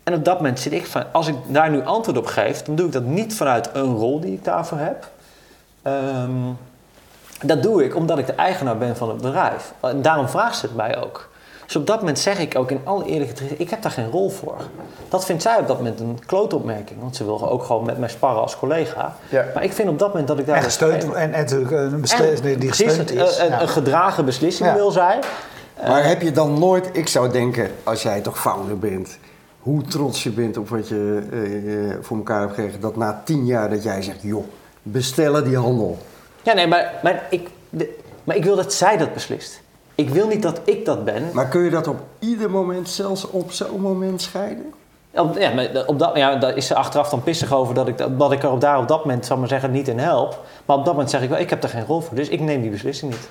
En 0.02 0.14
op 0.14 0.24
dat 0.24 0.36
moment 0.36 0.60
zit 0.60 0.72
ik 0.72 0.86
van, 0.86 1.04
als 1.12 1.26
ik 1.26 1.34
daar 1.46 1.70
nu 1.70 1.84
antwoord 1.84 2.18
op 2.18 2.26
geef, 2.26 2.62
dan 2.62 2.74
doe 2.74 2.86
ik 2.86 2.92
dat 2.92 3.04
niet 3.04 3.34
vanuit 3.34 3.70
een 3.72 3.96
rol 3.96 4.20
die 4.20 4.32
ik 4.32 4.44
daarvoor 4.44 4.78
heb. 4.78 5.08
Ehm, 5.82 6.30
dat 7.42 7.62
doe 7.62 7.84
ik 7.84 7.96
omdat 7.96 8.18
ik 8.18 8.26
de 8.26 8.32
eigenaar 8.32 8.78
ben 8.78 8.96
van 8.96 9.08
het 9.08 9.20
bedrijf. 9.20 9.72
En 9.80 10.02
daarom 10.02 10.28
vraagt 10.28 10.56
ze 10.56 10.66
het 10.66 10.76
mij 10.76 11.02
ook. 11.02 11.30
Dus 11.72 11.80
op 11.80 11.86
dat 11.86 11.98
moment 11.98 12.18
zeg 12.18 12.38
ik 12.38 12.58
ook 12.58 12.70
in 12.70 12.80
alle 12.84 13.04
eerlijkheid, 13.04 13.60
ik 13.60 13.70
heb 13.70 13.82
daar 13.82 13.90
geen 13.90 14.10
rol 14.10 14.30
voor. 14.30 14.56
Dat 15.08 15.24
vindt 15.24 15.42
zij 15.42 15.56
op 15.58 15.66
dat 15.66 15.76
moment 15.76 16.00
een 16.00 16.18
klootopmerking. 16.26 17.00
Want 17.00 17.16
ze 17.16 17.24
wil 17.24 17.50
ook 17.50 17.62
gewoon 17.64 17.84
met 17.86 17.98
mij 17.98 18.08
sparren 18.08 18.42
als 18.42 18.56
collega. 18.56 19.16
Ja. 19.28 19.44
Maar 19.54 19.64
ik 19.64 19.72
vind 19.72 19.88
op 19.88 19.98
dat 19.98 20.08
moment 20.08 20.28
dat 20.28 20.38
ik 20.38 20.46
daar... 20.46 20.56
En 20.56 20.62
gesteund, 20.62 21.04
en, 21.04 21.14
en 21.14 21.30
natuurlijk 21.30 21.70
een 21.70 22.00
beslissing 22.00 22.56
die 22.58 22.68
gesteund 22.68 23.10
is. 23.10 23.38
Een, 23.38 23.44
een, 23.44 23.50
Ja. 23.50 23.60
een 23.62 23.68
gedragen 23.68 24.24
beslissing 24.24 24.68
Ja. 24.68 24.74
wil 24.74 24.90
zij. 24.90 25.18
Maar 25.86 26.04
heb 26.04 26.22
je 26.22 26.32
dan 26.32 26.58
nooit, 26.58 26.88
ik 26.92 27.08
zou 27.08 27.30
denken, 27.30 27.70
als 27.82 28.02
jij 28.02 28.20
toch 28.20 28.40
founder 28.40 28.78
bent, 28.78 29.18
hoe 29.60 29.82
trots 29.82 30.22
je 30.22 30.30
bent 30.30 30.56
op 30.56 30.68
wat 30.68 30.88
je 30.88 31.22
eh, 31.32 31.90
eh, 31.90 31.96
voor 32.00 32.16
elkaar 32.16 32.40
hebt 32.40 32.54
gekregen, 32.54 32.80
dat 32.80 32.96
na 32.96 33.22
tien 33.24 33.46
jaar 33.46 33.70
dat 33.70 33.82
jij 33.82 34.02
zegt, 34.02 34.18
joh, 34.22 34.44
bestellen 34.82 35.44
die 35.44 35.56
handel. 35.56 35.98
Ja, 36.42 36.52
nee, 36.52 36.66
maar, 36.66 36.92
maar, 37.02 37.22
ik, 37.30 37.48
de- 37.70 37.98
maar 38.24 38.36
ik 38.36 38.44
wil 38.44 38.56
dat 38.56 38.72
zij 38.72 38.96
dat 38.96 39.14
beslist. 39.14 39.60
Ik 39.94 40.08
wil 40.10 40.26
niet 40.26 40.42
dat 40.42 40.60
ik 40.64 40.84
dat 40.84 41.04
ben. 41.04 41.30
Maar 41.32 41.48
kun 41.48 41.62
je 41.62 41.70
dat 41.70 41.86
op 41.86 42.00
ieder 42.18 42.50
moment, 42.50 42.88
zelfs 42.88 43.30
op 43.30 43.52
zo'n 43.52 43.80
moment 43.80 44.22
scheiden? 44.22 44.72
Op, 45.14 45.38
ja, 45.38 45.54
maar 45.54 45.86
op 45.86 45.98
dat, 45.98 46.16
ja, 46.16 46.36
daar 46.36 46.56
is 46.56 46.66
ze 46.66 46.74
achteraf 46.74 47.08
dan 47.08 47.22
pissig 47.22 47.52
over 47.52 47.74
dat 47.74 47.88
ik, 47.88 48.18
dat 48.18 48.32
ik 48.32 48.42
er 48.42 48.50
op 48.50 48.60
daar 48.60 48.78
op 48.78 48.88
dat 48.88 49.04
moment, 49.04 49.26
zal 49.26 49.36
maar 49.36 49.48
zeggen, 49.48 49.70
niet 49.70 49.88
in 49.88 49.98
help. 49.98 50.44
Maar 50.66 50.76
op 50.76 50.84
dat 50.84 50.92
moment 50.92 51.10
zeg 51.10 51.22
ik 51.22 51.28
wel, 51.28 51.38
ik 51.38 51.50
heb 51.50 51.62
er 51.62 51.68
geen 51.68 51.86
rol 51.86 52.00
voor, 52.00 52.16
dus 52.16 52.28
ik 52.28 52.40
neem 52.40 52.62
die 52.62 52.70
beslissing 52.70 53.10
niet. 53.10 53.28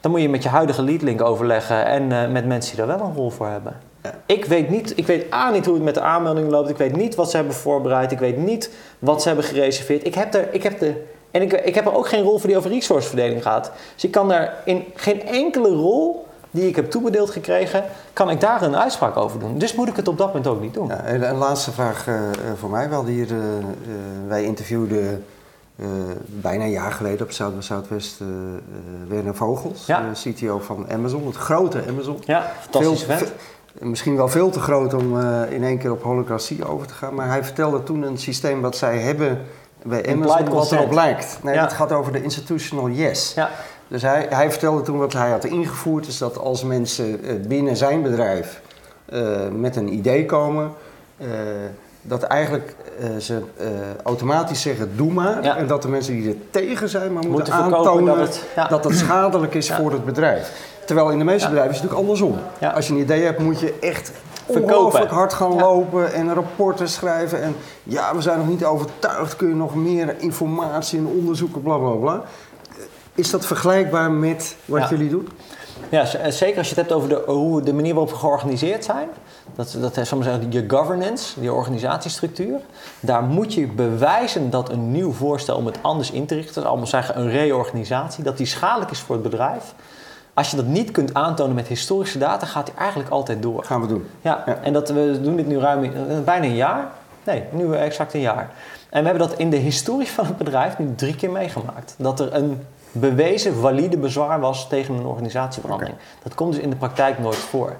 Dan 0.00 0.10
moet 0.10 0.20
je 0.20 0.28
met 0.28 0.42
je 0.42 0.48
huidige 0.48 0.82
leadlink 0.82 1.22
overleggen 1.22 1.86
en 1.86 2.12
eh, 2.12 2.30
met 2.30 2.46
mensen 2.46 2.76
die 2.76 2.86
daar 2.86 2.98
wel 2.98 3.06
een 3.06 3.14
rol 3.14 3.30
voor 3.30 3.46
hebben. 3.46 3.76
Ja. 4.02 4.14
Ik 4.26 4.44
weet 4.44 4.70
niet, 4.70 4.98
ik 4.98 5.06
weet 5.06 5.32
A 5.32 5.50
niet 5.50 5.64
hoe 5.64 5.74
het 5.74 5.82
met 5.82 5.94
de 5.94 6.00
aanmelding 6.00 6.50
loopt, 6.50 6.68
ik 6.68 6.76
weet 6.76 6.96
niet 6.96 7.14
wat 7.14 7.30
ze 7.30 7.36
hebben 7.36 7.54
voorbereid, 7.54 8.12
ik 8.12 8.18
weet 8.18 8.36
niet 8.36 8.70
wat 8.98 9.22
ze 9.22 9.28
hebben 9.28 9.46
gereserveerd. 9.46 10.06
Ik 10.06 10.14
heb 10.14 10.34
er, 10.34 10.54
ik 10.54 10.62
heb 10.62 10.78
de, 10.78 11.04
en 11.36 11.42
ik, 11.42 11.52
ik 11.52 11.74
heb 11.74 11.86
er 11.86 11.94
ook 11.94 12.08
geen 12.08 12.22
rol 12.22 12.38
voor 12.38 12.48
die 12.48 12.58
over 12.58 12.70
resourceverdeling 12.70 13.42
gaat. 13.42 13.72
Dus 13.94 14.04
ik 14.04 14.10
kan 14.10 14.28
daar 14.28 14.54
in 14.64 14.84
geen 14.94 15.26
enkele 15.26 15.68
rol 15.68 16.26
die 16.50 16.68
ik 16.68 16.76
heb 16.76 16.90
toebedeeld 16.90 17.30
gekregen, 17.30 17.84
kan 18.12 18.30
ik 18.30 18.40
daar 18.40 18.62
een 18.62 18.76
uitspraak 18.76 19.16
over 19.16 19.40
doen. 19.40 19.58
Dus 19.58 19.74
moet 19.74 19.88
ik 19.88 19.96
het 19.96 20.08
op 20.08 20.18
dat 20.18 20.26
moment 20.26 20.46
ook 20.46 20.60
niet 20.60 20.74
doen. 20.74 20.88
Ja, 20.88 21.00
en 21.00 21.28
een 21.28 21.36
laatste 21.36 21.72
vraag 21.72 22.06
eh, 22.06 22.14
voor 22.56 22.70
mij. 22.70 22.88
We 22.88 22.94
hadden 22.94 23.12
hier, 23.12 23.30
eh, 23.30 23.36
eh, 23.36 23.64
wij 24.28 24.44
interviewden 24.44 25.24
bijna 26.26 26.64
een 26.64 26.70
jaar 26.70 26.92
geleden 26.92 27.26
op 27.26 27.32
Zuid 27.32 27.52
Zuidwest 27.58 28.20
Werner 29.08 29.34
Vogels, 29.34 29.86
Ja. 29.86 30.10
CTO 30.12 30.58
van 30.58 30.86
Amazon, 30.90 31.26
het 31.26 31.36
grote 31.36 31.82
Amazon. 31.88 32.18
Ja, 32.24 32.52
fantastisch 32.60 33.02
Veel- 33.02 33.26
misschien 33.78 34.16
wel 34.16 34.28
veel 34.28 34.50
te 34.50 34.60
groot 34.60 34.94
om 34.94 35.20
in 35.48 35.64
één 35.64 35.78
keer 35.78 35.92
op 35.92 36.02
holocratie 36.02 36.68
over 36.68 36.86
te 36.86 36.94
gaan. 36.94 37.14
Maar 37.14 37.28
hij 37.28 37.44
vertelde 37.44 37.82
toen 37.82 38.02
een 38.02 38.18
systeem 38.18 38.60
wat 38.60 38.76
zij 38.76 38.98
hebben 38.98 39.38
bij 39.88 40.12
Amazon 40.12 40.48
wat 40.48 40.72
erop 40.72 40.92
lijkt. 40.92 41.38
Nee, 41.42 41.58
het 41.58 41.72
gaat 41.72 41.92
over 41.92 42.12
de 42.12 42.22
institutional 42.22 42.88
yes. 42.88 43.32
Ja. 43.34 43.50
Dus 43.88 44.02
hij, 44.02 44.26
hij 44.30 44.50
vertelde 44.50 44.82
toen 44.82 44.98
wat 44.98 45.12
hij 45.12 45.30
had 45.30 45.44
ingevoerd, 45.44 46.06
is 46.06 46.18
dat 46.18 46.38
als 46.38 46.64
mensen 46.64 47.24
eh, 47.24 47.34
binnen 47.48 47.76
zijn 47.76 48.02
bedrijf 48.02 48.60
eh, 49.04 49.20
met 49.52 49.76
een 49.76 49.92
idee 49.92 50.26
komen, 50.26 50.72
eh, 51.18 51.26
dat 52.02 52.22
eigenlijk 52.22 52.74
ze 53.18 53.42
automatisch 54.02 54.60
zeggen 54.62 54.96
doe 54.96 55.12
maar. 55.12 55.42
Ja. 55.42 55.56
En 55.56 55.66
dat 55.66 55.82
de 55.82 55.88
mensen 55.88 56.14
die 56.14 56.28
er 56.28 56.36
tegen 56.50 56.88
zijn, 56.88 57.12
maar 57.12 57.26
moeten, 57.28 57.52
aantonen 57.52 58.04
dat 58.18 58.26
het- 58.26 58.42
ja. 58.56 58.66
dat 58.68 58.84
het 58.84 58.96
schadelijk 58.96 59.54
is 59.54 59.66
Ja. 59.68 59.76
voor 59.76 59.92
het 59.92 60.04
bedrijf. 60.04 60.50
Terwijl 60.86 61.10
in 61.10 61.18
de 61.18 61.24
meeste 61.24 61.48
bedrijven 61.48 61.74
is 61.74 61.80
het 61.80 61.90
natuurlijk 61.90 62.20
andersom. 62.20 62.38
Als 62.74 62.86
je 62.86 62.92
een 62.92 63.00
idee 63.00 63.24
hebt, 63.24 63.38
moet 63.38 63.60
je 63.60 63.74
echt. 63.80 64.12
Ongelooflijk 64.46 65.10
hard 65.10 65.32
gaan 65.32 65.52
Ja. 65.54 65.60
lopen 65.60 66.12
en 66.12 66.34
rapporten 66.34 66.88
schrijven. 66.88 67.42
En 67.42 67.56
ja, 67.82 68.14
we 68.14 68.20
zijn 68.20 68.38
nog 68.38 68.48
niet 68.48 68.64
overtuigd, 68.64 69.36
kun 69.36 69.48
je 69.48 69.54
nog 69.54 69.74
meer 69.74 70.14
informatie 70.18 70.98
en 70.98 71.06
onderzoeken, 71.06 71.62
bla 71.62 71.76
bla 71.76 71.90
bla. 71.90 72.22
Is 73.14 73.30
dat 73.30 73.46
vergelijkbaar 73.46 74.10
met 74.10 74.56
wat 74.64 74.80
Ja. 74.80 74.88
jullie 74.88 75.08
doen? 75.08 75.28
Ja, 75.88 76.12
eh, 76.12 76.30
zeker 76.30 76.58
als 76.58 76.68
je 76.68 76.74
het 76.74 76.82
hebt 76.88 76.92
over 76.92 77.08
de, 77.08 77.22
hoe, 77.26 77.62
de 77.62 77.72
manier 77.74 77.94
waarop 77.94 78.12
we 78.12 78.18
georganiseerd 78.18 78.84
zijn. 78.84 79.08
Dat, 79.54 79.76
dat 79.80 79.96
is, 79.96 80.12
maar 80.14 80.24
zeggen, 80.24 80.52
je 80.52 80.64
governance, 80.68 81.40
je 81.40 81.52
organisatiestructuur. 81.52 82.60
Daar 83.00 83.22
moet 83.22 83.54
je 83.54 83.66
bewijzen 83.66 84.50
dat 84.50 84.68
een 84.70 84.92
nieuw 84.92 85.12
voorstel 85.12 85.56
om 85.56 85.66
het 85.66 85.78
anders 85.80 86.10
in 86.10 86.26
te 86.26 86.34
richten, 86.34 86.54
dat 86.54 86.62
is 86.62 86.68
allemaal 86.68 86.86
zeggen 86.86 87.18
een 87.18 87.30
reorganisatie, 87.30 88.24
dat 88.24 88.36
die 88.36 88.46
schadelijk 88.46 88.90
is 88.90 89.00
voor 89.00 89.14
het 89.14 89.24
bedrijf. 89.24 89.74
Als 90.36 90.50
je 90.50 90.56
dat 90.56 90.66
niet 90.66 90.90
kunt 90.90 91.14
aantonen 91.14 91.54
met 91.54 91.66
historische 91.66 92.18
data, 92.18 92.46
gaat 92.46 92.66
die 92.66 92.74
eigenlijk 92.74 93.10
altijd 93.10 93.42
door. 93.42 93.64
Gaan 93.64 93.80
we 93.80 93.86
doen. 93.86 94.06
Ja, 94.20 94.42
Ja. 94.46 94.58
en 94.62 94.72
dat, 94.72 94.88
we 94.88 95.18
doen 95.22 95.36
dit 95.36 95.46
nu 95.46 95.58
ruim 95.58 95.84
eh, 95.84 95.90
bijna 96.24 96.44
een 96.44 96.54
jaar. 96.54 96.86
Nee, 97.24 97.44
nu 97.50 97.74
exact 97.74 98.14
een 98.14 98.20
jaar. 98.20 98.50
En 98.90 99.02
we 99.02 99.08
hebben 99.08 99.28
dat 99.28 99.38
in 99.38 99.50
de 99.50 99.56
historie 99.56 100.08
van 100.08 100.26
het 100.26 100.36
bedrijf 100.36 100.78
nu 100.78 100.94
drie 100.94 101.16
keer 101.16 101.30
meegemaakt. 101.30 101.94
Dat 101.98 102.20
er 102.20 102.34
een 102.34 102.60
bewezen 102.92 103.54
valide 103.54 103.96
bezwaar 103.98 104.40
was 104.40 104.68
tegen 104.68 104.94
een 104.94 105.04
organisatieverandering. 105.06 105.96
Dat 106.22 106.34
komt 106.34 106.52
dus 106.54 106.62
in 106.62 106.70
de 106.70 106.76
praktijk 106.76 107.18
nooit 107.18 107.36
voor. 107.36 107.76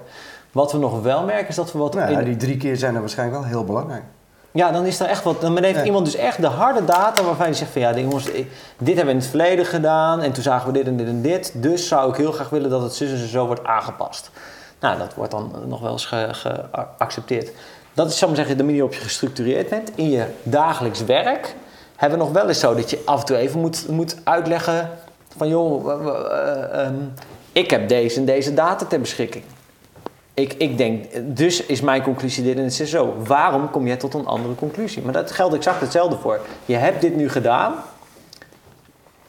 Wat 0.51 0.71
we 0.71 0.77
nog 0.77 1.01
wel 1.01 1.23
merken 1.23 1.47
is 1.47 1.55
dat 1.55 1.71
we 1.71 1.79
wat... 1.79 1.93
Nou, 1.93 2.11
in- 2.11 2.23
die 2.23 2.35
drie 2.35 2.57
keer 2.57 2.77
zijn 2.77 2.93
er 2.95 2.99
waarschijnlijk 2.99 3.39
wel 3.39 3.49
heel 3.49 3.63
belangrijk. 3.63 4.03
Ja, 4.51 4.71
dan 4.71 4.85
is 4.85 4.99
er 4.99 5.07
echt 5.07 5.23
wat. 5.23 5.41
Dan 5.41 5.63
heeft 5.63 5.79
Ja. 5.79 5.83
iemand 5.85 6.05
dus 6.05 6.15
echt 6.15 6.41
de 6.41 6.47
harde 6.47 6.85
data 6.85 7.23
waarvan 7.23 7.47
je 7.47 7.53
zegt 7.53 7.71
van 7.71 7.81
ja, 7.81 7.97
jongens, 7.97 8.25
ik- 8.25 8.47
dit 8.77 8.95
hebben 8.95 9.05
we 9.05 9.11
in 9.11 9.17
het 9.17 9.27
verleden 9.27 9.65
gedaan 9.65 10.21
en 10.21 10.31
toen 10.31 10.43
zagen 10.43 10.67
we 10.67 10.73
dit 10.73 10.87
en 10.87 10.97
dit 10.97 11.07
en 11.07 11.21
dit. 11.21 11.51
Dus 11.55 11.87
zou 11.87 12.09
ik 12.09 12.15
heel 12.15 12.31
graag 12.31 12.49
willen 12.49 12.69
dat 12.69 12.81
het 12.81 12.93
zus 12.93 13.11
en 13.21 13.27
zo 13.27 13.45
wordt 13.45 13.63
aangepast. 13.63 14.31
Nou, 14.79 14.97
dat 14.97 15.13
wordt 15.13 15.31
dan 15.31 15.51
nog 15.67 15.81
wel 15.81 15.91
eens 15.91 16.05
ge- 16.05 16.29
geaccepteerd. 16.71 17.49
Dat 17.93 18.07
is, 18.09 18.17
zal 18.17 18.29
ik 18.29 18.35
maar 18.35 18.45
zeggen, 18.45 18.57
de 18.57 18.63
manier 18.63 18.79
waarop 18.81 18.97
je 18.99 19.03
gestructureerd 19.05 19.69
bent. 19.69 19.91
In 19.95 20.09
je 20.09 20.25
dagelijks 20.43 21.03
werk 21.05 21.55
hebben 21.95 22.17
we 22.19 22.23
nog 22.25 22.33
wel 22.33 22.47
eens 22.47 22.59
zo 22.59 22.75
dat 22.75 22.89
je 22.89 23.01
af 23.05 23.19
en 23.19 23.25
toe 23.25 23.37
even 23.37 23.59
moet, 23.59 23.87
moet 23.87 24.15
uitleggen 24.23 24.89
van 25.37 25.47
joh, 25.47 25.91
eh, 25.91 26.81
ehm, 26.85 26.93
ik 27.51 27.69
heb 27.71 27.87
deze 27.89 28.19
en 28.19 28.25
deze 28.25 28.53
data 28.53 28.85
ter 28.85 28.99
beschikking. 28.99 29.43
Ik, 30.37 30.53
ik 30.53 30.77
denk, 30.77 31.05
dus 31.23 31.65
is 31.65 31.81
mijn 31.81 32.01
conclusie 32.01 32.43
dit 32.43 32.57
en 32.57 32.63
het 32.63 32.79
is 32.79 32.89
zo. 32.89 33.15
Waarom 33.25 33.69
kom 33.69 33.87
jij 33.87 33.97
tot 33.97 34.13
een 34.13 34.25
andere 34.25 34.55
conclusie? 34.55 35.03
Maar 35.03 35.13
dat 35.13 35.31
geldt 35.31 35.55
exact 35.55 35.81
hetzelfde 35.81 36.17
voor. 36.17 36.39
Je 36.65 36.75
hebt 36.75 37.01
dit 37.01 37.15
nu 37.15 37.29
gedaan. 37.29 37.73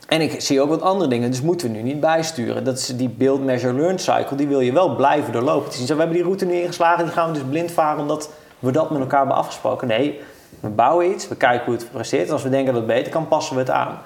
En 0.09 0.21
ik 0.21 0.41
zie 0.41 0.61
ook 0.61 0.69
wat 0.69 0.83
andere 0.83 1.11
dingen, 1.11 1.31
dus 1.31 1.41
moeten 1.41 1.67
we 1.67 1.77
nu 1.77 1.83
niet 1.83 2.01
bijsturen. 2.01 2.65
Dat 2.65 2.79
is 2.79 2.87
die 2.87 3.09
build, 3.09 3.45
measure, 3.45 3.73
learn 3.73 3.99
cycle, 3.99 4.37
die 4.37 4.47
wil 4.47 4.61
je 4.61 4.73
wel 4.73 4.97
blijven 4.97 5.33
doorlopen. 5.33 5.73
Zo, 5.73 5.93
we 5.93 5.99
hebben 5.99 6.17
die 6.17 6.23
route 6.23 6.45
nu 6.45 6.55
ingeslagen, 6.55 7.05
die 7.05 7.13
gaan 7.13 7.33
we 7.33 7.39
dus 7.39 7.49
blind 7.49 7.71
varen 7.71 8.01
omdat 8.01 8.31
we 8.59 8.71
dat 8.71 8.91
met 8.91 9.01
elkaar 9.01 9.19
hebben 9.19 9.37
afgesproken. 9.37 9.89
Nee, 9.89 10.21
we 10.61 10.69
bouwen 10.69 11.11
iets, 11.11 11.29
we 11.29 11.37
kijken 11.37 11.65
hoe 11.65 11.75
het 11.75 11.91
presteert. 11.91 12.27
En 12.27 12.33
als 12.33 12.43
we 12.43 12.49
denken 12.49 12.73
dat 12.73 12.83
het 12.83 12.93
beter 12.93 13.13
kan, 13.13 13.29
passen 13.29 13.55
we 13.55 13.61
het 13.61 13.71
aan. 13.71 13.99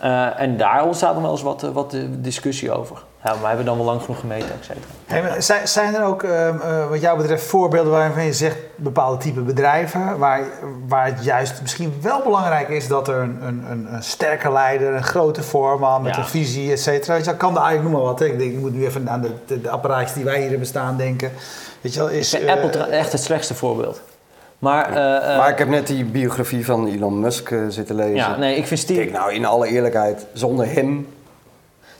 Eh, 0.00 0.40
en 0.40 0.56
daar 0.56 0.84
ontstaat 0.84 1.14
nog 1.14 1.22
wel 1.22 1.30
eens 1.30 1.42
wat, 1.42 1.62
eh, 1.62 1.70
wat 1.70 1.94
eh, 1.94 2.00
discussie 2.10 2.72
over. 2.72 3.02
Ja, 3.26 3.32
maar 3.32 3.40
we 3.40 3.46
hebben 3.46 3.64
dan 3.66 3.76
wel 3.76 3.86
lang 3.86 4.00
genoeg 4.00 4.20
gemeten, 4.20 4.48
et 4.48 4.64
cetera. 4.64 4.86
Hey, 5.06 5.22
maar 5.22 5.42
zijn, 5.42 5.68
zijn 5.68 5.94
er 5.94 6.04
ook, 6.04 6.22
ehm, 6.22 6.60
eh, 6.60 6.88
wat 6.88 7.00
jou 7.00 7.16
betreft, 7.18 7.44
voorbeelden 7.44 7.92
waarvan 7.92 8.24
je 8.24 8.32
zegt 8.32 8.56
bepaalde 8.76 9.16
type 9.16 9.40
bedrijven, 9.40 10.18
waar, 10.18 10.40
waar 10.88 11.06
het 11.06 11.24
juist 11.24 11.62
misschien 11.62 11.94
wel 12.02 12.22
belangrijk 12.22 12.68
is 12.68 12.88
dat 12.88 13.08
er 13.08 13.16
een, 13.16 13.38
een, 13.42 13.86
een, 13.92 14.02
sterke 14.02 14.52
leider, 14.52 14.94
een 14.94 15.02
grote 15.04 15.42
voorman 15.42 16.02
met 16.02 16.14
Ja. 16.14 16.20
een 16.20 16.28
visie, 16.28 16.72
et 16.72 16.80
cetera. 16.80 17.14
Je 17.14 17.36
kan 17.36 17.54
daar 17.54 17.64
eigenlijk 17.64 17.82
noem 17.82 17.92
maar 17.92 18.10
wat. 18.12 18.18
Hè. 18.18 18.26
Ik, 18.26 18.38
denk, 18.38 18.52
ik 18.52 18.58
moet 18.58 18.74
nu 18.74 18.86
even 18.86 19.10
aan 19.10 19.20
de, 19.20 19.30
de, 19.46 19.60
de 19.60 19.70
apparaatjes 19.70 20.12
die 20.12 20.24
wij 20.24 20.40
hier 20.40 20.48
hebben 20.48 20.66
staan 20.66 20.96
denken. 20.96 21.32
Weet 21.80 21.94
je 21.94 22.00
wel, 22.00 22.08
is, 22.08 22.32
Ik 22.34 22.38
vind 22.40 22.50
eh, 22.50 22.62
Apple 22.64 22.80
echt 22.86 23.12
het 23.12 23.22
slechtste 23.22 23.54
voorbeeld. 23.54 24.00
Maar, 24.58 24.92
eh, 24.92 25.32
eh, 25.32 25.38
maar 25.38 25.50
ik 25.50 25.58
heb 25.58 25.68
net 25.68 25.86
die 25.86 26.04
biografie 26.04 26.64
van 26.64 26.86
Elon 26.86 27.20
Musk 27.20 27.54
zitten 27.68 27.94
lezen. 27.94 28.14
ja, 28.14 28.36
nee, 28.36 28.56
ik 28.56 28.66
vind 28.66 28.80
Ik 28.80 28.86
Steve... 28.86 29.00
denk 29.00 29.12
nou, 29.12 29.32
in 29.32 29.44
alle 29.44 29.66
eerlijkheid, 29.68 30.26
zonder 30.32 30.66
hem, 30.72 31.06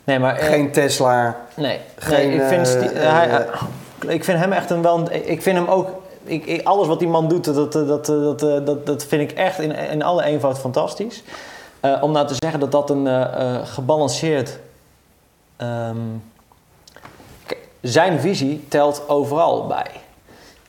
Nee, 0.07 0.19
maar... 0.19 0.37
eh, 0.37 0.47
geen 0.47 0.73
Tesla. 0.73 1.37
Nee, 1.55 1.81
Geen, 1.97 2.29
nee 2.29 2.37
ik, 2.38 2.42
vind 2.42 2.66
eh, 2.92 3.07
eh, 3.07 3.12
hij, 3.14 3.47
ik 4.14 4.25
vind 4.25 4.38
hem 4.38 4.53
echt 4.53 4.71
een 4.71 4.83
wel. 4.83 5.12
Ik 5.12 5.42
vind 5.42 5.57
hem 5.59 5.66
ook. 5.69 5.88
Ik, 6.25 6.47
ik- 6.47 6.66
alles 6.66 6.87
wat 6.87 6.99
die 6.99 7.09
man 7.09 7.29
doet, 7.29 7.45
dat, 7.45 7.73
dat, 7.73 8.07
dat, 8.07 8.07
dat, 8.40 8.66
dat, 8.66 8.87
dat 8.87 9.05
vind 9.05 9.31
ik 9.31 9.38
echt 9.38 9.59
in, 9.59 9.73
in 9.73 10.03
alle 10.03 10.25
eenvoud 10.25 10.59
fantastisch. 10.59 11.23
Om 12.01 12.12
nou 12.12 12.27
te 12.27 12.35
zeggen 12.38 12.61
dat 12.61 12.73
dat 12.73 12.90
een 12.90 13.09
gebalanceerd. 13.66 14.59
ehm, 15.57 15.97
zijn 17.81 18.21
visie 18.21 18.64
telt 18.69 19.09
overal 19.09 19.66
bij. 19.66 19.87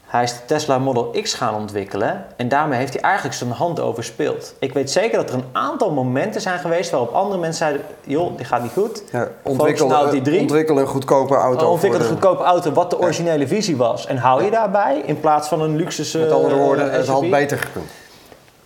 Hij 0.07 0.23
is 0.23 0.33
de 0.33 0.39
Tesla 0.45 0.77
Model 0.79 1.15
X 1.23 1.33
gaan 1.33 1.55
ontwikkelen 1.55 2.25
en 2.35 2.47
daarmee 2.47 2.79
heeft 2.79 2.93
hij 2.93 3.01
eigenlijk 3.01 3.35
zijn 3.35 3.51
hand 3.51 3.79
overspeeld. 3.79 4.53
Ik 4.59 4.73
weet 4.73 4.91
zeker 4.91 5.17
dat 5.17 5.29
er 5.29 5.35
een 5.35 5.45
aantal 5.51 5.91
momenten 5.91 6.41
zijn 6.41 6.59
geweest 6.59 6.89
waarop 6.91 7.13
andere 7.13 7.39
mensen 7.39 7.57
zeiden: 7.67 7.81
joh, 8.03 8.37
die 8.37 8.45
gaat 8.45 8.61
niet 8.61 8.71
goed. 8.71 9.03
Ja, 9.11 9.27
ontwikkel, 9.41 9.87
nou 9.87 10.05
op 10.05 10.11
die 10.11 10.21
drie. 10.21 10.39
ontwikkel 10.41 10.79
een 10.79 10.87
goedkope 10.87 11.35
auto. 11.35 11.67
Ontwikkel 11.67 11.99
een 11.99 12.05
de- 12.05 12.11
goedkope 12.11 12.43
auto 12.43 12.71
wat 12.71 12.89
de 12.89 12.99
originele 12.99 13.47
visie 13.47 13.77
was. 13.77 14.05
En 14.05 14.17
hou 14.17 14.43
je 14.43 14.51
daarbij 14.51 15.01
in 15.05 15.19
plaats 15.19 15.47
van 15.47 15.61
een 15.61 15.75
luxe. 15.75 16.17
Met 16.19 16.31
andere 16.31 16.55
woorden, 16.55 16.91
het 16.91 17.07
had 17.07 17.29
beter 17.29 17.57
gekund. 17.57 17.85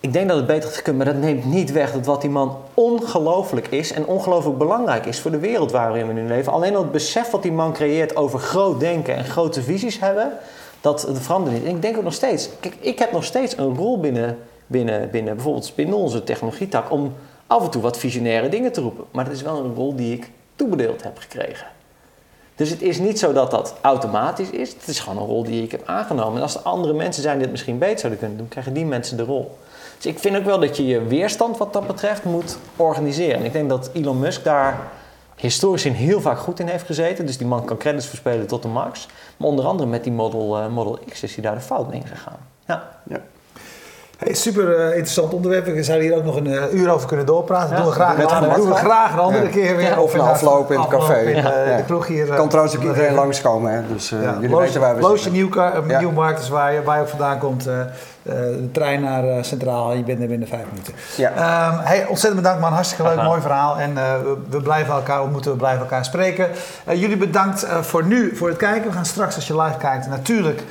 Ik 0.00 0.12
denk 0.12 0.28
dat 0.28 0.36
het 0.36 0.46
beter 0.46 0.64
had 0.64 0.76
gekund, 0.76 0.96
maar 0.96 1.06
dat 1.06 1.14
neemt 1.16 1.44
niet 1.44 1.72
weg 1.72 1.92
dat 1.92 2.06
wat 2.06 2.20
die 2.20 2.30
man 2.30 2.56
ongelooflijk 2.74 3.66
is 3.68 3.92
en 3.92 4.06
ongelooflijk 4.06 4.58
belangrijk 4.58 5.06
is 5.06 5.20
voor 5.20 5.30
de 5.30 5.38
wereld 5.38 5.72
waarin 5.72 6.06
we 6.06 6.12
nu 6.12 6.26
leven. 6.26 6.52
Alleen 6.52 6.76
al 6.76 6.82
het 6.82 6.92
besef 6.92 7.30
wat 7.30 7.42
die 7.42 7.52
man 7.52 7.72
creëert 7.72 8.16
over 8.16 8.38
groot 8.38 8.80
denken 8.80 9.14
en 9.16 9.24
grote 9.24 9.62
visies 9.62 10.00
hebben, 10.00 10.32
dat, 10.82 11.06
verandert 11.12 11.56
niet. 11.56 11.64
En 11.64 11.74
ik 11.74 11.82
denk 11.82 11.96
ook 11.96 12.02
nog 12.02 12.12
steeds, 12.12 12.48
kijk, 12.60 12.74
ik 12.80 12.98
heb 12.98 13.12
nog 13.12 13.24
steeds 13.24 13.58
een 13.58 13.74
rol 13.74 14.00
binnen, 14.00 14.38
binnen, 14.66 15.10
binnen 15.10 15.34
bijvoorbeeld 15.34 15.72
binnen 15.74 15.96
onze 15.96 16.24
technologietak 16.24 16.90
om 16.90 17.12
af 17.46 17.64
en 17.64 17.70
toe 17.70 17.82
wat 17.82 17.98
visionaire 17.98 18.48
dingen 18.48 18.72
te 18.72 18.80
roepen. 18.80 19.04
Maar 19.10 19.24
dat 19.24 19.34
is 19.34 19.42
wel 19.42 19.64
een 19.64 19.74
rol 19.74 19.94
die 19.94 20.14
ik 20.14 20.30
toebedeeld 20.56 21.02
heb 21.02 21.18
gekregen. 21.18 21.66
Dus 22.54 22.70
het 22.70 22.82
is 22.82 22.98
niet 22.98 23.18
zo 23.18 23.32
dat 23.32 23.50
dat 23.50 23.74
automatisch 23.80 24.50
is. 24.50 24.72
Het 24.72 24.88
is 24.88 25.00
gewoon 25.00 25.22
een 25.22 25.28
rol 25.28 25.42
die 25.42 25.62
ik 25.62 25.70
heb 25.70 25.82
aangenomen. 25.86 26.36
En 26.36 26.42
als 26.42 26.54
er 26.54 26.60
andere 26.60 26.92
mensen 26.92 27.22
zijn 27.22 27.34
die 27.34 27.42
het 27.42 27.50
misschien 27.50 27.78
beter 27.78 27.98
zouden 27.98 28.20
kunnen 28.20 28.38
doen, 28.38 28.48
krijgen 28.48 28.72
die 28.72 28.84
mensen 28.84 29.16
de 29.16 29.22
rol. 29.22 29.56
Dus 29.96 30.06
ik 30.06 30.18
vind 30.18 30.36
ook 30.36 30.44
wel 30.44 30.60
dat 30.60 30.76
je 30.76 30.86
je 30.86 31.04
weerstand 31.04 31.58
wat 31.58 31.72
dat 31.72 31.86
betreft 31.86 32.24
moet 32.24 32.58
organiseren. 32.76 33.38
En 33.38 33.44
ik 33.44 33.52
denk 33.52 33.68
dat 33.68 33.90
Elon 33.92 34.18
Musk 34.18 34.44
daar 34.44 34.90
historisch 35.36 35.84
in 35.84 35.92
heel 35.92 36.20
vaak 36.20 36.38
goed 36.38 36.58
in 36.60 36.66
heeft 36.68 36.86
gezeten. 36.86 37.26
Dus 37.26 37.38
die 37.38 37.46
man 37.46 37.64
kan 37.64 37.76
credits 37.76 38.06
verspelen 38.06 38.46
tot 38.46 38.62
de 38.62 38.68
max. 38.68 39.08
Maar 39.36 39.48
onder 39.48 39.64
andere 39.64 39.88
met 39.88 40.04
die 40.04 40.12
Model, 40.12 40.58
eh, 40.58 40.66
Model 40.68 40.98
X 41.10 41.22
is 41.22 41.34
hij 41.34 41.44
daar 41.44 41.54
de 41.54 41.60
fout 41.60 41.92
in 41.92 42.06
gegaan. 42.06 42.36
Ja. 42.66 42.82
Hey, 44.18 44.34
super 44.34 44.74
eh, 44.76 44.86
interessant 44.86 45.32
onderwerp. 45.34 45.64
We 45.64 45.82
zouden 45.82 46.08
hier 46.08 46.16
ook 46.16 46.24
nog 46.24 46.36
een 46.36 46.46
eh, 46.46 46.72
uur 46.74 46.90
over 46.90 47.08
kunnen 47.08 47.26
doorpraten. 47.26 47.70
Ja, 47.70 47.76
doen 47.76 47.86
we 47.86 47.92
graag, 47.92 48.18
een, 48.18 48.28
gemak. 48.28 48.56
doen 48.56 48.68
we 48.68 48.74
graag 48.74 49.12
een 49.12 49.18
andere 49.18 49.44
Ja. 49.44 49.50
keer 49.50 49.76
weer. 49.76 49.86
Ja, 49.86 50.00
of 50.00 50.12
na 50.12 50.18
inderdaad 50.18 50.34
afloop 50.34 50.70
in 50.72 50.78
het 50.80 50.88
café. 50.88 51.12
afloop 51.12 51.26
in, 51.28 51.36
Ja. 51.36 51.76
de 51.76 51.82
kroeg 51.84 52.06
hier. 52.06 52.26
kan 52.26 52.48
trouwens 52.48 52.76
ook 52.76 52.82
iedereen 52.82 53.14
langskomen, 53.14 53.72
hè? 53.72 53.80
dus 53.92 54.12
eh, 54.12 54.22
Ja, 54.22 54.32
jullie 54.34 54.48
Loos- 54.50 54.60
weten 54.64 54.80
waar 54.80 54.94
we 54.96 55.00
Loosje 55.00 55.30
Ja. 55.86 55.98
Nieuwmarkt 55.98 56.40
is 56.40 56.48
waar 56.48 56.72
je, 56.72 56.82
waar 56.82 56.96
je 56.96 57.02
ook 57.02 57.08
vandaan 57.08 57.38
komt. 57.38 57.68
Eh, 58.22 58.32
eh, 58.32 58.56
de 58.56 58.70
trein 58.72 59.00
naar 59.00 59.28
eh, 59.28 59.42
Centraal 59.42 59.90
en 59.90 59.96
je 59.96 60.02
bent 60.02 60.20
er 60.20 60.28
binnen 60.28 60.48
vijf 60.48 60.64
minuten. 60.70 60.94
Ja. 61.16 61.30
Ehm, 61.30 61.78
hey, 61.86 62.06
ontzettend 62.06 62.42
bedankt 62.42 62.60
man, 62.60 62.72
hartstikke 62.72 63.02
leuk, 63.02 63.16
Aha. 63.16 63.26
mooi 63.28 63.40
verhaal. 63.40 63.78
En 63.78 63.98
eh, 63.98 64.20
we, 64.22 64.36
we 64.48 64.60
blijven 64.60 64.94
elkaar 64.94 65.22
ontmoeten, 65.22 65.50
we 65.50 65.56
blijven 65.56 65.80
elkaar 65.80 66.04
spreken. 66.04 66.48
Jullie 66.86 67.16
bedankt 67.16 67.66
voor 67.80 68.04
nu, 68.04 68.36
voor 68.36 68.48
het 68.48 68.56
kijken. 68.56 68.90
We 68.90 68.96
gaan 68.96 69.04
straks 69.04 69.34
als 69.34 69.46
je 69.46 69.60
live 69.60 69.76
kijkt 69.78 70.06
natuurlijk 70.06 70.62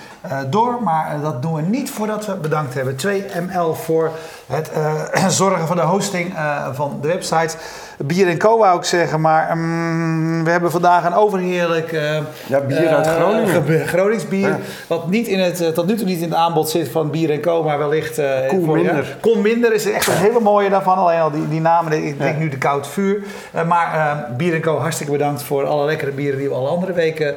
door. 0.50 0.84
Maar 0.84 1.22
dat 1.22 1.42
doen 1.42 1.54
we 1.54 1.62
niet 1.62 1.92
voordat 1.92 2.26
we 2.26 2.34
bedankt 2.34 2.74
hebben. 2.74 2.96
2ML 2.96 3.84
voor 3.84 4.12
het 4.48 4.72
zorgen 5.28 5.68
voor 5.68 5.76
de 5.76 5.82
hosting 5.82 6.34
van 6.74 6.98
de 7.02 7.08
website. 7.08 7.58
Bier 8.04 8.27
en 8.27 8.37
Co 8.37 8.58
wou 8.58 8.77
ik 8.77 8.83
zeggen, 8.83 9.21
maar 9.21 9.58
mm, 9.58 10.43
we 10.43 10.49
hebben 10.49 10.71
vandaag 10.71 11.06
een 11.06 11.13
overheerlijk... 11.13 11.91
eh, 11.91 12.17
Ja, 12.47 12.60
bier 12.60 12.87
uit 12.95 13.06
eh, 13.08 13.13
Groningen. 13.15 13.63
ge- 13.63 13.83
Gronings 13.87 14.27
bier. 14.27 14.47
Ja. 14.47 14.58
Wat 14.87 15.10
niet 15.10 15.27
in 15.27 15.39
het, 15.39 15.62
eh, 15.62 15.67
tot 15.69 15.85
nu 15.87 15.95
toe 15.95 16.06
niet 16.06 16.17
in 16.21 16.29
het 16.29 16.33
aanbod 16.39 16.69
zit 16.69 16.89
van 16.89 17.10
Bier 17.12 17.31
en 17.31 17.41
Co, 17.41 17.63
maar 17.63 17.77
wellicht... 17.77 18.17
eh, 18.17 18.47
Koen 18.47 18.65
voor- 18.65 18.75
Minder. 18.75 18.95
ja. 18.95 19.15
Kon 19.21 19.41
minder 19.41 19.73
is 19.73 19.91
echt 19.91 20.08
een 20.08 20.13
hele 20.13 20.39
mooie 20.39 20.69
daarvan. 20.69 20.97
Alleen 20.97 21.19
al 21.19 21.31
die, 21.31 21.47
die 21.49 21.62
namen, 21.62 22.06
ik 22.06 22.19
denk 22.19 22.37
nu 22.37 22.49
de 22.49 22.58
Koud 22.58 22.87
Vuur. 22.87 23.23
Maar 23.67 24.25
Bier 24.37 24.54
en 24.54 24.62
Co, 24.62 24.77
hartstikke 24.77 25.12
bedankt 25.12 25.43
voor 25.43 25.65
alle 25.65 25.85
lekkere 25.85 26.12
bieren 26.12 26.39
die 26.39 26.49
we 26.49 26.56
alle 26.56 26.69
andere 26.69 26.93
weken 26.93 27.35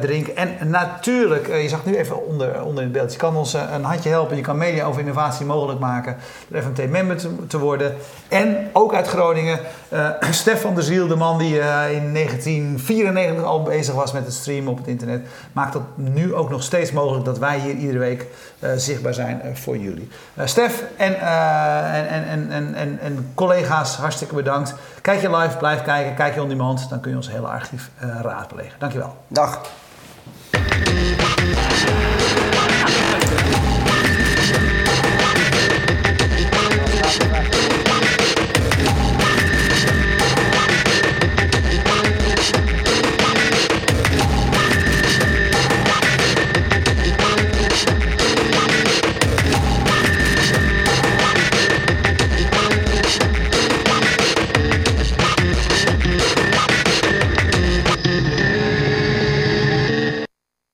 drinken. 0.00 0.36
En 0.36 0.56
natuurlijk, 0.70 1.46
je 1.62 1.68
zag 1.68 1.84
nu 1.84 1.96
even 1.96 2.26
onder, 2.26 2.62
onder 2.64 2.82
in 2.82 2.88
het 2.88 2.92
beeld, 2.98 3.12
je 3.12 3.18
kan 3.18 3.36
ons 3.36 3.52
een 3.74 3.84
handje 3.84 4.08
helpen. 4.10 4.36
Je 4.36 4.42
kan 4.42 4.58
media 4.58 4.84
over 4.84 5.00
innovatie 5.00 5.46
mogelijk 5.46 5.80
maken 5.80 6.16
door 6.48 6.62
FMT-member 6.62 7.16
te, 7.16 7.28
te 7.48 7.58
worden. 7.58 7.94
En 8.28 8.68
ook 8.72 8.94
uit 8.94 9.06
Groningen, 9.08 9.58
eh 9.90 10.08
Stefan 10.30 10.74
de 10.74 10.82
Ziel, 10.82 11.06
de 11.06 11.16
man 11.16 11.38
die 11.38 11.60
eh, 11.60 11.92
in 11.92 12.14
1994 12.14 13.44
al 13.44 13.62
bezig 13.62 13.94
was 13.94 14.12
met 14.12 14.24
het 14.24 14.34
streamen 14.34 14.72
op 14.72 14.78
het 14.78 14.86
internet, 14.86 15.26
maakt 15.52 15.72
dat 15.72 15.82
nu 15.94 16.34
ook 16.34 16.50
nog 16.50 16.62
steeds 16.62 16.92
mogelijk 16.92 17.24
dat 17.24 17.38
wij 17.38 17.58
hier 17.58 17.74
iedere 17.74 17.98
week 17.98 18.26
eh, 18.58 18.70
zichtbaar 18.76 19.14
zijn 19.14 19.42
eh, 19.42 19.54
voor 19.54 19.76
jullie. 19.76 20.08
Stef 20.44 20.84
en, 20.96 21.20
en, 21.20 22.08
en, 22.08 22.50
en, 22.50 22.74
en, 22.74 22.98
en, 23.00 23.32
collega's, 23.34 23.96
hartstikke 23.96 24.34
bedankt. 24.34 24.74
Kijk 25.02 25.20
je 25.20 25.36
live, 25.36 25.56
blijf 25.56 25.82
kijken. 25.82 26.14
Kijk 26.14 26.34
je 26.34 26.42
on 26.42 26.48
demand, 26.48 26.88
dan 26.88 27.00
kun 27.00 27.10
je 27.10 27.16
ons 27.16 27.30
hele 27.30 27.46
archief 27.46 27.90
raadplegen. 28.22 28.74
Dankjewel. 28.78 29.16
Dag. 29.28 29.60